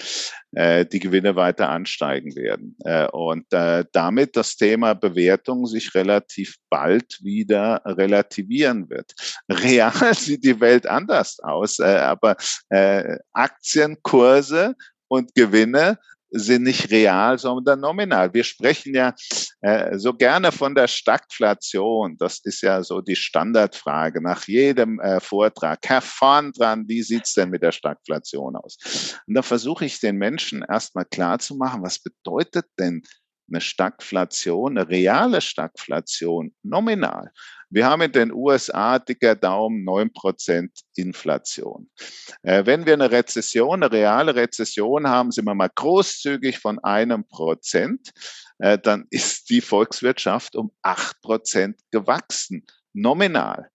äh, 0.53 0.87
die 0.87 1.01
Gewinne 1.01 1.37
weiter 1.37 1.69
ansteigen 1.69 2.35
werden. 2.37 2.77
Äh, 2.85 3.09
und 3.09 3.53
äh, 3.53 3.85
damit 3.93 4.37
das 4.37 4.57
Thema 4.57 4.95
Bewertung 4.95 5.67
sich 5.67 5.95
relativ 5.95 6.57
bald 6.71 7.19
wieder 7.23 7.83
relativieren 7.85 8.89
wird. 8.89 9.13
Real 9.51 9.93
sieht 10.15 10.45
die 10.45 10.61
Welt 10.61 10.87
anders 10.87 11.41
aus, 11.41 11.81
äh, 11.81 11.85
aber 11.85 12.37
äh, 12.71 13.19
Aktienkurse 13.33 14.77
und 15.09 15.35
Gewinne 15.35 15.99
sind 16.33 16.63
nicht 16.63 16.91
real, 16.91 17.39
sondern 17.39 17.81
nominal. 17.81 18.33
Wir 18.33 18.45
sprechen 18.45 18.95
ja 18.95 19.15
äh, 19.61 19.99
so 19.99 20.15
gerne 20.15 20.51
von 20.51 20.75
der 20.75 20.89
Stagflation. 20.89 22.17
Das 22.19 22.41
ist 22.45 22.63
ja 22.63 22.83
so 22.83 23.01
die 23.01 23.17
Standardfrage 23.17 24.23
nach 24.23 24.47
jedem 24.47 24.99
äh, 25.01 25.21
Vortrag. 25.21 25.79
Herr 25.85 26.01
vorn 26.01 26.53
dran, 26.53 26.85
wie 26.89 27.03
sieht's 27.03 27.35
denn 27.35 27.51
mit 27.51 27.63
der 27.63 27.73
Stagflation 27.73 28.57
aus? 28.57 28.77
Und 29.27 29.35
da 29.35 29.43
versuche 29.43 29.85
ich 29.85 30.01
den 30.01 30.17
Menschen 30.17 30.65
erstmal 30.69 31.05
klar 31.05 31.39
zu 31.39 31.55
machen, 31.55 31.83
was 31.83 31.99
bedeutet 31.99 32.67
denn 32.79 33.03
eine 33.51 33.61
Stagflation, 33.61 34.79
eine 34.79 34.89
reale 34.89 35.41
Stagflation, 35.41 36.55
nominal. 36.63 37.31
Wir 37.73 37.87
haben 37.87 38.03
in 38.03 38.13
den 38.13 38.33
USA 38.35 38.99
dicker 38.99 39.35
Daumen 39.35 39.83
neun 39.83 40.13
Prozent 40.13 40.73
Inflation. 40.95 41.89
Äh, 42.43 42.67
wenn 42.67 42.85
wir 42.85 42.93
eine 42.93 43.11
Rezession, 43.11 43.83
eine 43.83 43.91
reale 43.91 44.35
Rezession 44.35 45.09
haben, 45.09 45.31
sind 45.31 45.47
wir 45.47 45.55
mal 45.55 45.71
großzügig 45.75 46.59
von 46.59 46.79
einem 46.81 47.27
Prozent, 47.27 48.11
äh, 48.59 48.79
dann 48.79 49.07
ist 49.09 49.49
die 49.49 49.63
Volkswirtschaft 49.63 50.55
um 50.55 50.71
acht 50.83 51.19
Prozent 51.23 51.81
gewachsen. 51.91 52.67
Nominal. 52.95 53.69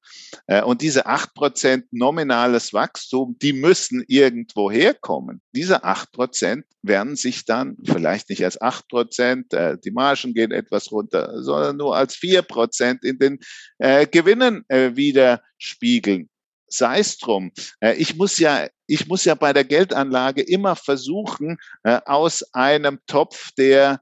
Äh, 0.48 0.62
und 0.64 0.82
diese 0.82 1.06
acht 1.06 1.34
Prozent 1.34 1.86
nominales 1.92 2.74
Wachstum, 2.74 3.38
die 3.42 3.54
müssen 3.54 4.04
irgendwo 4.08 4.72
herkommen. 4.72 5.42
Diese 5.54 5.84
acht 5.84 6.12
Prozent 6.12 6.66
werden 6.82 7.16
sich 7.16 7.46
dann 7.46 7.78
vielleicht 7.84 8.30
nicht 8.30 8.44
als 8.44 8.60
acht 8.62 8.88
Prozent, 8.88 9.54
äh, 9.54 9.78
die 9.84 9.92
Margen 9.92 10.34
gehen 10.34 10.52
etwas 10.52 10.92
runter, 10.92 11.42
sondern 11.42 11.78
nur 11.78 11.96
als 11.96 12.16
vier 12.16 12.42
Prozent 12.42 13.04
in 13.04 13.18
den 13.18 13.40
äh, 13.80 14.06
Gewinnen 14.08 14.66
widerspiegeln 14.70 16.30
sei 16.70 17.00
es 17.00 17.18
drum. 17.18 17.54
Ich 17.96 18.18
muss 18.18 18.40
ja, 18.40 18.68
ich 18.88 19.08
muss 19.08 19.24
ja 19.24 19.36
bei 19.36 19.54
der 19.54 19.64
Geldanlage 19.64 20.42
immer 20.42 20.76
versuchen, 20.76 21.58
aus 21.84 22.44
einem 22.54 23.00
Topf 23.08 23.52
der 23.54 24.02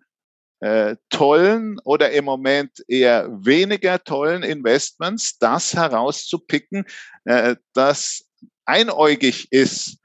äh, 0.66 0.96
tollen 1.12 1.78
oder 1.84 2.10
im 2.10 2.26
Moment 2.26 2.84
eher 2.88 3.30
weniger 3.30 4.04
tollen 4.04 4.42
Investments 4.42 5.38
das 5.38 5.76
herauszupicken, 5.76 6.86
äh, 7.26 7.56
das 7.74 8.26
einäugig 8.66 9.52
ist. 9.52 10.00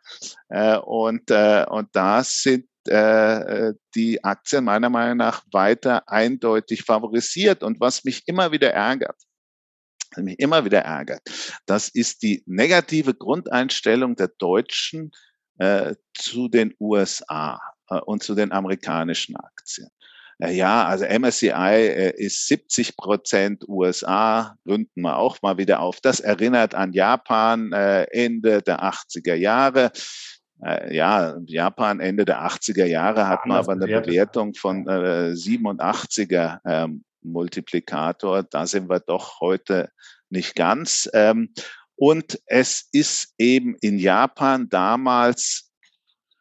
Äh, 0.51 0.77
und, 0.77 1.31
äh, 1.31 1.65
und 1.67 1.89
da 1.93 2.23
sind 2.23 2.67
äh, 2.89 3.73
die 3.95 4.23
Aktien 4.23 4.65
meiner 4.65 4.91
Meinung 4.91 5.17
nach 5.17 5.43
weiter 5.51 6.07
eindeutig 6.11 6.83
favorisiert. 6.83 7.63
Und 7.63 7.81
was 7.81 8.05
mich 8.05 8.29
immer 8.29 8.53
wieder 8.53 8.71
ärgert, 8.71 9.17
mich 10.17 10.39
immer 10.41 10.67
wieder 10.67 10.81
ärgert, 10.81 11.23
das 11.65 11.89
ist 11.89 12.23
die 12.23 12.43
negative 12.45 13.15
Grundeinstellung 13.15 14.15
der 14.15 14.29
Deutschen 14.29 15.13
äh, 15.59 15.95
zu 16.13 16.49
den 16.49 16.75
USA 16.79 17.59
äh, 17.89 18.01
und 18.01 18.23
zu 18.23 18.35
den 18.35 18.53
amerikanischen 18.53 19.37
Aktien. 19.37 19.89
Ja, 20.49 20.87
also 20.87 21.05
MSCI 21.05 21.51
äh, 21.51 22.15
ist 22.17 22.47
70 22.47 22.97
Prozent 22.97 23.69
USA, 23.69 24.57
gründen 24.65 25.03
wir 25.03 25.17
auch 25.17 25.43
mal 25.43 25.59
wieder 25.59 25.81
auf. 25.81 26.01
Das 26.01 26.21
erinnert 26.21 26.75
an 26.75 26.93
Japan 26.93 27.73
äh, 27.73 28.05
Ende 28.05 28.63
der 28.63 28.83
80er 28.83 29.35
Jahre. 29.35 29.93
Äh, 30.65 30.97
ja, 30.97 31.37
Japan 31.45 32.01
Ende 32.01 32.25
der 32.25 32.43
80er 32.43 32.87
Jahre 32.87 33.29
hat 33.29 33.45
man 33.45 33.59
aber 33.59 33.73
eine 33.73 34.01
Bewertung 34.01 34.55
von 34.55 34.87
87er 34.87 36.59
ähm, 36.65 37.05
Multiplikator. 37.23 38.43
Da 38.43 38.67
sind 38.67 38.89
wir 38.89 39.01
doch 39.01 39.41
heute 39.41 39.91
nicht 40.31 40.55
ganz. 40.55 41.11
Ähm, 41.13 41.53
und 41.97 42.41
es 42.47 42.89
ist 42.93 43.35
eben 43.37 43.77
in 43.83 43.99
Japan 43.99 44.71
damals 44.71 45.70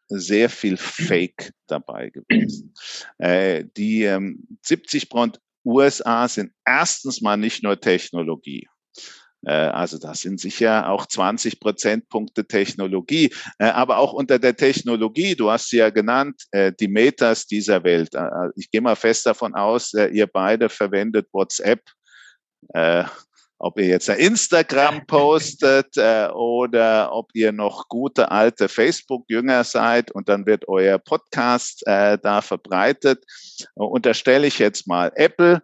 sehr 0.09 0.49
viel 0.49 0.77
Fake 0.77 1.53
dabei 1.67 2.09
gewesen. 2.09 2.73
Äh, 3.17 3.65
die 3.77 4.03
ähm, 4.03 4.47
70 4.63 5.09
Prozent 5.09 5.39
USA 5.65 6.27
sind 6.27 6.51
erstens 6.65 7.21
mal 7.21 7.37
nicht 7.37 7.63
nur 7.63 7.79
Technologie. 7.79 8.67
Äh, 9.45 9.51
also 9.51 9.97
das 9.97 10.21
sind 10.21 10.39
sicher 10.39 10.89
auch 10.89 11.05
20 11.05 11.59
Prozentpunkte 11.59 12.45
Technologie, 12.45 13.33
äh, 13.57 13.65
aber 13.65 13.97
auch 13.97 14.13
unter 14.13 14.39
der 14.39 14.55
Technologie, 14.55 15.35
du 15.35 15.49
hast 15.49 15.69
sie 15.69 15.77
ja 15.77 15.89
genannt, 15.89 16.43
äh, 16.51 16.71
die 16.77 16.87
Metas 16.87 17.45
dieser 17.45 17.83
Welt. 17.83 18.09
Ich 18.55 18.69
gehe 18.71 18.81
mal 18.81 18.95
fest 18.95 19.25
davon 19.25 19.55
aus, 19.55 19.93
ihr 19.93 20.27
beide 20.27 20.69
verwendet 20.69 21.27
WhatsApp 21.31 21.81
ob 23.59 23.77
ihr 23.79 23.87
jetzt 23.87 24.09
Instagram 24.09 25.05
postet 25.07 25.97
äh, 25.97 26.29
oder 26.33 27.13
ob 27.13 27.29
ihr 27.33 27.51
noch 27.51 27.87
gute 27.89 28.31
alte 28.31 28.69
Facebook-Jünger 28.69 29.63
seid 29.63 30.11
und 30.11 30.29
dann 30.29 30.45
wird 30.45 30.67
euer 30.67 30.97
Podcast 30.97 31.85
äh, 31.85 32.17
da 32.17 32.41
verbreitet. 32.41 33.23
Unterstelle 33.75 34.47
ich 34.47 34.59
jetzt 34.59 34.87
mal 34.87 35.11
Apple. 35.15 35.61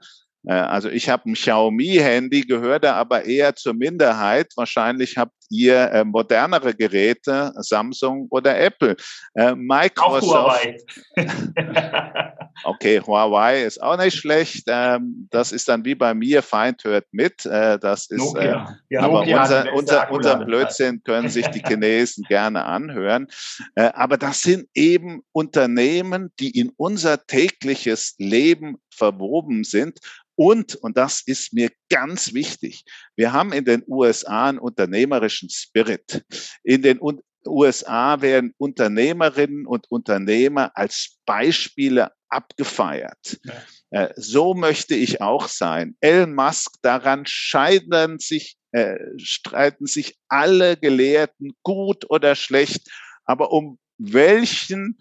Äh, 0.47 0.53
also 0.53 0.89
ich 0.89 1.09
habe 1.09 1.29
ein 1.29 1.33
Xiaomi-Handy, 1.33 2.41
gehöre 2.41 2.79
da 2.79 2.95
aber 2.95 3.25
eher 3.25 3.55
zur 3.55 3.73
Minderheit. 3.73 4.51
Wahrscheinlich 4.55 5.17
habt 5.17 5.33
ihr 5.49 5.91
äh, 5.91 6.03
modernere 6.03 6.73
Geräte, 6.73 7.53
Samsung 7.57 8.27
oder 8.29 8.59
Apple. 8.59 8.95
Äh, 9.33 9.55
Microsoft. 9.55 10.23
Auch 10.23 10.55
Huawei. 10.55 10.77
okay, 12.63 12.99
Huawei 12.99 13.63
ist 13.63 13.81
auch 13.81 13.97
nicht 13.97 14.15
schlecht. 14.15 14.63
Ähm, 14.67 15.27
das 15.31 15.51
ist 15.51 15.67
dann 15.67 15.85
wie 15.85 15.95
bei 15.95 16.13
mir, 16.13 16.41
Feind 16.41 16.83
hört 16.83 17.05
mit. 17.11 17.45
Äh, 17.45 17.79
das 17.79 18.07
ist, 18.09 18.17
Nokia. 18.17 18.69
Äh, 18.89 18.93
ja, 18.95 19.01
aber 19.01 19.19
Nokia 19.19 19.41
unser, 19.41 19.73
unser, 19.73 20.11
unser 20.11 20.45
Blödsinn 20.45 21.03
können 21.03 21.29
sich 21.29 21.47
die 21.47 21.61
Chinesen 21.67 22.23
gerne 22.25 22.65
anhören. 22.65 23.27
Äh, 23.75 23.91
aber 23.93 24.17
das 24.17 24.41
sind 24.41 24.67
eben 24.73 25.21
Unternehmen, 25.31 26.31
die 26.39 26.57
in 26.57 26.71
unser 26.77 27.25
tägliches 27.25 28.15
Leben 28.17 28.77
verwoben 28.89 29.63
sind 29.63 29.99
und, 30.35 30.75
und 30.75 30.97
das 30.97 31.21
ist 31.25 31.53
mir 31.53 31.71
ganz 31.89 32.33
wichtig, 32.33 32.83
wir 33.15 33.31
haben 33.31 33.53
in 33.53 33.65
den 33.65 33.83
USA 33.87 34.49
einen 34.49 34.59
unternehmerischen 34.59 35.49
Spirit. 35.49 36.23
In 36.63 36.81
den 36.81 36.99
USA 37.47 38.21
werden 38.21 38.53
Unternehmerinnen 38.57 39.65
und 39.65 39.89
Unternehmer 39.89 40.71
als 40.75 41.17
Beispiele 41.25 42.11
abgefeiert. 42.29 43.39
Ja. 43.43 43.53
Äh, 43.91 44.13
so 44.17 44.53
möchte 44.53 44.95
ich 44.95 45.21
auch 45.21 45.47
sein. 45.47 45.95
Elon 46.01 46.35
Musk, 46.35 46.75
daran 46.81 47.25
scheiden 47.25 48.19
sich, 48.19 48.57
äh, 48.71 48.97
streiten 49.17 49.85
sich 49.85 50.17
alle 50.27 50.77
Gelehrten, 50.77 51.53
gut 51.63 52.09
oder 52.09 52.35
schlecht. 52.35 52.89
Aber 53.25 53.51
um 53.51 53.79
welchen 53.97 54.99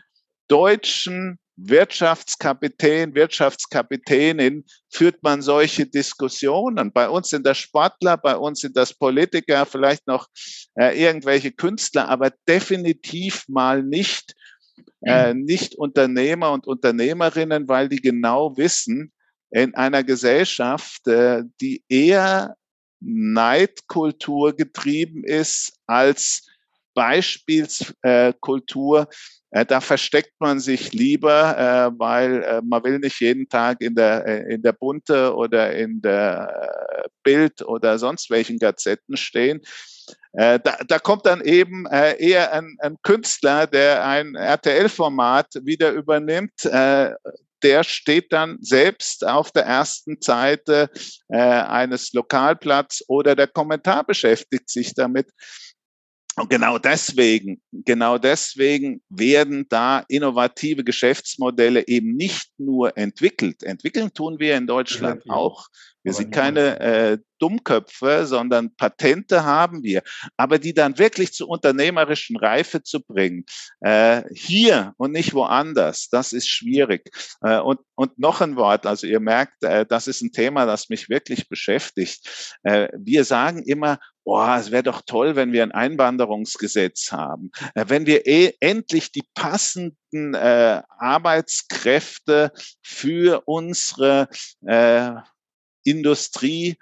deutschen 0.48 1.38
Wirtschaftskapitän, 1.56 3.14
Wirtschaftskapitänin 3.14 4.64
führt 4.90 5.22
man 5.22 5.40
solche 5.40 5.86
Diskussionen. 5.86 6.92
Bei 6.92 7.08
uns 7.08 7.28
sind 7.28 7.46
das 7.46 7.58
Sportler, 7.58 8.16
bei 8.16 8.36
uns 8.36 8.60
sind 8.60 8.76
das 8.76 8.94
Politiker, 8.94 9.64
vielleicht 9.64 10.06
noch 10.06 10.28
äh, 10.74 11.00
irgendwelche 11.00 11.52
Künstler, 11.52 12.08
aber 12.08 12.32
definitiv 12.48 13.44
mal 13.48 13.82
nicht, 13.82 14.34
äh, 15.02 15.32
nicht 15.34 15.76
Unternehmer 15.76 16.52
und 16.52 16.66
Unternehmerinnen, 16.66 17.68
weil 17.68 17.88
die 17.88 18.00
genau 18.00 18.56
wissen, 18.56 19.12
in 19.50 19.74
einer 19.76 20.02
Gesellschaft, 20.02 21.06
äh, 21.06 21.44
die 21.60 21.84
eher 21.88 22.56
Neidkultur 23.00 24.56
getrieben 24.56 25.22
ist 25.22 25.78
als 25.86 26.48
Beispielskultur, 26.94 29.08
äh, 29.54 29.64
da 29.64 29.80
versteckt 29.80 30.32
man 30.40 30.58
sich 30.58 30.92
lieber, 30.92 31.56
äh, 31.56 31.96
weil 31.96 32.42
äh, 32.42 32.60
man 32.64 32.82
will 32.82 32.98
nicht 32.98 33.20
jeden 33.20 33.48
Tag 33.48 33.80
in 33.80 33.94
der, 33.94 34.48
in 34.48 34.62
der 34.62 34.72
Bunte 34.72 35.32
oder 35.32 35.76
in 35.76 36.02
der 36.02 37.06
Bild 37.22 37.62
oder 37.62 38.00
sonst 38.00 38.30
welchen 38.30 38.58
Gazetten 38.58 39.16
stehen. 39.16 39.60
Da, 40.32 40.58
da 40.58 40.98
kommt 40.98 41.26
dann 41.26 41.40
eben 41.40 41.86
eher 41.86 42.52
ein, 42.52 42.76
ein 42.80 42.96
Künstler, 43.02 43.68
der 43.68 44.04
ein 44.04 44.34
RTL-Format 44.34 45.60
wieder 45.62 45.92
übernimmt, 45.92 46.64
der 46.64 47.84
steht 47.84 48.32
dann 48.32 48.58
selbst 48.60 49.24
auf 49.24 49.52
der 49.52 49.64
ersten 49.64 50.16
Seite 50.20 50.90
eines 51.28 52.12
Lokalplatz 52.12 53.04
oder 53.06 53.36
der 53.36 53.46
Kommentar 53.46 54.04
beschäftigt 54.04 54.68
sich 54.68 54.94
damit. 54.94 55.30
Und 56.36 56.50
genau 56.50 56.78
deswegen, 56.78 57.62
genau 57.70 58.18
deswegen 58.18 59.02
werden 59.08 59.66
da 59.68 60.04
innovative 60.08 60.82
Geschäftsmodelle 60.82 61.86
eben 61.86 62.16
nicht 62.16 62.50
nur 62.58 62.96
entwickelt. 62.98 63.62
Entwickeln 63.62 64.12
tun 64.12 64.38
wir 64.40 64.56
in 64.56 64.66
Deutschland 64.66 65.22
auch. 65.30 65.68
Wir 66.04 66.12
sind 66.12 66.32
keine 66.32 66.80
äh, 66.80 67.18
Dummköpfe, 67.38 68.26
sondern 68.26 68.76
Patente 68.76 69.44
haben 69.44 69.82
wir, 69.82 70.02
aber 70.36 70.58
die 70.58 70.74
dann 70.74 70.98
wirklich 70.98 71.32
zur 71.32 71.48
unternehmerischen 71.48 72.36
Reife 72.36 72.82
zu 72.82 73.00
bringen, 73.00 73.46
äh, 73.80 74.22
hier 74.34 74.92
und 74.98 75.12
nicht 75.12 75.32
woanders, 75.32 76.10
das 76.10 76.34
ist 76.34 76.46
schwierig. 76.46 77.10
Äh, 77.40 77.58
und, 77.58 77.80
und 77.94 78.18
noch 78.18 78.42
ein 78.42 78.56
Wort, 78.56 78.86
also 78.86 79.06
ihr 79.06 79.20
merkt, 79.20 79.62
äh, 79.64 79.86
das 79.86 80.06
ist 80.06 80.20
ein 80.20 80.32
Thema, 80.32 80.66
das 80.66 80.90
mich 80.90 81.08
wirklich 81.08 81.48
beschäftigt. 81.48 82.58
Äh, 82.64 82.88
wir 82.94 83.24
sagen 83.24 83.62
immer, 83.62 83.98
boah, 84.24 84.56
es 84.58 84.70
wäre 84.70 84.82
doch 84.82 85.02
toll, 85.02 85.36
wenn 85.36 85.52
wir 85.52 85.62
ein 85.62 85.72
Einwanderungsgesetz 85.72 87.12
haben, 87.12 87.50
äh, 87.74 87.84
wenn 87.88 88.06
wir 88.06 88.26
eh 88.26 88.54
endlich 88.60 89.12
die 89.12 89.24
passenden 89.34 90.34
äh, 90.34 90.82
Arbeitskräfte 90.98 92.52
für 92.82 93.42
unsere 93.46 94.28
äh, 94.66 95.12
Industrie 95.84 96.76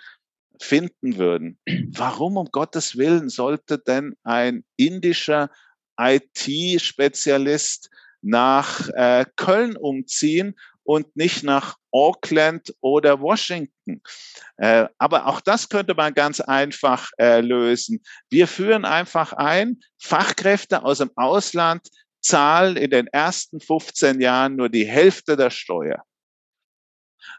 finden 0.60 1.18
würden. 1.18 1.58
Warum 1.90 2.36
um 2.36 2.46
Gottes 2.46 2.96
Willen 2.96 3.28
sollte 3.28 3.78
denn 3.78 4.14
ein 4.22 4.64
indischer 4.76 5.50
IT-Spezialist 5.98 7.90
nach 8.22 8.88
äh, 8.90 9.26
Köln 9.36 9.76
umziehen 9.76 10.54
und 10.84 11.16
nicht 11.16 11.42
nach 11.42 11.76
Auckland 11.90 12.74
oder 12.80 13.20
Washington. 13.20 14.02
Äh, 14.56 14.86
aber 14.98 15.26
auch 15.26 15.40
das 15.40 15.68
könnte 15.68 15.94
man 15.94 16.14
ganz 16.14 16.40
einfach 16.40 17.10
äh, 17.18 17.40
lösen. 17.40 18.02
Wir 18.30 18.46
führen 18.46 18.84
einfach 18.84 19.32
ein, 19.32 19.80
Fachkräfte 20.00 20.84
aus 20.84 20.98
dem 20.98 21.10
Ausland 21.16 21.88
zahlen 22.20 22.76
in 22.76 22.90
den 22.90 23.08
ersten 23.08 23.60
15 23.60 24.20
Jahren 24.20 24.56
nur 24.56 24.68
die 24.68 24.86
Hälfte 24.86 25.36
der 25.36 25.50
Steuer. 25.50 26.02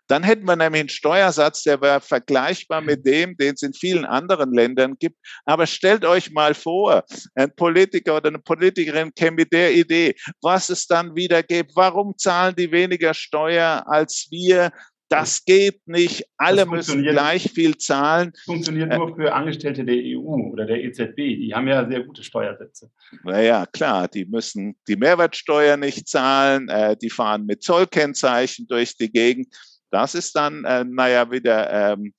Dann 0.07 0.23
hätten 0.23 0.45
wir 0.45 0.55
nämlich 0.55 0.81
einen 0.81 0.89
Steuersatz, 0.89 1.63
der 1.63 1.81
wäre 1.81 2.01
vergleichbar 2.01 2.81
mit 2.81 3.05
dem, 3.05 3.37
den 3.37 3.53
es 3.53 3.61
in 3.61 3.73
vielen 3.73 4.05
anderen 4.05 4.53
Ländern 4.53 4.95
gibt. 4.99 5.17
Aber 5.45 5.65
stellt 5.65 6.05
euch 6.05 6.31
mal 6.31 6.53
vor, 6.53 7.03
ein 7.35 7.55
Politiker 7.55 8.17
oder 8.17 8.29
eine 8.29 8.39
Politikerin 8.39 9.13
käme 9.15 9.37
mit 9.37 9.53
der 9.53 9.73
Idee, 9.73 10.15
was 10.41 10.69
es 10.69 10.87
dann 10.87 11.15
wieder 11.15 11.41
gibt. 11.43 11.75
Warum 11.75 12.17
zahlen 12.17 12.55
die 12.55 12.71
weniger 12.71 13.13
Steuer 13.13 13.83
als 13.87 14.27
wir? 14.29 14.71
Das 15.13 15.45
geht 15.45 15.87
nicht. 15.87 16.25
Alle 16.37 16.65
müssen 16.65 17.03
gleich 17.03 17.51
viel 17.51 17.77
zahlen. 17.77 18.31
Das 18.33 18.41
funktioniert 18.45 18.91
äh, 18.91 18.97
nur 18.97 19.15
für 19.15 19.31
Angestellte 19.31 19.85
der 19.85 19.95
EU 19.95 20.51
oder 20.51 20.65
der 20.65 20.83
EZB. 20.83 21.15
Die 21.15 21.53
haben 21.53 21.67
ja 21.67 21.87
sehr 21.87 22.01
gute 22.01 22.23
Steuersätze. 22.23 22.89
Naja, 23.23 23.67
klar, 23.67 24.07
die 24.07 24.25
müssen 24.25 24.75
die 24.87 24.95
Mehrwertsteuer 24.95 25.77
nicht 25.77 26.07
zahlen. 26.07 26.67
Äh, 26.67 26.97
die 26.97 27.11
fahren 27.11 27.45
mit 27.45 27.61
Zollkennzeichen 27.61 28.65
durch 28.67 28.97
die 28.97 29.11
Gegend. 29.11 29.53
Das 29.93 30.15
ist 30.15 30.35
dann, 30.35 30.65
äh, 30.65 30.83
naja, 30.83 31.29
wieder 31.29 31.69
ähm, 31.93 32.15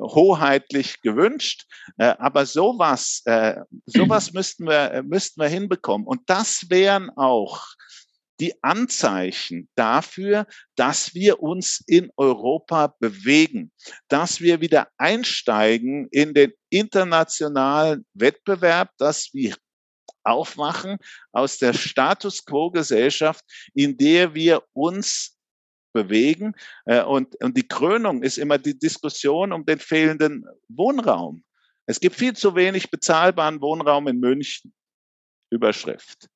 hoheitlich 0.00 1.00
gewünscht. 1.00 1.66
Äh, 1.98 2.14
aber 2.18 2.46
sowas, 2.46 3.22
äh, 3.24 3.56
sowas 3.86 4.32
müssten 4.32 4.66
wir, 4.66 5.02
müssten 5.04 5.40
wir 5.40 5.48
hinbekommen. 5.48 6.06
Und 6.06 6.22
das 6.26 6.70
wären 6.70 7.10
auch 7.16 7.66
die 8.38 8.54
Anzeichen 8.62 9.68
dafür, 9.74 10.46
dass 10.76 11.14
wir 11.14 11.42
uns 11.42 11.82
in 11.86 12.10
Europa 12.16 12.94
bewegen, 13.00 13.72
dass 14.08 14.40
wir 14.40 14.60
wieder 14.60 14.88
einsteigen 14.96 16.06
in 16.12 16.32
den 16.32 16.52
internationalen 16.70 18.06
Wettbewerb, 18.14 18.90
dass 18.98 19.30
wir 19.32 19.56
aufmachen 20.22 20.98
aus 21.32 21.58
der 21.58 21.72
Status 21.72 22.44
quo-Gesellschaft, 22.44 23.42
in 23.74 23.96
der 23.96 24.34
wir 24.34 24.62
uns 24.72 25.35
bewegen. 25.96 26.54
Äh, 26.84 27.02
und, 27.02 27.34
und 27.42 27.56
die 27.56 27.66
Krönung 27.66 28.22
ist 28.22 28.38
immer 28.38 28.58
die 28.58 28.78
Diskussion 28.78 29.52
um 29.52 29.64
den 29.64 29.78
fehlenden 29.78 30.44
Wohnraum. 30.68 31.42
Es 31.86 32.00
gibt 32.00 32.16
viel 32.16 32.34
zu 32.34 32.54
wenig 32.54 32.90
bezahlbaren 32.90 33.60
Wohnraum 33.60 34.06
in 34.08 34.20
München. 34.20 34.72
Überschrift. 35.50 36.28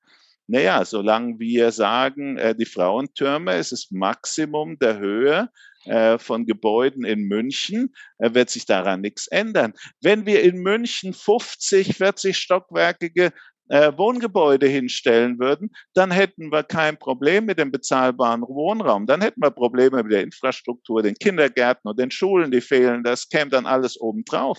Naja, 0.46 0.84
solange 0.84 1.38
wir 1.38 1.72
sagen, 1.72 2.38
äh, 2.38 2.54
die 2.54 2.64
Frauentürme 2.64 3.56
ist 3.56 3.72
das 3.72 3.90
Maximum 3.90 4.78
der 4.78 4.98
Höhe 4.98 5.48
äh, 5.84 6.18
von 6.18 6.46
Gebäuden 6.46 7.04
in 7.04 7.22
München, 7.22 7.94
wird 8.18 8.50
sich 8.50 8.66
daran 8.66 9.00
nichts 9.00 9.26
ändern. 9.28 9.74
Wenn 10.00 10.26
wir 10.26 10.42
in 10.42 10.58
München 10.58 11.12
50, 11.12 11.96
40 11.96 12.36
stockwerkige 12.36 13.32
äh, 13.70 13.92
Wohngebäude 13.96 14.66
hinstellen 14.66 15.38
würden, 15.38 15.70
dann 15.94 16.10
hätten 16.10 16.50
wir 16.50 16.64
kein 16.64 16.96
Problem 16.96 17.46
mit 17.46 17.58
dem 17.58 17.70
bezahlbaren 17.70 18.42
Wohnraum. 18.42 19.06
Dann 19.06 19.20
hätten 19.20 19.40
wir 19.40 19.50
Probleme 19.50 20.02
mit 20.02 20.12
der 20.12 20.22
Infrastruktur, 20.22 21.02
den 21.02 21.14
Kindergärten 21.14 21.88
und 21.88 21.98
den 21.98 22.10
Schulen, 22.10 22.50
die 22.50 22.60
fehlen. 22.60 23.04
Das 23.04 23.28
käme 23.28 23.50
dann 23.50 23.66
alles 23.66 24.00
obendrauf. 24.00 24.58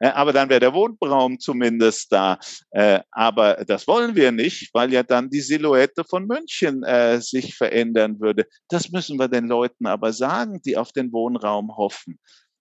Äh, 0.00 0.08
aber 0.08 0.32
dann 0.32 0.48
wäre 0.48 0.60
der 0.60 0.74
Wohnraum 0.74 1.38
zumindest 1.38 2.12
da. 2.12 2.38
Äh, 2.70 3.00
aber 3.10 3.64
das 3.66 3.86
wollen 3.86 4.16
wir 4.16 4.32
nicht, 4.32 4.70
weil 4.72 4.92
ja 4.92 5.02
dann 5.02 5.28
die 5.28 5.40
Silhouette 5.40 6.04
von 6.04 6.26
München 6.26 6.82
äh, 6.82 7.20
sich 7.20 7.54
verändern 7.54 8.20
würde. 8.20 8.46
Das 8.68 8.90
müssen 8.90 9.18
wir 9.18 9.28
den 9.28 9.46
Leuten 9.46 9.86
aber 9.86 10.12
sagen, 10.12 10.60
die 10.64 10.76
auf 10.78 10.92
den 10.92 11.12
Wohnraum 11.12 11.76
hoffen. 11.76 12.18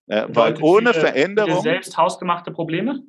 Äh, 0.08 0.28
weil 0.30 0.62
ohne 0.62 0.92
viele, 0.92 1.02
Veränderung. 1.06 1.62
Viele 1.62 1.62
selbst 1.62 1.98
hausgemachte 1.98 2.52
Probleme? 2.52 3.02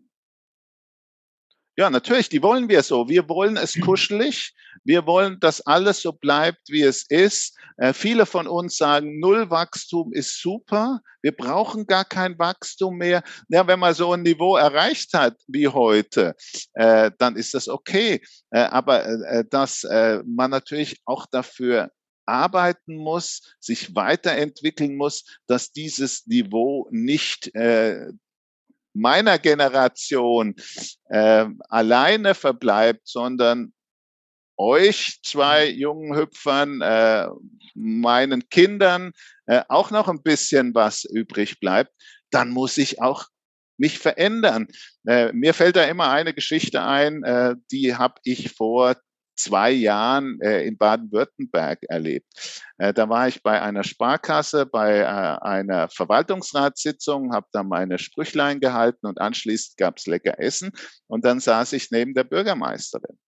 Ja, 1.78 1.90
natürlich, 1.90 2.30
die 2.30 2.42
wollen 2.42 2.70
wir 2.70 2.82
so. 2.82 3.06
Wir 3.06 3.28
wollen 3.28 3.58
es 3.58 3.76
mhm. 3.76 3.82
kuschelig. 3.82 4.54
Wir 4.84 5.06
wollen, 5.06 5.38
dass 5.40 5.60
alles 5.60 6.00
so 6.00 6.12
bleibt, 6.12 6.70
wie 6.70 6.82
es 6.82 7.04
ist. 7.10 7.54
Äh, 7.76 7.92
viele 7.92 8.24
von 8.24 8.46
uns 8.46 8.78
sagen, 8.78 9.20
Nullwachstum 9.20 10.12
ist 10.14 10.40
super. 10.40 11.00
Wir 11.20 11.32
brauchen 11.32 11.86
gar 11.86 12.06
kein 12.06 12.38
Wachstum 12.38 12.96
mehr. 12.96 13.22
Ja, 13.48 13.66
wenn 13.66 13.78
man 13.78 13.92
so 13.92 14.12
ein 14.14 14.22
Niveau 14.22 14.56
erreicht 14.56 15.12
hat 15.12 15.36
wie 15.48 15.68
heute, 15.68 16.34
äh, 16.72 17.10
dann 17.18 17.36
ist 17.36 17.52
das 17.52 17.68
okay. 17.68 18.22
Äh, 18.50 18.60
aber 18.60 19.04
äh, 19.04 19.44
dass 19.50 19.84
äh, 19.84 20.22
man 20.24 20.50
natürlich 20.50 21.02
auch 21.04 21.26
dafür 21.26 21.90
arbeiten 22.24 22.96
muss, 22.96 23.54
sich 23.60 23.94
weiterentwickeln 23.94 24.96
muss, 24.96 25.24
dass 25.46 25.72
dieses 25.72 26.26
Niveau 26.26 26.88
nicht 26.90 27.54
äh, 27.54 28.08
meiner 28.96 29.38
Generation 29.38 30.54
äh, 31.08 31.46
alleine 31.68 32.34
verbleibt, 32.34 33.02
sondern 33.04 33.72
euch 34.56 35.20
zwei 35.22 35.68
jungen 35.68 36.16
Hüpfern, 36.16 36.80
äh, 36.80 37.28
meinen 37.74 38.48
Kindern 38.48 39.12
äh, 39.46 39.62
auch 39.68 39.90
noch 39.90 40.08
ein 40.08 40.22
bisschen 40.22 40.74
was 40.74 41.04
übrig 41.04 41.60
bleibt, 41.60 41.92
dann 42.30 42.50
muss 42.50 42.78
ich 42.78 43.00
auch 43.02 43.26
mich 43.78 43.98
verändern. 43.98 44.68
Äh, 45.06 45.32
mir 45.32 45.52
fällt 45.52 45.76
da 45.76 45.84
immer 45.84 46.10
eine 46.10 46.32
Geschichte 46.32 46.82
ein, 46.82 47.22
äh, 47.22 47.54
die 47.70 47.96
habe 47.96 48.14
ich 48.24 48.52
vor 48.52 48.96
zwei 49.36 49.70
Jahren 49.70 50.40
äh, 50.40 50.66
in 50.66 50.76
Baden-Württemberg 50.76 51.84
erlebt. 51.88 52.26
Äh, 52.78 52.92
da 52.92 53.08
war 53.08 53.28
ich 53.28 53.42
bei 53.42 53.60
einer 53.60 53.84
Sparkasse, 53.84 54.66
bei 54.66 54.98
äh, 54.98 55.04
einer 55.04 55.88
Verwaltungsratssitzung, 55.88 57.32
habe 57.32 57.46
da 57.52 57.62
meine 57.62 57.98
Sprüchlein 57.98 58.60
gehalten 58.60 59.06
und 59.06 59.20
anschließend 59.20 59.76
gab's 59.76 60.06
lecker 60.06 60.38
Essen 60.40 60.72
und 61.06 61.24
dann 61.24 61.40
saß 61.40 61.72
ich 61.74 61.90
neben 61.90 62.14
der 62.14 62.24
Bürgermeisterin 62.24 63.18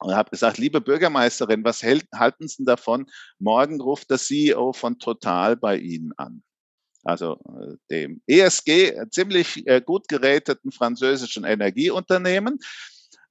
und 0.00 0.14
habe 0.14 0.30
gesagt, 0.30 0.58
liebe 0.58 0.80
Bürgermeisterin, 0.80 1.64
was 1.64 1.82
hält, 1.82 2.06
halten 2.14 2.48
Sie 2.48 2.64
davon? 2.64 3.06
Morgen 3.38 3.80
ruft 3.80 4.10
der 4.10 4.18
CEO 4.18 4.72
von 4.72 4.98
Total 4.98 5.56
bei 5.56 5.76
Ihnen 5.78 6.12
an 6.16 6.42
also 7.06 7.38
äh, 7.60 7.76
dem 7.90 8.20
ESG, 8.26 9.08
ziemlich 9.10 9.66
äh, 9.66 9.80
gut 9.80 10.08
geräteten 10.08 10.72
französischen 10.72 11.44
Energieunternehmen. 11.44 12.58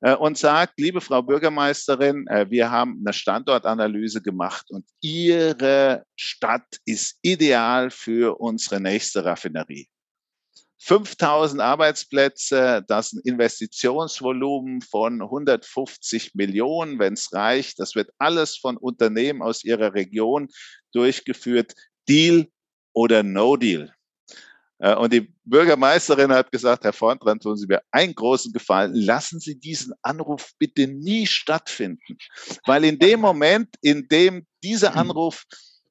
Äh, 0.01 0.15
und 0.15 0.37
sagt, 0.37 0.79
liebe 0.79 1.01
Frau 1.01 1.21
Bürgermeisterin, 1.21 2.27
äh, 2.27 2.49
wir 2.49 2.69
haben 2.71 3.01
eine 3.03 3.13
Standortanalyse 3.13 4.21
gemacht 4.21 4.69
und 4.69 4.85
Ihre 5.01 6.03
Stadt 6.15 6.79
ist 6.85 7.17
ideal 7.21 7.89
für 7.89 8.39
unsere 8.39 8.79
nächste 8.79 9.23
Raffinerie. 9.25 9.87
5000 10.85 11.61
Arbeitsplätze, 11.61 12.83
das 12.87 13.13
ein 13.13 13.21
Investitionsvolumen 13.23 14.81
von 14.81 15.21
150 15.21 16.35
Millionen, 16.35 16.99
wenn 16.99 17.13
es 17.13 17.33
reicht. 17.33 17.79
Das 17.79 17.95
wird 17.95 18.11
alles 18.19 18.55
von 18.55 18.77
Unternehmen 18.77 19.41
aus 19.41 19.63
ihrer 19.63 19.95
Region 19.95 20.47
durchgeführt. 20.91 21.73
Deal 22.07 22.47
oder 22.93 23.23
No 23.23 23.57
Deal. 23.57 23.94
Äh, 24.79 24.95
und 24.95 25.13
die 25.13 25.33
Bürgermeisterin 25.45 26.31
hat 26.31 26.51
gesagt, 26.51 26.83
Herr 26.83 26.93
Vorntran, 26.93 27.39
tun 27.39 27.55
Sie 27.55 27.67
mir 27.67 27.81
einen 27.91 28.15
großen 28.15 28.51
Gefallen, 28.51 28.93
lassen 28.93 29.39
Sie 29.39 29.59
diesen 29.59 29.93
Anruf 30.01 30.51
bitte 30.59 30.87
nie 30.87 31.27
stattfinden. 31.27 32.17
Weil 32.65 32.83
in 32.85 32.99
dem 32.99 33.19
Moment, 33.19 33.75
in 33.81 34.07
dem 34.07 34.45
dieser. 34.63 34.95
Anruf 34.95 35.45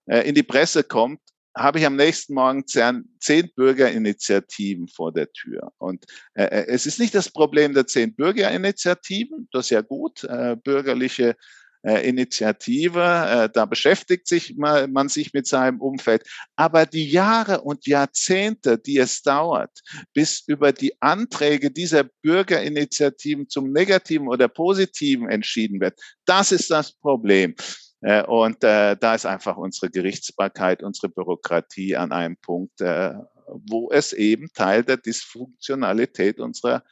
äh, 0.06 0.28
in 0.28 0.34
die 0.34 0.42
Presse 0.42 0.82
kommt, 0.82 1.20
habe 1.56 1.78
ich 1.78 1.86
am 1.86 1.96
nächsten 1.96 2.34
Morgen 2.34 2.66
zehn, 2.66 3.50
Bürgerinitiativen 3.54 4.88
vor 4.88 5.12
der 5.12 5.30
Tür. 5.32 5.72
Und 5.78 6.04
äh 6.34 6.66
es 6.66 6.86
ist 6.86 6.98
nicht 6.98 7.14
das 7.14 7.30
Problem 7.30 7.74
der 7.74 7.86
zehn 7.86 8.14
Bürgerinitiativen, 8.14 9.48
das 9.52 9.66
ist 9.66 9.70
ja 9.70 9.80
gut, 9.82 10.24
äh, 10.24 10.56
bürgerliche 10.56 11.36
äh, 11.84 12.08
Initiative. 12.08 13.00
Äh, 13.00 13.48
da 13.52 13.66
beschäftigt 13.66 14.26
sich 14.26 14.56
man, 14.56 14.90
man 14.92 15.08
sich 15.08 15.32
mit 15.32 15.46
seinem 15.46 15.80
Umfeld. 15.80 16.26
Aber 16.56 16.86
die 16.86 17.08
Jahre 17.08 17.60
und 17.60 17.86
Jahrzehnte, 17.86 18.78
die 18.78 18.98
es 18.98 19.22
dauert, 19.22 19.70
bis 20.12 20.42
über 20.46 20.72
die 20.72 21.00
Anträge 21.00 21.70
dieser 21.70 22.04
Bürgerinitiativen 22.22 23.48
zum 23.48 23.70
Negativen 23.70 24.28
oder 24.28 24.48
Positiven 24.48 25.28
entschieden 25.28 25.80
wird, 25.80 25.98
das 26.24 26.52
ist 26.52 26.70
das 26.70 26.92
Problem. 26.92 27.54
Äh, 28.00 28.24
und 28.24 28.62
äh, 28.64 28.96
da 28.96 29.14
ist 29.14 29.26
einfach 29.26 29.56
unsere 29.56 29.90
Gerichtsbarkeit, 29.90 30.82
unsere 30.82 31.08
Bürokratie 31.08 31.96
an 31.96 32.12
einem 32.12 32.36
Punkt, 32.36 32.80
äh, 32.80 33.12
wo 33.46 33.90
es 33.90 34.12
eben 34.12 34.48
Teil 34.54 34.84
der 34.84 34.96
Dysfunktionalität 34.96 36.40
unserer 36.40 36.82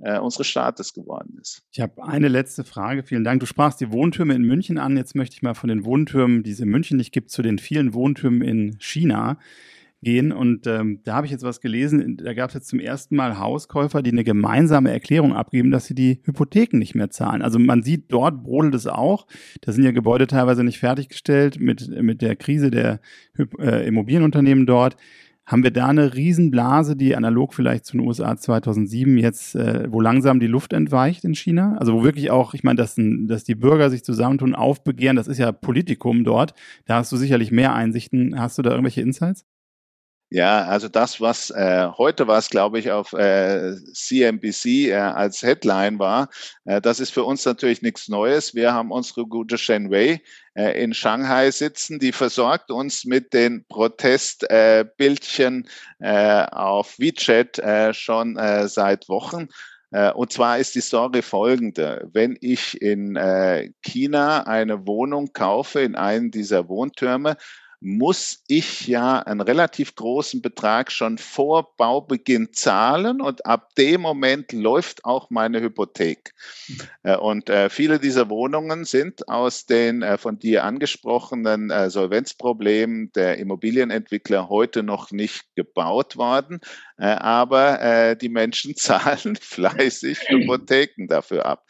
äh, 0.00 0.18
unseres 0.18 0.46
Staates 0.46 0.94
geworden 0.94 1.38
ist. 1.40 1.62
Ich 1.72 1.80
habe 1.80 2.02
eine 2.02 2.28
letzte 2.28 2.64
Frage. 2.64 3.02
Vielen 3.02 3.24
Dank. 3.24 3.40
Du 3.40 3.46
sprachst 3.46 3.80
die 3.80 3.92
Wohntürme 3.92 4.34
in 4.34 4.42
München 4.42 4.78
an. 4.78 4.96
Jetzt 4.96 5.14
möchte 5.14 5.34
ich 5.34 5.42
mal 5.42 5.54
von 5.54 5.68
den 5.68 5.84
Wohntürmen, 5.84 6.42
die 6.42 6.50
es 6.50 6.60
in 6.60 6.68
München 6.68 6.96
nicht 6.96 7.12
gibt, 7.12 7.30
zu 7.30 7.42
den 7.42 7.58
vielen 7.58 7.94
Wohntürmen 7.94 8.42
in 8.42 8.76
China 8.78 9.38
gehen. 10.02 10.32
Und 10.32 10.66
ähm, 10.66 11.00
da 11.04 11.14
habe 11.14 11.26
ich 11.26 11.32
jetzt 11.32 11.42
was 11.42 11.60
gelesen. 11.60 12.16
Da 12.16 12.32
gab 12.32 12.50
es 12.50 12.54
jetzt 12.54 12.68
zum 12.68 12.80
ersten 12.80 13.16
Mal 13.16 13.38
Hauskäufer, 13.38 14.02
die 14.02 14.12
eine 14.12 14.24
gemeinsame 14.24 14.90
Erklärung 14.90 15.34
abgeben, 15.34 15.70
dass 15.70 15.86
sie 15.86 15.94
die 15.94 16.20
Hypotheken 16.24 16.78
nicht 16.78 16.94
mehr 16.94 17.10
zahlen. 17.10 17.42
Also 17.42 17.58
man 17.58 17.82
sieht, 17.82 18.10
dort 18.10 18.42
brodelt 18.42 18.74
es 18.74 18.86
auch. 18.86 19.26
Da 19.60 19.72
sind 19.72 19.84
ja 19.84 19.90
Gebäude 19.90 20.26
teilweise 20.26 20.64
nicht 20.64 20.78
fertiggestellt 20.78 21.60
mit, 21.60 21.88
mit 22.02 22.22
der 22.22 22.36
Krise 22.36 22.70
der 22.70 23.00
äh, 23.58 23.86
Immobilienunternehmen 23.86 24.66
dort. 24.66 24.96
Haben 25.50 25.64
wir 25.64 25.72
da 25.72 25.88
eine 25.88 26.14
Riesenblase, 26.14 26.94
die 26.94 27.16
analog 27.16 27.54
vielleicht 27.54 27.84
zu 27.84 27.96
den 27.96 28.06
USA 28.06 28.36
2007 28.36 29.18
jetzt, 29.18 29.56
äh, 29.56 29.90
wo 29.90 30.00
langsam 30.00 30.38
die 30.38 30.46
Luft 30.46 30.72
entweicht 30.72 31.24
in 31.24 31.34
China? 31.34 31.76
Also 31.80 31.92
wo 31.92 32.04
wirklich 32.04 32.30
auch, 32.30 32.54
ich 32.54 32.62
meine, 32.62 32.76
dass, 32.76 32.94
dass 32.96 33.42
die 33.42 33.56
Bürger 33.56 33.90
sich 33.90 34.04
zusammentun, 34.04 34.54
aufbegehren, 34.54 35.16
das 35.16 35.26
ist 35.26 35.38
ja 35.38 35.50
Politikum 35.50 36.22
dort. 36.22 36.54
Da 36.84 36.98
hast 36.98 37.10
du 37.10 37.16
sicherlich 37.16 37.50
mehr 37.50 37.74
Einsichten. 37.74 38.38
Hast 38.38 38.58
du 38.58 38.62
da 38.62 38.70
irgendwelche 38.70 39.00
Insights? 39.00 39.44
Ja, 40.32 40.66
also 40.66 40.86
das, 40.86 41.20
was 41.20 41.50
äh, 41.50 41.88
heute 41.98 42.28
was, 42.28 42.50
glaube 42.50 42.78
ich, 42.78 42.92
auf 42.92 43.12
äh, 43.14 43.74
CNBC 43.92 44.90
äh, 44.90 44.94
als 44.94 45.42
Headline 45.42 45.98
war, 45.98 46.28
äh, 46.64 46.80
das 46.80 47.00
ist 47.00 47.10
für 47.10 47.24
uns 47.24 47.44
natürlich 47.44 47.82
nichts 47.82 48.06
Neues. 48.06 48.54
Wir 48.54 48.72
haben 48.72 48.92
unsere 48.92 49.26
gute 49.26 49.58
Shen 49.58 49.90
Wei 49.90 50.22
in 50.54 50.94
Shanghai 50.94 51.50
sitzen, 51.50 51.98
die 52.00 52.12
versorgt 52.12 52.70
uns 52.70 53.04
mit 53.04 53.32
den 53.32 53.64
Protestbildchen 53.68 55.68
äh, 56.00 56.44
auf 56.44 56.98
WeChat 56.98 57.58
äh, 57.60 57.94
schon 57.94 58.36
äh, 58.36 58.68
seit 58.68 59.08
Wochen. 59.08 59.48
Äh, 59.92 60.12
und 60.12 60.32
zwar 60.32 60.58
ist 60.58 60.74
die 60.74 60.80
Story 60.80 61.22
folgende. 61.22 62.08
Wenn 62.12 62.36
ich 62.40 62.80
in 62.80 63.16
äh, 63.16 63.70
China 63.82 64.46
eine 64.46 64.86
Wohnung 64.86 65.32
kaufe, 65.32 65.80
in 65.80 65.96
einem 65.96 66.30
dieser 66.30 66.68
Wohntürme, 66.68 67.36
muss 67.80 68.42
ich 68.46 68.86
ja 68.86 69.20
einen 69.20 69.40
relativ 69.40 69.94
großen 69.94 70.42
Betrag 70.42 70.92
schon 70.92 71.16
vor 71.16 71.74
Baubeginn 71.76 72.52
zahlen 72.52 73.22
und 73.22 73.46
ab 73.46 73.74
dem 73.76 74.02
Moment 74.02 74.52
läuft 74.52 75.04
auch 75.06 75.30
meine 75.30 75.60
Hypothek. 75.60 76.34
Äh, 77.02 77.16
und 77.16 77.48
äh, 77.48 77.70
viele 77.70 77.98
dieser 77.98 78.28
Wohnungen 78.28 78.84
sind 78.84 79.28
aus 79.28 79.64
den 79.64 80.02
äh, 80.02 80.18
von 80.18 80.38
dir 80.38 80.64
angesprochenen 80.64 81.72
Solvenzproblemen 81.90 83.12
der 83.12 83.38
Immobilienentwickler 83.38 84.48
heute 84.48 84.82
noch 84.82 85.10
nicht 85.10 85.44
gebaut 85.54 86.16
worden. 86.16 86.60
Aber 86.96 88.14
die 88.20 88.28
Menschen 88.28 88.76
zahlen 88.76 89.36
fleißig 89.36 90.18
Hypotheken 90.28 91.06
dafür 91.08 91.46
ab. 91.46 91.66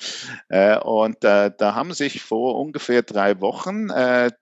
Und 0.84 1.18
da 1.22 1.54
haben 1.60 1.92
sich 1.92 2.22
vor 2.22 2.58
ungefähr 2.58 3.02
drei 3.02 3.40
Wochen 3.40 3.88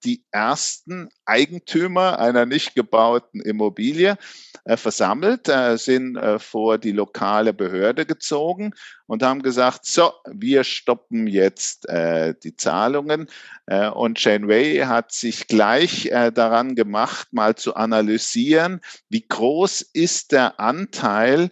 die 0.04 0.24
ersten 0.30 1.10
Eigentümer 1.58 2.18
einer 2.18 2.46
nicht 2.46 2.74
gebauten 2.74 3.40
Immobilie 3.40 4.16
äh, 4.64 4.76
versammelt, 4.76 5.48
äh, 5.48 5.76
sind 5.76 6.16
äh, 6.16 6.38
vor 6.38 6.78
die 6.78 6.92
lokale 6.92 7.52
Behörde 7.52 8.06
gezogen 8.06 8.72
und 9.06 9.22
haben 9.22 9.42
gesagt, 9.42 9.84
so, 9.84 10.12
wir 10.30 10.62
stoppen 10.62 11.26
jetzt 11.26 11.88
äh, 11.88 12.34
die 12.42 12.54
Zahlungen. 12.56 13.28
Äh, 13.66 13.88
und 13.88 14.20
Shane 14.20 14.48
Wei 14.48 14.86
hat 14.86 15.12
sich 15.12 15.48
gleich 15.48 16.06
äh, 16.06 16.30
daran 16.30 16.76
gemacht, 16.76 17.28
mal 17.32 17.56
zu 17.56 17.74
analysieren, 17.74 18.80
wie 19.08 19.26
groß 19.26 19.82
ist 19.92 20.32
der 20.32 20.60
Anteil 20.60 21.50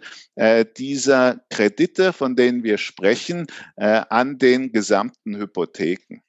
dieser 0.77 1.41
Kredite, 1.49 2.13
von 2.13 2.35
denen 2.35 2.63
wir 2.63 2.77
sprechen, 2.77 3.47
an 3.75 4.37
den 4.37 4.71
gesamten 4.71 5.35
Hypotheken 5.35 6.21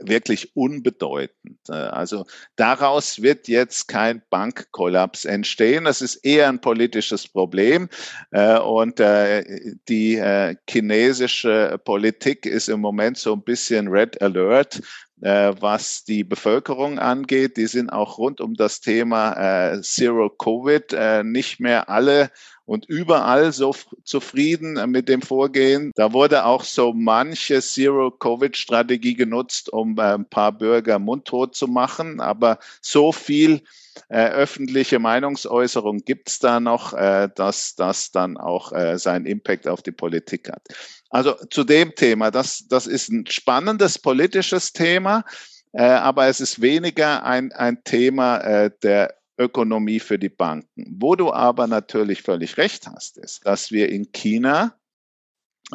wirklich 0.00 0.54
unbedeutend. 0.56 1.58
Äh, 1.68 1.72
also 1.72 2.26
daraus 2.56 3.22
wird 3.22 3.48
jetzt 3.48 3.88
kein 3.88 4.22
Bankkollaps 4.30 5.24
entstehen. 5.24 5.84
Das 5.84 6.02
ist 6.02 6.16
eher 6.16 6.48
ein 6.48 6.60
politisches 6.60 7.28
Problem. 7.28 7.88
Äh, 8.30 8.58
und 8.58 9.00
äh, 9.00 9.74
die 9.88 10.22
chinesische 10.68 11.80
Politik 11.84 12.46
ist 12.46 12.68
im 12.68 12.80
Moment 12.80 13.18
so 13.18 13.32
ein 13.32 13.42
bisschen 13.42 13.88
Red 13.88 14.20
Alert 14.20 14.80
was 15.18 16.04
die 16.04 16.24
Bevölkerung 16.24 16.98
angeht. 16.98 17.56
Die 17.56 17.66
sind 17.66 17.90
auch 17.90 18.18
rund 18.18 18.40
um 18.40 18.54
das 18.54 18.80
Thema 18.80 19.80
Zero 19.82 20.28
Covid 20.28 20.94
nicht 21.24 21.58
mehr 21.58 21.88
alle 21.88 22.30
und 22.66 22.84
überall 22.86 23.52
so 23.52 23.74
zufrieden 24.04 24.90
mit 24.90 25.08
dem 25.08 25.22
Vorgehen. 25.22 25.92
Da 25.94 26.12
wurde 26.12 26.44
auch 26.44 26.64
so 26.64 26.92
manche 26.92 27.62
Zero-Covid-Strategie 27.62 29.14
genutzt, 29.14 29.72
um 29.72 29.96
äh, 29.98 30.14
ein 30.14 30.28
paar 30.28 30.52
Bürger 30.52 30.98
mundtot 30.98 31.54
zu 31.54 31.68
machen. 31.68 32.20
Aber 32.20 32.58
so 32.80 33.12
viel 33.12 33.62
äh, 34.08 34.28
öffentliche 34.28 34.98
Meinungsäußerung 34.98 35.98
gibt 36.04 36.28
es 36.28 36.38
da 36.40 36.58
noch, 36.58 36.92
äh, 36.92 37.28
dass 37.34 37.76
das 37.76 38.10
dann 38.10 38.36
auch 38.36 38.72
äh, 38.72 38.98
seinen 38.98 39.26
Impact 39.26 39.68
auf 39.68 39.82
die 39.82 39.92
Politik 39.92 40.50
hat. 40.50 40.62
Also 41.10 41.34
zu 41.50 41.64
dem 41.64 41.94
Thema, 41.94 42.30
das, 42.30 42.66
das 42.68 42.86
ist 42.86 43.10
ein 43.10 43.26
spannendes 43.26 43.98
politisches 43.98 44.72
Thema, 44.72 45.24
äh, 45.72 45.82
aber 45.82 46.26
es 46.26 46.40
ist 46.40 46.60
weniger 46.60 47.24
ein, 47.24 47.52
ein 47.52 47.82
Thema 47.84 48.38
äh, 48.38 48.70
der 48.82 49.14
Ökonomie 49.38 50.00
für 50.00 50.18
die 50.18 50.28
Banken. 50.30 50.96
Wo 50.98 51.14
du 51.14 51.32
aber 51.32 51.66
natürlich 51.66 52.22
völlig 52.22 52.56
recht 52.56 52.86
hast, 52.86 53.18
ist, 53.18 53.46
dass 53.46 53.70
wir 53.70 53.88
in 53.90 54.10
China 54.12 54.74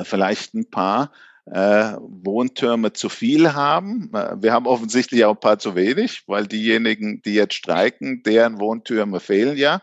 vielleicht 0.04 0.54
ein 0.54 0.70
paar 0.70 1.12
äh, 1.46 1.94
Wohntürme 2.00 2.94
zu 2.94 3.10
viel 3.10 3.54
haben. 3.54 4.12
Äh, 4.14 4.42
wir 4.42 4.54
haben 4.54 4.68
offensichtlich 4.68 5.26
auch 5.26 5.36
ein 5.36 5.39
paar 5.39 5.60
zu 5.60 5.76
wenig, 5.76 6.24
weil 6.28 6.48
diejenigen, 6.48 7.22
die 7.24 7.34
jetzt 7.34 7.56
streiken, 7.56 8.24
deren 8.24 8.60
Wohntürme 8.60 9.20
fehlen 9.20 9.58
ja. 9.58 9.82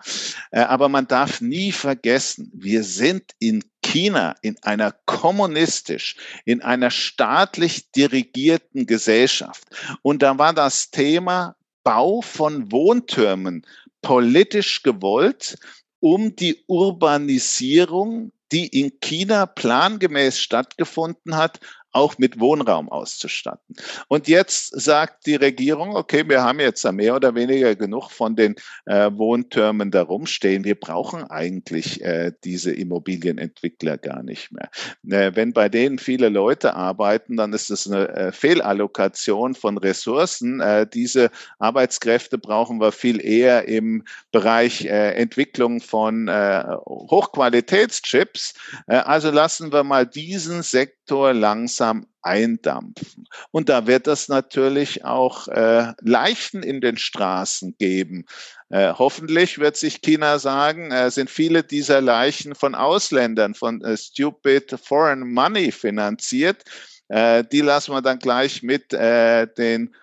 Äh, 0.50 0.60
aber 0.60 0.88
man 0.88 1.08
darf 1.08 1.40
nie 1.40 1.72
vergessen, 1.72 2.50
wir 2.54 2.84
sind 2.84 3.32
in 3.38 3.64
China 3.82 4.36
in 4.42 4.56
einer 4.62 4.92
kommunistisch, 5.06 6.16
in 6.44 6.62
einer 6.62 6.90
staatlich 6.90 7.90
dirigierten 7.92 8.86
Gesellschaft. 8.86 9.64
Und 10.02 10.22
da 10.22 10.38
war 10.38 10.52
das 10.52 10.90
Thema 10.90 11.56
Bau 11.84 12.20
von 12.20 12.70
Wohntürmen 12.70 13.64
politisch 14.02 14.82
gewollt, 14.82 15.58
um 16.00 16.36
die 16.36 16.62
Urbanisierung, 16.66 18.32
die 18.52 18.66
in 18.66 18.98
China 19.00 19.46
plangemäß 19.46 20.40
stattgefunden 20.40 21.36
hat, 21.36 21.60
auch 21.92 22.18
mit 22.18 22.38
Wohnraum 22.38 22.88
auszustatten. 22.88 23.74
Und 24.08 24.28
jetzt 24.28 24.78
sagt 24.80 25.26
die 25.26 25.36
Regierung, 25.36 25.96
okay, 25.96 26.28
wir 26.28 26.42
haben 26.42 26.60
jetzt 26.60 26.84
mehr 26.92 27.16
oder 27.16 27.34
weniger 27.34 27.74
genug 27.74 28.10
von 28.10 28.36
den 28.36 28.54
äh, 28.86 29.10
Wohntürmen 29.12 29.90
da 29.90 30.02
rumstehen. 30.02 30.64
Wir 30.64 30.78
brauchen 30.78 31.24
eigentlich 31.24 32.02
äh, 32.02 32.32
diese 32.44 32.72
Immobilienentwickler 32.72 33.98
gar 33.98 34.22
nicht 34.22 34.52
mehr. 34.52 34.70
Äh, 35.08 35.34
wenn 35.34 35.52
bei 35.52 35.68
denen 35.68 35.98
viele 35.98 36.28
Leute 36.28 36.74
arbeiten, 36.74 37.36
dann 37.36 37.52
ist 37.52 37.70
es 37.70 37.86
eine 37.86 38.08
äh, 38.08 38.32
Fehlallokation 38.32 39.54
von 39.54 39.78
Ressourcen. 39.78 40.60
Äh, 40.60 40.86
diese 40.86 41.30
Arbeitskräfte 41.58 42.38
brauchen 42.38 42.80
wir 42.80 42.92
viel 42.92 43.24
eher 43.24 43.66
im 43.66 44.04
Bereich 44.30 44.84
äh, 44.84 45.14
Entwicklung 45.14 45.80
von 45.80 46.28
Hochqualitätschips. 46.28 48.54
also 48.86 49.30
lassen 49.30 49.72
wir 49.72 49.84
mal 49.84 50.06
diesen 50.06 50.62
Sektor 50.62 51.32
langsam 51.32 51.87
langsam 51.88 52.06
eindampfen. 52.22 53.26
Und 53.52 53.68
da 53.68 53.86
wird 53.86 54.06
es 54.06 54.28
natürlich 54.28 55.04
auch 55.04 55.48
äh, 55.48 55.92
Leichen 56.02 56.62
in 56.62 56.80
den 56.80 56.98
Straßen 56.98 57.76
geben. 57.78 58.26
Äh, 58.68 58.92
hoffentlich 58.92 59.58
wird 59.58 59.76
sich 59.76 60.02
China 60.02 60.38
sagen, 60.38 60.90
äh, 60.90 61.10
sind 61.10 61.30
viele 61.30 61.62
dieser 61.62 62.00
Leichen 62.00 62.54
von 62.54 62.74
Ausländern, 62.74 63.54
von 63.54 63.82
äh, 63.82 63.96
stupid 63.96 64.76
foreign 64.82 65.32
money 65.32 65.72
finanziert. 65.72 66.64
Äh, 67.08 67.44
die 67.50 67.62
lassen 67.62 67.92
wir 67.92 68.02
dann 68.02 68.18
gleich 68.18 68.62
mit 68.62 68.92
äh, 68.92 69.46
den 69.46 69.94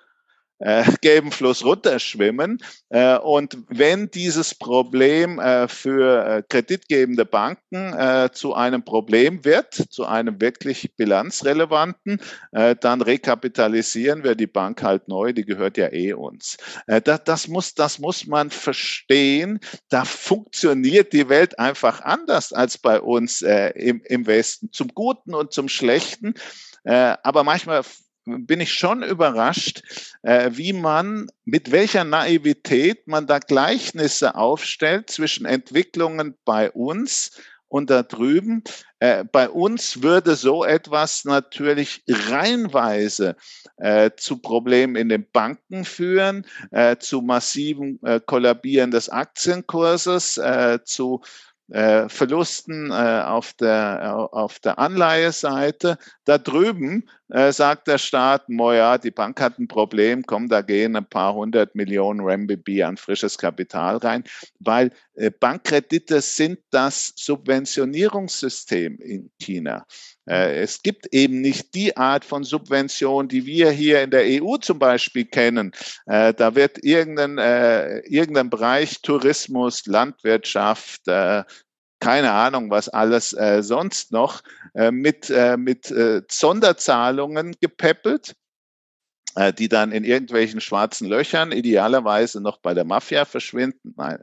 äh, 0.65 0.83
gelben 1.01 1.31
Fluss 1.31 1.63
runterschwimmen. 1.63 2.57
Äh, 2.89 3.17
und 3.17 3.57
wenn 3.69 4.09
dieses 4.09 4.55
Problem 4.55 5.39
äh, 5.39 5.67
für 5.67 6.25
äh, 6.25 6.43
kreditgebende 6.47 7.25
Banken 7.25 7.93
äh, 7.93 8.29
zu 8.33 8.55
einem 8.55 8.83
Problem 8.83 9.45
wird, 9.45 9.73
zu 9.73 10.05
einem 10.05 10.41
wirklich 10.41 10.95
bilanzrelevanten, 10.97 12.19
äh, 12.51 12.75
dann 12.75 13.01
rekapitalisieren 13.01 14.23
wir 14.23 14.35
die 14.35 14.47
Bank 14.47 14.81
halt 14.81 15.07
neu, 15.07 15.33
die 15.33 15.45
gehört 15.45 15.77
ja 15.77 15.91
eh 15.93 16.13
uns. 16.13 16.57
Das, 16.87 17.23
das, 17.23 17.47
muss, 17.47 17.73
das 17.75 17.99
muss 17.99 18.25
man 18.25 18.49
verstehen. 18.49 19.59
Da 19.89 20.03
funktioniert 20.05 21.13
die 21.13 21.29
Welt 21.29 21.59
einfach 21.59 22.01
anders 22.01 22.53
als 22.53 22.77
bei 22.77 22.99
uns 22.99 23.41
im, 23.41 24.01
im 24.05 24.25
Westen, 24.25 24.71
zum 24.71 24.89
Guten 24.89 25.33
und 25.33 25.53
zum 25.53 25.69
Schlechten. 25.69 26.33
Aber 26.83 27.43
manchmal 27.43 27.83
bin 28.25 28.59
ich 28.59 28.73
schon 28.73 29.03
überrascht, 29.03 29.83
äh, 30.23 30.51
wie 30.53 30.73
man, 30.73 31.27
mit 31.45 31.71
welcher 31.71 32.03
Naivität 32.03 33.07
man 33.07 33.27
da 33.27 33.39
Gleichnisse 33.39 34.35
aufstellt 34.35 35.09
zwischen 35.09 35.45
Entwicklungen 35.45 36.35
bei 36.43 36.71
uns 36.71 37.31
und 37.67 37.89
da 37.89 38.03
drüben. 38.03 38.63
Äh, 38.99 39.25
bei 39.25 39.49
uns 39.49 40.01
würde 40.01 40.35
so 40.35 40.63
etwas 40.63 41.25
natürlich 41.25 42.03
reinweise 42.07 43.35
äh, 43.77 44.11
zu 44.15 44.37
Problemen 44.37 44.95
in 44.95 45.09
den 45.09 45.29
Banken 45.31 45.83
führen, 45.85 46.45
zu 46.99 47.21
massiven 47.21 47.99
äh, 48.03 48.19
Kollabieren 48.25 48.91
des 48.91 49.09
Aktienkurses, 49.09 50.39
zu 50.85 51.21
äh, 51.69 52.07
Verlusten 52.09 52.91
äh, 52.91 53.23
auf, 53.25 53.53
der, 53.53 54.29
auf 54.31 54.59
der 54.59 54.77
Anleiheseite. 54.77 55.97
Da 56.25 56.37
drüben 56.37 57.09
äh, 57.29 57.51
sagt 57.51 57.87
der 57.87 57.97
Staat, 57.97 58.43
ja, 58.49 58.97
die 58.97 59.11
Bank 59.11 59.41
hat 59.41 59.57
ein 59.57 59.67
Problem, 59.67 60.23
komm, 60.25 60.47
da 60.47 60.61
gehen 60.61 60.95
ein 60.95 61.09
paar 61.09 61.33
hundert 61.33 61.75
Millionen 61.75 62.21
Renminbi 62.21 62.83
an 62.83 62.97
frisches 62.97 63.37
Kapital 63.37 63.97
rein, 63.97 64.23
weil 64.59 64.91
äh, 65.15 65.31
Bankkredite 65.31 66.21
sind 66.21 66.59
das 66.69 67.13
Subventionierungssystem 67.15 68.97
in 68.99 69.31
China. 69.39 69.85
Äh, 70.27 70.61
es 70.61 70.81
gibt 70.81 71.07
eben 71.13 71.41
nicht 71.41 71.73
die 71.75 71.95
Art 71.97 72.25
von 72.25 72.43
Subvention, 72.43 73.27
die 73.27 73.45
wir 73.45 73.71
hier 73.71 74.01
in 74.01 74.11
der 74.11 74.23
EU 74.25 74.57
zum 74.57 74.79
Beispiel 74.79 75.25
kennen. 75.25 75.71
Äh, 76.05 76.33
da 76.33 76.55
wird 76.55 76.83
irgendein, 76.83 77.37
äh, 77.37 77.99
irgendein 77.99 78.49
Bereich 78.49 79.01
Tourismus, 79.01 79.85
Landwirtschaft, 79.85 81.03
keine 81.99 82.31
Ahnung, 82.31 82.69
was 82.69 82.89
alles 82.89 83.29
sonst 83.59 84.11
noch, 84.11 84.41
mit, 84.73 85.29
mit 85.57 85.93
Sonderzahlungen 86.29 87.55
gepäppelt, 87.61 88.35
die 89.57 89.69
dann 89.69 89.91
in 89.91 90.03
irgendwelchen 90.03 90.61
schwarzen 90.61 91.07
Löchern 91.07 91.51
idealerweise 91.51 92.41
noch 92.41 92.57
bei 92.57 92.73
der 92.73 92.83
Mafia 92.83 93.25
verschwinden. 93.25 93.93
Nein, 93.97 94.19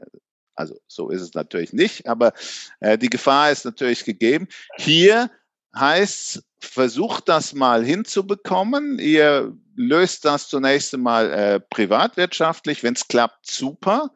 also 0.55 0.75
so 0.87 1.09
ist 1.09 1.21
es 1.21 1.33
natürlich 1.33 1.73
nicht, 1.73 2.07
aber 2.07 2.33
die 2.81 3.09
Gefahr 3.09 3.51
ist 3.51 3.65
natürlich 3.65 4.05
gegeben. 4.05 4.47
Hier 4.77 5.29
heißt, 5.75 6.43
versucht 6.59 7.29
das 7.29 7.53
mal 7.53 7.83
hinzubekommen. 7.83 8.99
Ihr 8.99 9.55
löst 9.75 10.25
das 10.25 10.47
zunächst 10.47 10.93
einmal 10.93 11.31
äh, 11.31 11.59
privatwirtschaftlich. 11.59 12.83
Wenn 12.83 12.93
es 12.93 13.07
klappt, 13.07 13.47
super. 13.47 14.11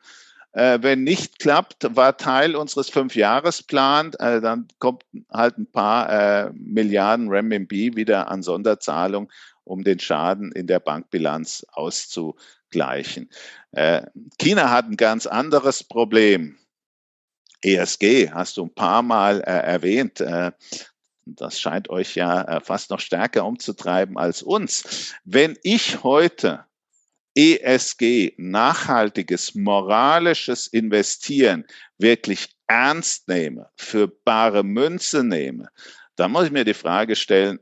Äh, 0.53 0.79
wenn 0.81 1.03
nicht 1.03 1.39
klappt, 1.39 1.95
war 1.95 2.17
Teil 2.17 2.55
unseres 2.55 2.89
Fünfjahresplans, 2.89 4.15
äh, 4.15 4.41
dann 4.41 4.67
kommt 4.79 5.03
halt 5.31 5.57
ein 5.57 5.71
paar 5.71 6.09
äh, 6.09 6.51
Milliarden 6.53 7.29
Renminbi 7.29 7.95
wieder 7.95 8.29
an 8.29 8.41
Sonderzahlung, 8.41 9.31
um 9.63 9.83
den 9.83 9.99
Schaden 9.99 10.51
in 10.51 10.65
der 10.65 10.79
Bankbilanz 10.79 11.65
auszugleichen. 11.73 13.29
Äh, 13.71 14.03
China 14.39 14.71
hat 14.71 14.85
ein 14.85 14.97
ganz 14.97 15.27
anderes 15.27 15.83
Problem. 15.83 16.57
ESG 17.61 18.31
hast 18.31 18.57
du 18.57 18.65
ein 18.65 18.73
paar 18.73 19.01
Mal 19.01 19.41
äh, 19.41 19.51
erwähnt. 19.51 20.21
Äh, 20.21 20.51
das 21.35 21.59
scheint 21.59 21.89
euch 21.89 22.15
ja 22.15 22.59
fast 22.61 22.89
noch 22.89 22.99
stärker 22.99 23.45
umzutreiben 23.45 24.17
als 24.17 24.41
uns. 24.41 25.13
Wenn 25.23 25.57
ich 25.63 26.03
heute 26.03 26.65
ESG, 27.35 28.33
nachhaltiges, 28.37 29.53
moralisches 29.53 30.67
Investieren 30.67 31.65
wirklich 31.97 32.49
ernst 32.65 33.27
nehme, 33.27 33.69
für 33.75 34.07
bare 34.07 34.63
Münze 34.63 35.23
nehme, 35.23 35.69
dann 36.15 36.31
muss 36.31 36.45
ich 36.45 36.51
mir 36.51 36.65
die 36.65 36.73
Frage 36.73 37.15
stellen, 37.15 37.59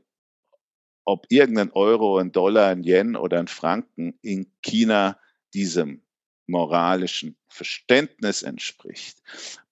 ob 1.04 1.26
irgendein 1.28 1.70
Euro, 1.72 2.18
ein 2.18 2.32
Dollar, 2.32 2.68
ein 2.68 2.82
Yen 2.82 3.16
oder 3.16 3.38
ein 3.38 3.48
Franken 3.48 4.18
in 4.22 4.50
China 4.62 5.18
diesem 5.52 6.05
moralischen 6.46 7.36
Verständnis 7.48 8.42
entspricht. 8.42 9.18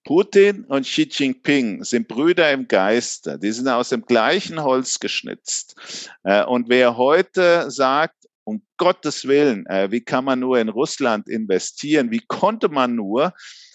Putin 0.04 0.64
und 0.64 0.84
Xi 0.84 1.08
Jinping 1.10 1.82
sind 1.82 2.08
Brüder 2.08 2.52
im 2.52 2.68
Geiste. 2.68 3.38
Die 3.38 3.52
sind 3.52 3.68
aus 3.68 3.88
dem 3.88 4.04
gleichen 4.04 4.62
Holz 4.62 5.00
geschnitzt. 5.00 5.76
Äh, 6.22 6.44
und 6.44 6.68
wer 6.68 6.96
heute 6.96 7.70
sagt, 7.70 8.26
um 8.44 8.62
Gottes 8.76 9.26
Willen, 9.26 9.66
äh, 9.66 9.90
wie 9.90 10.02
kann 10.02 10.26
man 10.26 10.40
nur 10.40 10.58
in 10.58 10.68
Russland 10.68 11.28
investieren? 11.28 12.10
Wie 12.10 12.20
konnte 12.20 12.68
man 12.68 12.94
nur? 12.94 13.32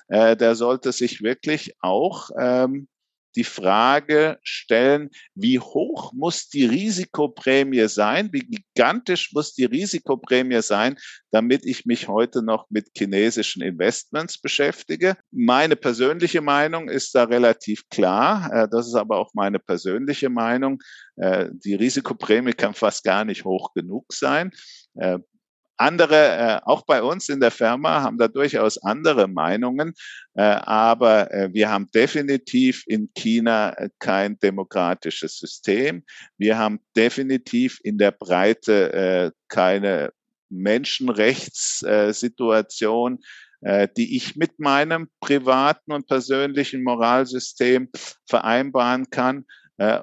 Äh, 0.08 0.38
der 0.38 0.56
sollte 0.56 0.91
sich 0.91 1.22
wirklich 1.22 1.76
auch 1.82 2.30
ähm, 2.39 2.88
die 3.36 3.43
Frage 3.43 4.39
stellen, 4.43 5.09
wie 5.36 5.59
hoch 5.59 6.13
muss 6.13 6.49
die 6.49 6.65
Risikoprämie 6.65 7.88
sein, 7.88 8.30
wie 8.32 8.41
gigantisch 8.41 9.32
muss 9.34 9.53
die 9.53 9.65
Risikoprämie 9.65 10.61
sein, 10.61 10.97
damit 11.32 11.65
ich 11.65 11.86
mich 11.86 12.07
heute 12.07 12.41
noch 12.41 12.69
mit 12.69 12.89
chinesischen 12.97 13.61
Investments 13.61 14.39
beschäftige. 14.39 15.15
Meine 15.32 15.75
persönliche 15.75 16.41
Meinung 16.41 16.89
ist 16.89 17.13
da 17.15 17.25
relativ 17.25 17.88
klar. 17.89 18.51
Äh, 18.51 18.67
das 18.69 18.88
ist 18.88 18.95
aber 18.95 19.17
auch 19.17 19.32
meine 19.34 19.59
persönliche 19.59 20.30
Meinung. 20.30 20.80
Äh, 21.17 21.49
die 21.51 21.75
Risikoprämie 21.75 22.53
kann 22.53 22.73
fast 22.73 23.03
gar 23.03 23.25
nicht 23.25 23.45
hoch 23.45 23.73
genug 23.73 24.11
sein. 24.13 24.51
Andere, 25.80 26.15
äh, 26.15 26.59
auch 26.65 26.86
bei 26.86 27.01
uns 27.01 27.30
in 27.30 27.39
der 27.39 27.51
Firma, 27.51 28.01
haben 28.01 28.17
da 28.17 28.27
durchaus 28.27 28.77
andere 28.80 29.30
Meinungen, 29.30 29.93
äh, 30.34 30.41
aber 30.41 31.34
äh, 31.34 31.53
wir 31.53 31.69
haben 31.69 31.88
definitiv 31.95 32.84
in 32.86 33.09
China 33.15 33.69
äh, 33.77 33.88
kein 33.97 34.38
demokratisches 34.39 35.38
System. 35.38 36.03
Wir 36.38 36.57
haben 36.57 36.82
definitiv 36.97 37.80
in 37.82 37.97
der 37.97 38.11
Breite 38.11 38.91
äh, 38.91 39.32
keine 39.47 40.11
Menschenrechtssituation, 40.49 43.19
äh, 43.61 43.88
die 43.95 44.17
ich 44.17 44.36
mit 44.36 44.59
meinem 44.59 45.07
privaten 45.21 45.93
und 45.93 46.07
persönlichen 46.07 46.84
Moralsystem 46.84 47.88
vereinbaren 48.27 49.09
kann. 49.09 49.45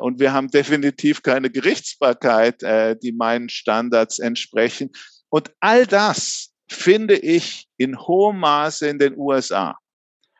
Und 0.00 0.20
wir 0.20 0.32
haben 0.32 0.48
definitiv 0.48 1.22
keine 1.22 1.50
Gerichtsbarkeit, 1.50 2.62
die 2.62 3.12
meinen 3.12 3.50
Standards 3.50 4.18
entsprechen. 4.18 4.90
Und 5.28 5.52
all 5.60 5.86
das 5.86 6.52
finde 6.68 7.16
ich 7.16 7.68
in 7.76 7.98
hohem 7.98 8.38
Maße 8.38 8.88
in 8.88 8.98
den 8.98 9.16
USA. 9.16 9.76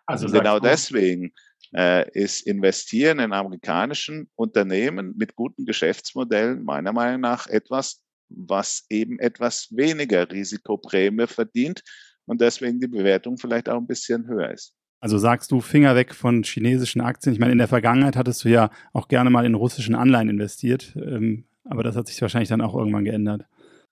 Also 0.06 0.28
genau 0.28 0.60
deswegen 0.60 1.32
äh, 1.74 2.08
ist 2.12 2.46
Investieren 2.46 3.18
in 3.18 3.32
amerikanischen 3.32 4.28
Unternehmen 4.36 5.14
mit 5.16 5.34
guten 5.34 5.64
Geschäftsmodellen 5.64 6.64
meiner 6.64 6.92
Meinung 6.92 7.20
nach 7.20 7.46
etwas, 7.48 8.00
was 8.28 8.86
eben 8.88 9.18
etwas 9.18 9.68
weniger 9.70 10.30
Risikoprämie 10.30 11.26
verdient 11.26 11.82
und 12.26 12.40
deswegen 12.40 12.80
die 12.80 12.88
Bewertung 12.88 13.36
vielleicht 13.36 13.68
auch 13.68 13.78
ein 13.78 13.86
bisschen 13.86 14.26
höher 14.26 14.50
ist. 14.50 14.72
Also 15.00 15.18
sagst 15.18 15.50
du 15.50 15.60
Finger 15.60 15.94
weg 15.94 16.14
von 16.14 16.42
chinesischen 16.42 17.00
Aktien. 17.00 17.32
Ich 17.32 17.38
meine, 17.38 17.52
in 17.52 17.58
der 17.58 17.68
Vergangenheit 17.68 18.16
hattest 18.16 18.44
du 18.44 18.48
ja 18.48 18.70
auch 18.92 19.08
gerne 19.08 19.30
mal 19.30 19.44
in 19.44 19.54
russischen 19.54 19.94
Anleihen 19.94 20.28
investiert, 20.28 20.96
ähm, 20.96 21.44
aber 21.64 21.82
das 21.82 21.96
hat 21.96 22.06
sich 22.06 22.20
wahrscheinlich 22.22 22.48
dann 22.48 22.60
auch 22.60 22.74
irgendwann 22.74 23.04
geändert. 23.04 23.44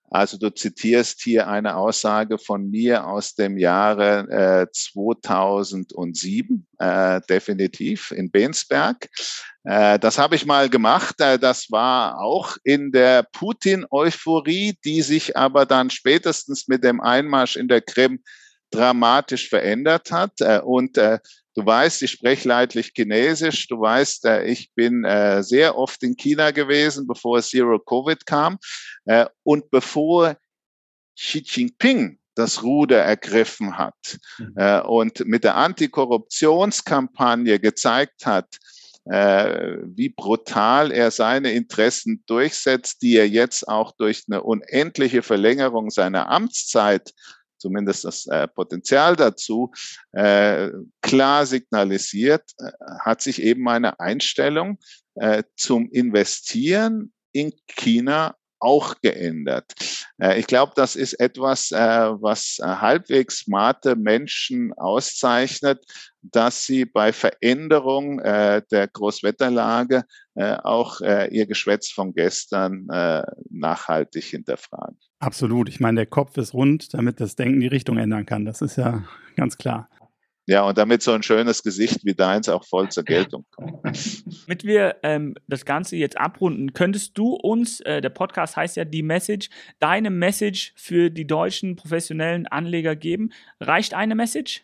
Also 0.09 0.37
du 0.37 0.53
zitierst 0.53 1.21
hier 1.21 1.47
eine 1.47 1.75
Aussage 1.75 2.37
von 2.37 2.69
mir 2.69 3.07
aus 3.07 3.33
dem 3.35 3.57
Jahre 3.57 4.27
äh, 4.29 4.67
2007, 4.71 6.65
äh, 6.79 7.21
definitiv 7.27 8.11
in 8.11 8.29
Bensberg. 8.29 9.09
Äh, 9.63 9.97
das 9.99 10.17
habe 10.17 10.35
ich 10.35 10.45
mal 10.45 10.69
gemacht. 10.69 11.19
Äh, 11.19 11.39
das 11.39 11.71
war 11.71 12.19
auch 12.19 12.57
in 12.63 12.91
der 12.91 13.23
Putin-Euphorie, 13.23 14.77
die 14.85 15.01
sich 15.01 15.35
aber 15.35 15.65
dann 15.65 15.89
spätestens 15.89 16.67
mit 16.67 16.83
dem 16.83 17.01
Einmarsch 17.01 17.55
in 17.55 17.67
der 17.67 17.81
Krim 17.81 18.21
dramatisch 18.71 19.49
verändert 19.49 20.11
hat. 20.11 20.39
Äh, 20.39 20.59
und 20.63 20.97
äh, 20.97 21.19
Du 21.57 21.65
weißt, 21.65 22.03
ich 22.03 22.11
spreche 22.11 22.49
leidlich 22.49 22.91
Chinesisch. 22.93 23.69
Du 23.69 23.79
weißt, 23.79 24.25
äh, 24.25 24.43
ich 24.43 24.73
bin 24.73 25.05
äh, 25.05 25.41
sehr 25.41 25.77
oft 25.77 26.03
in 26.03 26.17
China 26.17 26.51
gewesen, 26.51 27.07
bevor 27.07 27.41
Zero 27.41 27.79
Covid 27.79 28.25
kam. 28.25 28.57
Äh, 29.05 29.27
und 29.43 29.71
bevor 29.71 30.37
Xi 31.17 31.43
Jinping 31.45 32.19
das 32.35 32.63
Ruder 32.63 33.01
ergriffen 33.01 33.77
hat 33.77 34.17
mhm. 34.37 34.81
und 34.87 35.25
mit 35.25 35.45
der 35.45 35.55
Antikorruptionskampagne 35.55 37.61
gezeigt 37.61 38.25
hat, 38.25 38.57
wie 39.05 40.09
brutal 40.09 40.91
er 40.91 41.11
seine 41.11 41.51
Interessen 41.51 42.23
durchsetzt, 42.25 43.03
die 43.03 43.15
er 43.15 43.29
jetzt 43.29 43.69
auch 43.69 43.93
durch 43.95 44.23
eine 44.27 44.43
unendliche 44.43 45.21
Verlängerung 45.21 45.91
seiner 45.91 46.27
Amtszeit 46.27 47.13
zumindest 47.65 48.05
das 48.05 48.27
äh, 48.27 48.47
Potenzial 48.47 49.15
dazu, 49.15 49.71
äh, 50.11 50.69
klar 51.01 51.47
signalisiert, 51.47 52.43
äh, 52.59 52.71
hat 52.99 53.21
sich 53.21 53.41
eben 53.41 53.67
eine 53.67 53.99
Einstellung 53.99 54.77
äh, 55.15 55.41
zum 55.55 55.89
Investieren 55.89 57.11
in 57.31 57.53
China 57.67 58.35
auch 58.65 58.95
geändert. 59.01 59.73
Äh, 60.19 60.39
ich 60.39 60.47
glaube, 60.47 60.73
das 60.75 60.95
ist 60.95 61.13
etwas, 61.13 61.71
äh, 61.71 61.77
was 61.77 62.57
halbwegs 62.61 63.39
smarte 63.39 63.95
Menschen 63.95 64.73
auszeichnet, 64.73 65.85
dass 66.21 66.65
sie 66.65 66.85
bei 66.85 67.13
Veränderung 67.13 68.17
der 68.17 68.89
Großwetterlage 68.91 70.05
auch 70.33 70.99
ihr 71.01 71.45
Geschwätz 71.45 71.91
von 71.91 72.15
gestern 72.15 72.87
nachhaltig 73.51 74.23
hinterfragen. 74.23 74.97
Absolut. 75.19 75.69
Ich 75.69 75.79
meine, 75.79 75.97
der 75.97 76.05
Kopf 76.07 76.35
ist 76.37 76.55
rund, 76.55 76.95
damit 76.95 77.21
das 77.21 77.35
Denken 77.35 77.59
die 77.59 77.67
Richtung 77.67 77.99
ändern 77.99 78.25
kann. 78.25 78.43
Das 78.43 78.63
ist 78.63 78.75
ja 78.75 79.03
ganz 79.35 79.57
klar. 79.59 79.87
Ja, 80.47 80.61
und 80.61 80.77
damit 80.77 81.01
so 81.01 81.11
ein 81.11 81.23
schönes 81.23 81.63
Gesicht 81.63 82.05
wie 82.05 82.13
deins 82.13 82.49
auch 82.49 82.63
voll 82.65 82.89
zur 82.89 83.03
Geltung 83.03 83.45
kommt. 83.49 83.83
Damit 83.83 84.63
wir 84.63 84.97
ähm, 85.01 85.33
das 85.47 85.65
Ganze 85.65 85.95
jetzt 85.95 86.19
abrunden, 86.19 86.73
könntest 86.73 87.17
du 87.17 87.33
uns, 87.33 87.79
äh, 87.79 87.99
der 87.99 88.09
Podcast 88.09 88.55
heißt 88.55 88.75
ja 88.75 88.85
Die 88.85 89.01
Message, 89.01 89.49
deine 89.79 90.11
Message 90.11 90.73
für 90.75 91.09
die 91.09 91.25
deutschen 91.25 91.75
professionellen 91.75 92.45
Anleger 92.45 92.95
geben? 92.95 93.31
Reicht 93.59 93.95
eine 93.95 94.13
Message? 94.13 94.63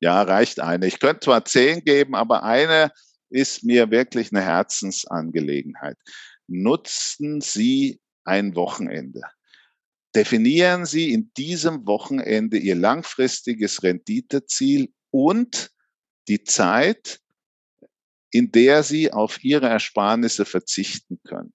Ja, 0.00 0.22
reicht 0.22 0.60
eine. 0.60 0.86
Ich 0.86 1.00
könnte 1.00 1.20
zwar 1.20 1.44
zehn 1.44 1.84
geben, 1.84 2.14
aber 2.14 2.44
eine 2.44 2.92
ist 3.28 3.64
mir 3.64 3.90
wirklich 3.90 4.32
eine 4.32 4.42
Herzensangelegenheit. 4.42 5.96
Nutzen 6.46 7.40
Sie 7.40 8.00
ein 8.24 8.54
Wochenende. 8.54 9.22
Definieren 10.14 10.86
Sie 10.86 11.12
in 11.12 11.32
diesem 11.36 11.86
Wochenende 11.86 12.56
Ihr 12.56 12.76
langfristiges 12.76 13.82
Renditeziel 13.82 14.92
und 15.10 15.70
die 16.28 16.44
Zeit, 16.44 17.20
in 18.30 18.52
der 18.52 18.82
Sie 18.82 19.12
auf 19.12 19.42
Ihre 19.42 19.68
Ersparnisse 19.68 20.44
verzichten 20.44 21.20
können. 21.24 21.52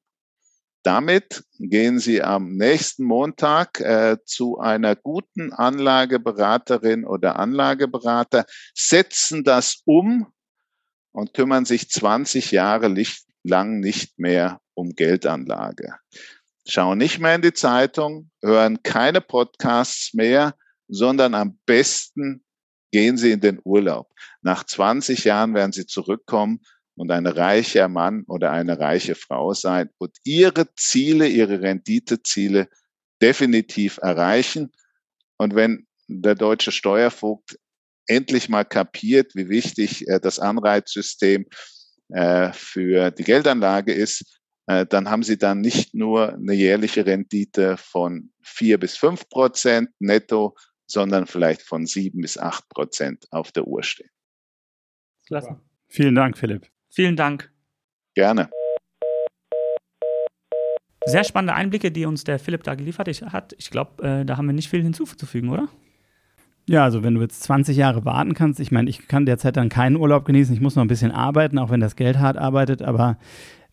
Damit 0.84 1.46
gehen 1.60 1.98
Sie 2.00 2.22
am 2.22 2.58
nächsten 2.58 3.06
Montag 3.06 3.80
äh, 3.80 4.18
zu 4.26 4.60
einer 4.60 4.98
guten 4.98 5.54
Anlageberaterin 5.54 7.06
oder 7.06 7.40
Anlageberater, 7.40 8.46
setzen 8.74 9.46
das 9.46 9.82
um 9.86 10.28
und 11.14 11.34
kümmern 11.34 11.64
sich 11.64 11.90
20 11.90 12.52
Jahre 12.52 12.94
lang 13.44 13.80
nicht 13.80 14.20
mehr 14.20 14.60
um 14.74 14.90
Geldanlage. 14.90 15.96
Schauen 16.68 16.98
nicht 16.98 17.20
mehr 17.20 17.36
in 17.36 17.42
die 17.42 17.54
Zeitung, 17.54 18.30
hören 18.42 18.84
keine 18.84 19.22
Podcasts 19.22 20.14
mehr, 20.14 20.56
sondern 20.90 21.34
am 21.34 21.60
besten 21.66 22.44
gehen 22.94 23.18
Sie 23.18 23.32
in 23.32 23.42
den 23.42 23.60
Urlaub. 23.64 24.14
Nach 24.44 24.64
20 24.64 25.26
Jahren 25.26 25.54
werden 25.56 25.74
Sie 25.74 25.88
zurückkommen 25.88 26.62
und 26.96 27.12
ein 27.12 27.26
reicher 27.26 27.90
Mann 27.90 28.24
oder 28.28 28.52
eine 28.52 28.80
reiche 28.80 29.16
Frau 29.16 29.54
sein 29.54 29.90
und 29.98 30.16
ihre 30.24 30.74
Ziele, 30.76 31.28
ihre 31.28 31.62
Renditeziele 31.62 32.70
definitiv 33.20 33.98
erreichen. 33.98 34.72
Und 35.38 35.56
wenn 35.56 35.88
der 36.08 36.36
deutsche 36.36 36.72
Steuervogt 36.72 37.58
endlich 38.06 38.48
mal 38.48 38.64
kapiert, 38.64 39.34
wie 39.34 39.50
wichtig 39.50 40.08
äh, 40.08 40.20
das 40.20 40.38
Anreizsystem 40.38 41.48
äh, 42.10 42.52
für 42.54 43.10
die 43.10 43.24
Geldanlage 43.24 43.92
ist, 43.92 44.40
äh, 44.68 44.86
dann 44.86 45.10
haben 45.10 45.24
Sie 45.24 45.38
dann 45.38 45.62
nicht 45.62 45.96
nur 45.96 46.34
eine 46.34 46.54
jährliche 46.54 47.08
Rendite 47.08 47.78
von 47.78 48.32
vier 48.44 48.78
bis 48.78 48.98
fünf 48.98 49.28
Prozent 49.30 49.90
netto, 50.00 50.56
sondern 50.86 51.28
vielleicht 51.28 51.62
von 51.62 51.86
sieben 51.86 52.22
bis 52.22 52.38
acht 52.38 52.68
Prozent 52.70 53.26
auf 53.32 53.52
der 53.52 53.68
Uhr 53.68 53.84
stehen. 53.84 54.10
Klasse. 55.28 55.60
Vielen 55.88 56.16
Dank, 56.16 56.38
Philipp. 56.38 56.68
Vielen 56.90 57.16
Dank. 57.16 57.52
Gerne. 58.16 58.50
Sehr 61.06 61.24
spannende 61.24 61.54
Einblicke, 61.54 61.92
die 61.92 62.06
uns 62.06 62.24
der 62.24 62.40
Philipp 62.40 62.64
da 62.64 62.76
geliefert 62.76 63.08
hat. 63.10 63.54
Ich 63.58 63.70
glaube, 63.70 64.04
äh, 64.04 64.26
da 64.26 64.38
haben 64.38 64.46
wir 64.46 64.54
nicht 64.54 64.70
viel 64.70 64.82
hinzuzufügen, 64.82 65.50
oder? 65.50 65.68
Ja, 66.66 66.86
also 66.86 67.04
wenn 67.04 67.16
du 67.16 67.22
jetzt 67.22 67.44
20 67.44 67.76
Jahre 67.76 68.06
warten 68.06 68.34
kannst, 68.34 68.60
ich 68.62 68.72
meine, 68.72 68.90
ich 68.90 69.08
kann 69.08 69.26
derzeit 69.26 69.58
dann 69.58 69.68
keinen 69.68 69.98
Urlaub 69.98 70.24
genießen, 70.24 70.54
ich 70.56 70.62
muss 70.62 70.76
noch 70.76 70.84
ein 70.84 70.88
bisschen 70.88 71.12
arbeiten, 71.12 71.60
auch 71.60 71.70
wenn 71.70 71.82
das 71.82 71.98
Geld 71.98 72.20
hart 72.20 72.38
arbeitet, 72.38 72.82
aber 72.82 73.18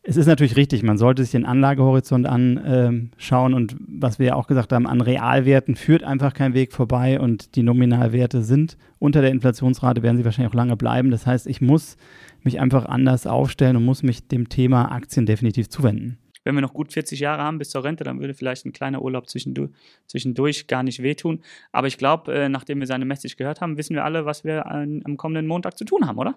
es 0.03 0.17
ist 0.17 0.27
natürlich 0.27 0.57
richtig, 0.57 0.83
man 0.83 0.97
sollte 0.97 1.23
sich 1.23 1.33
den 1.33 1.45
Anlagehorizont 1.45 2.27
anschauen 2.27 3.53
ähm, 3.53 3.55
und 3.55 3.77
was 3.87 4.19
wir 4.19 4.29
ja 4.29 4.35
auch 4.35 4.47
gesagt 4.47 4.73
haben, 4.73 4.87
an 4.87 5.03
Realwerten 5.03 5.77
führt 5.77 6.05
einfach 6.05 6.33
kein 6.33 6.55
Weg 6.55 6.73
vorbei 6.73 7.21
und 7.21 7.55
die 7.55 7.63
Nominalwerte 7.63 8.43
sind 8.43 8.79
unter 8.99 9.21
der 9.21 9.31
Inflationsrate, 9.31 10.03
werden 10.03 10.17
sie 10.17 10.25
wahrscheinlich 10.25 10.51
auch 10.51 10.57
lange 10.57 10.77
bleiben. 10.77 11.11
Das 11.11 11.27
heißt, 11.27 11.47
ich 11.47 11.61
muss 11.61 11.99
mich 12.43 12.61
einfach 12.61 12.87
anders 12.87 13.27
aufstellen 13.27 13.77
und 13.77 13.85
muss 13.85 14.03
mich 14.03 14.27
dem 14.27 14.49
Thema 14.49 14.91
Aktien 14.91 15.27
definitiv 15.27 15.69
zuwenden. 15.69 16.19
Wenn 16.45 16.55
wir 16.55 16.63
noch 16.63 16.73
gut 16.73 16.95
40 16.95 17.21
Jahre 17.21 17.43
haben 17.43 17.59
bis 17.59 17.69
zur 17.69 17.85
Rente, 17.85 18.03
dann 18.03 18.21
würde 18.21 18.33
vielleicht 18.33 18.65
ein 18.65 18.73
kleiner 18.73 19.03
Urlaub 19.03 19.29
zwischendurch, 19.29 19.71
zwischendurch 20.07 20.67
gar 20.67 20.83
nicht 20.83 21.03
wehtun. 21.03 21.43
Aber 21.73 21.87
ich 21.87 21.99
glaube, 21.99 22.33
äh, 22.33 22.49
nachdem 22.49 22.81
wir 22.81 22.87
seine 22.87 23.05
Message 23.05 23.37
gehört 23.37 23.61
haben, 23.61 23.77
wissen 23.77 23.95
wir 23.95 24.05
alle, 24.05 24.25
was 24.25 24.45
wir 24.45 24.65
am 24.67 25.19
kommenden 25.19 25.47
Montag 25.47 25.77
zu 25.77 25.85
tun 25.85 26.07
haben, 26.07 26.19
oder? 26.19 26.37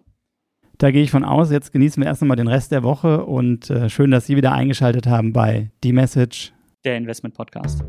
Da 0.77 0.91
gehe 0.91 1.03
ich 1.03 1.11
von 1.11 1.23
aus. 1.23 1.51
Jetzt 1.51 1.71
genießen 1.71 2.01
wir 2.01 2.07
erst 2.07 2.21
einmal 2.21 2.37
den 2.37 2.47
Rest 2.47 2.71
der 2.71 2.83
Woche 2.83 3.25
und 3.25 3.69
äh, 3.69 3.89
schön, 3.89 4.11
dass 4.11 4.25
Sie 4.25 4.35
wieder 4.35 4.53
eingeschaltet 4.53 5.07
haben 5.07 5.33
bei 5.33 5.69
Die 5.83 5.93
Message, 5.93 6.53
der 6.83 6.97
Investment 6.97 7.35
Podcast. 7.35 7.83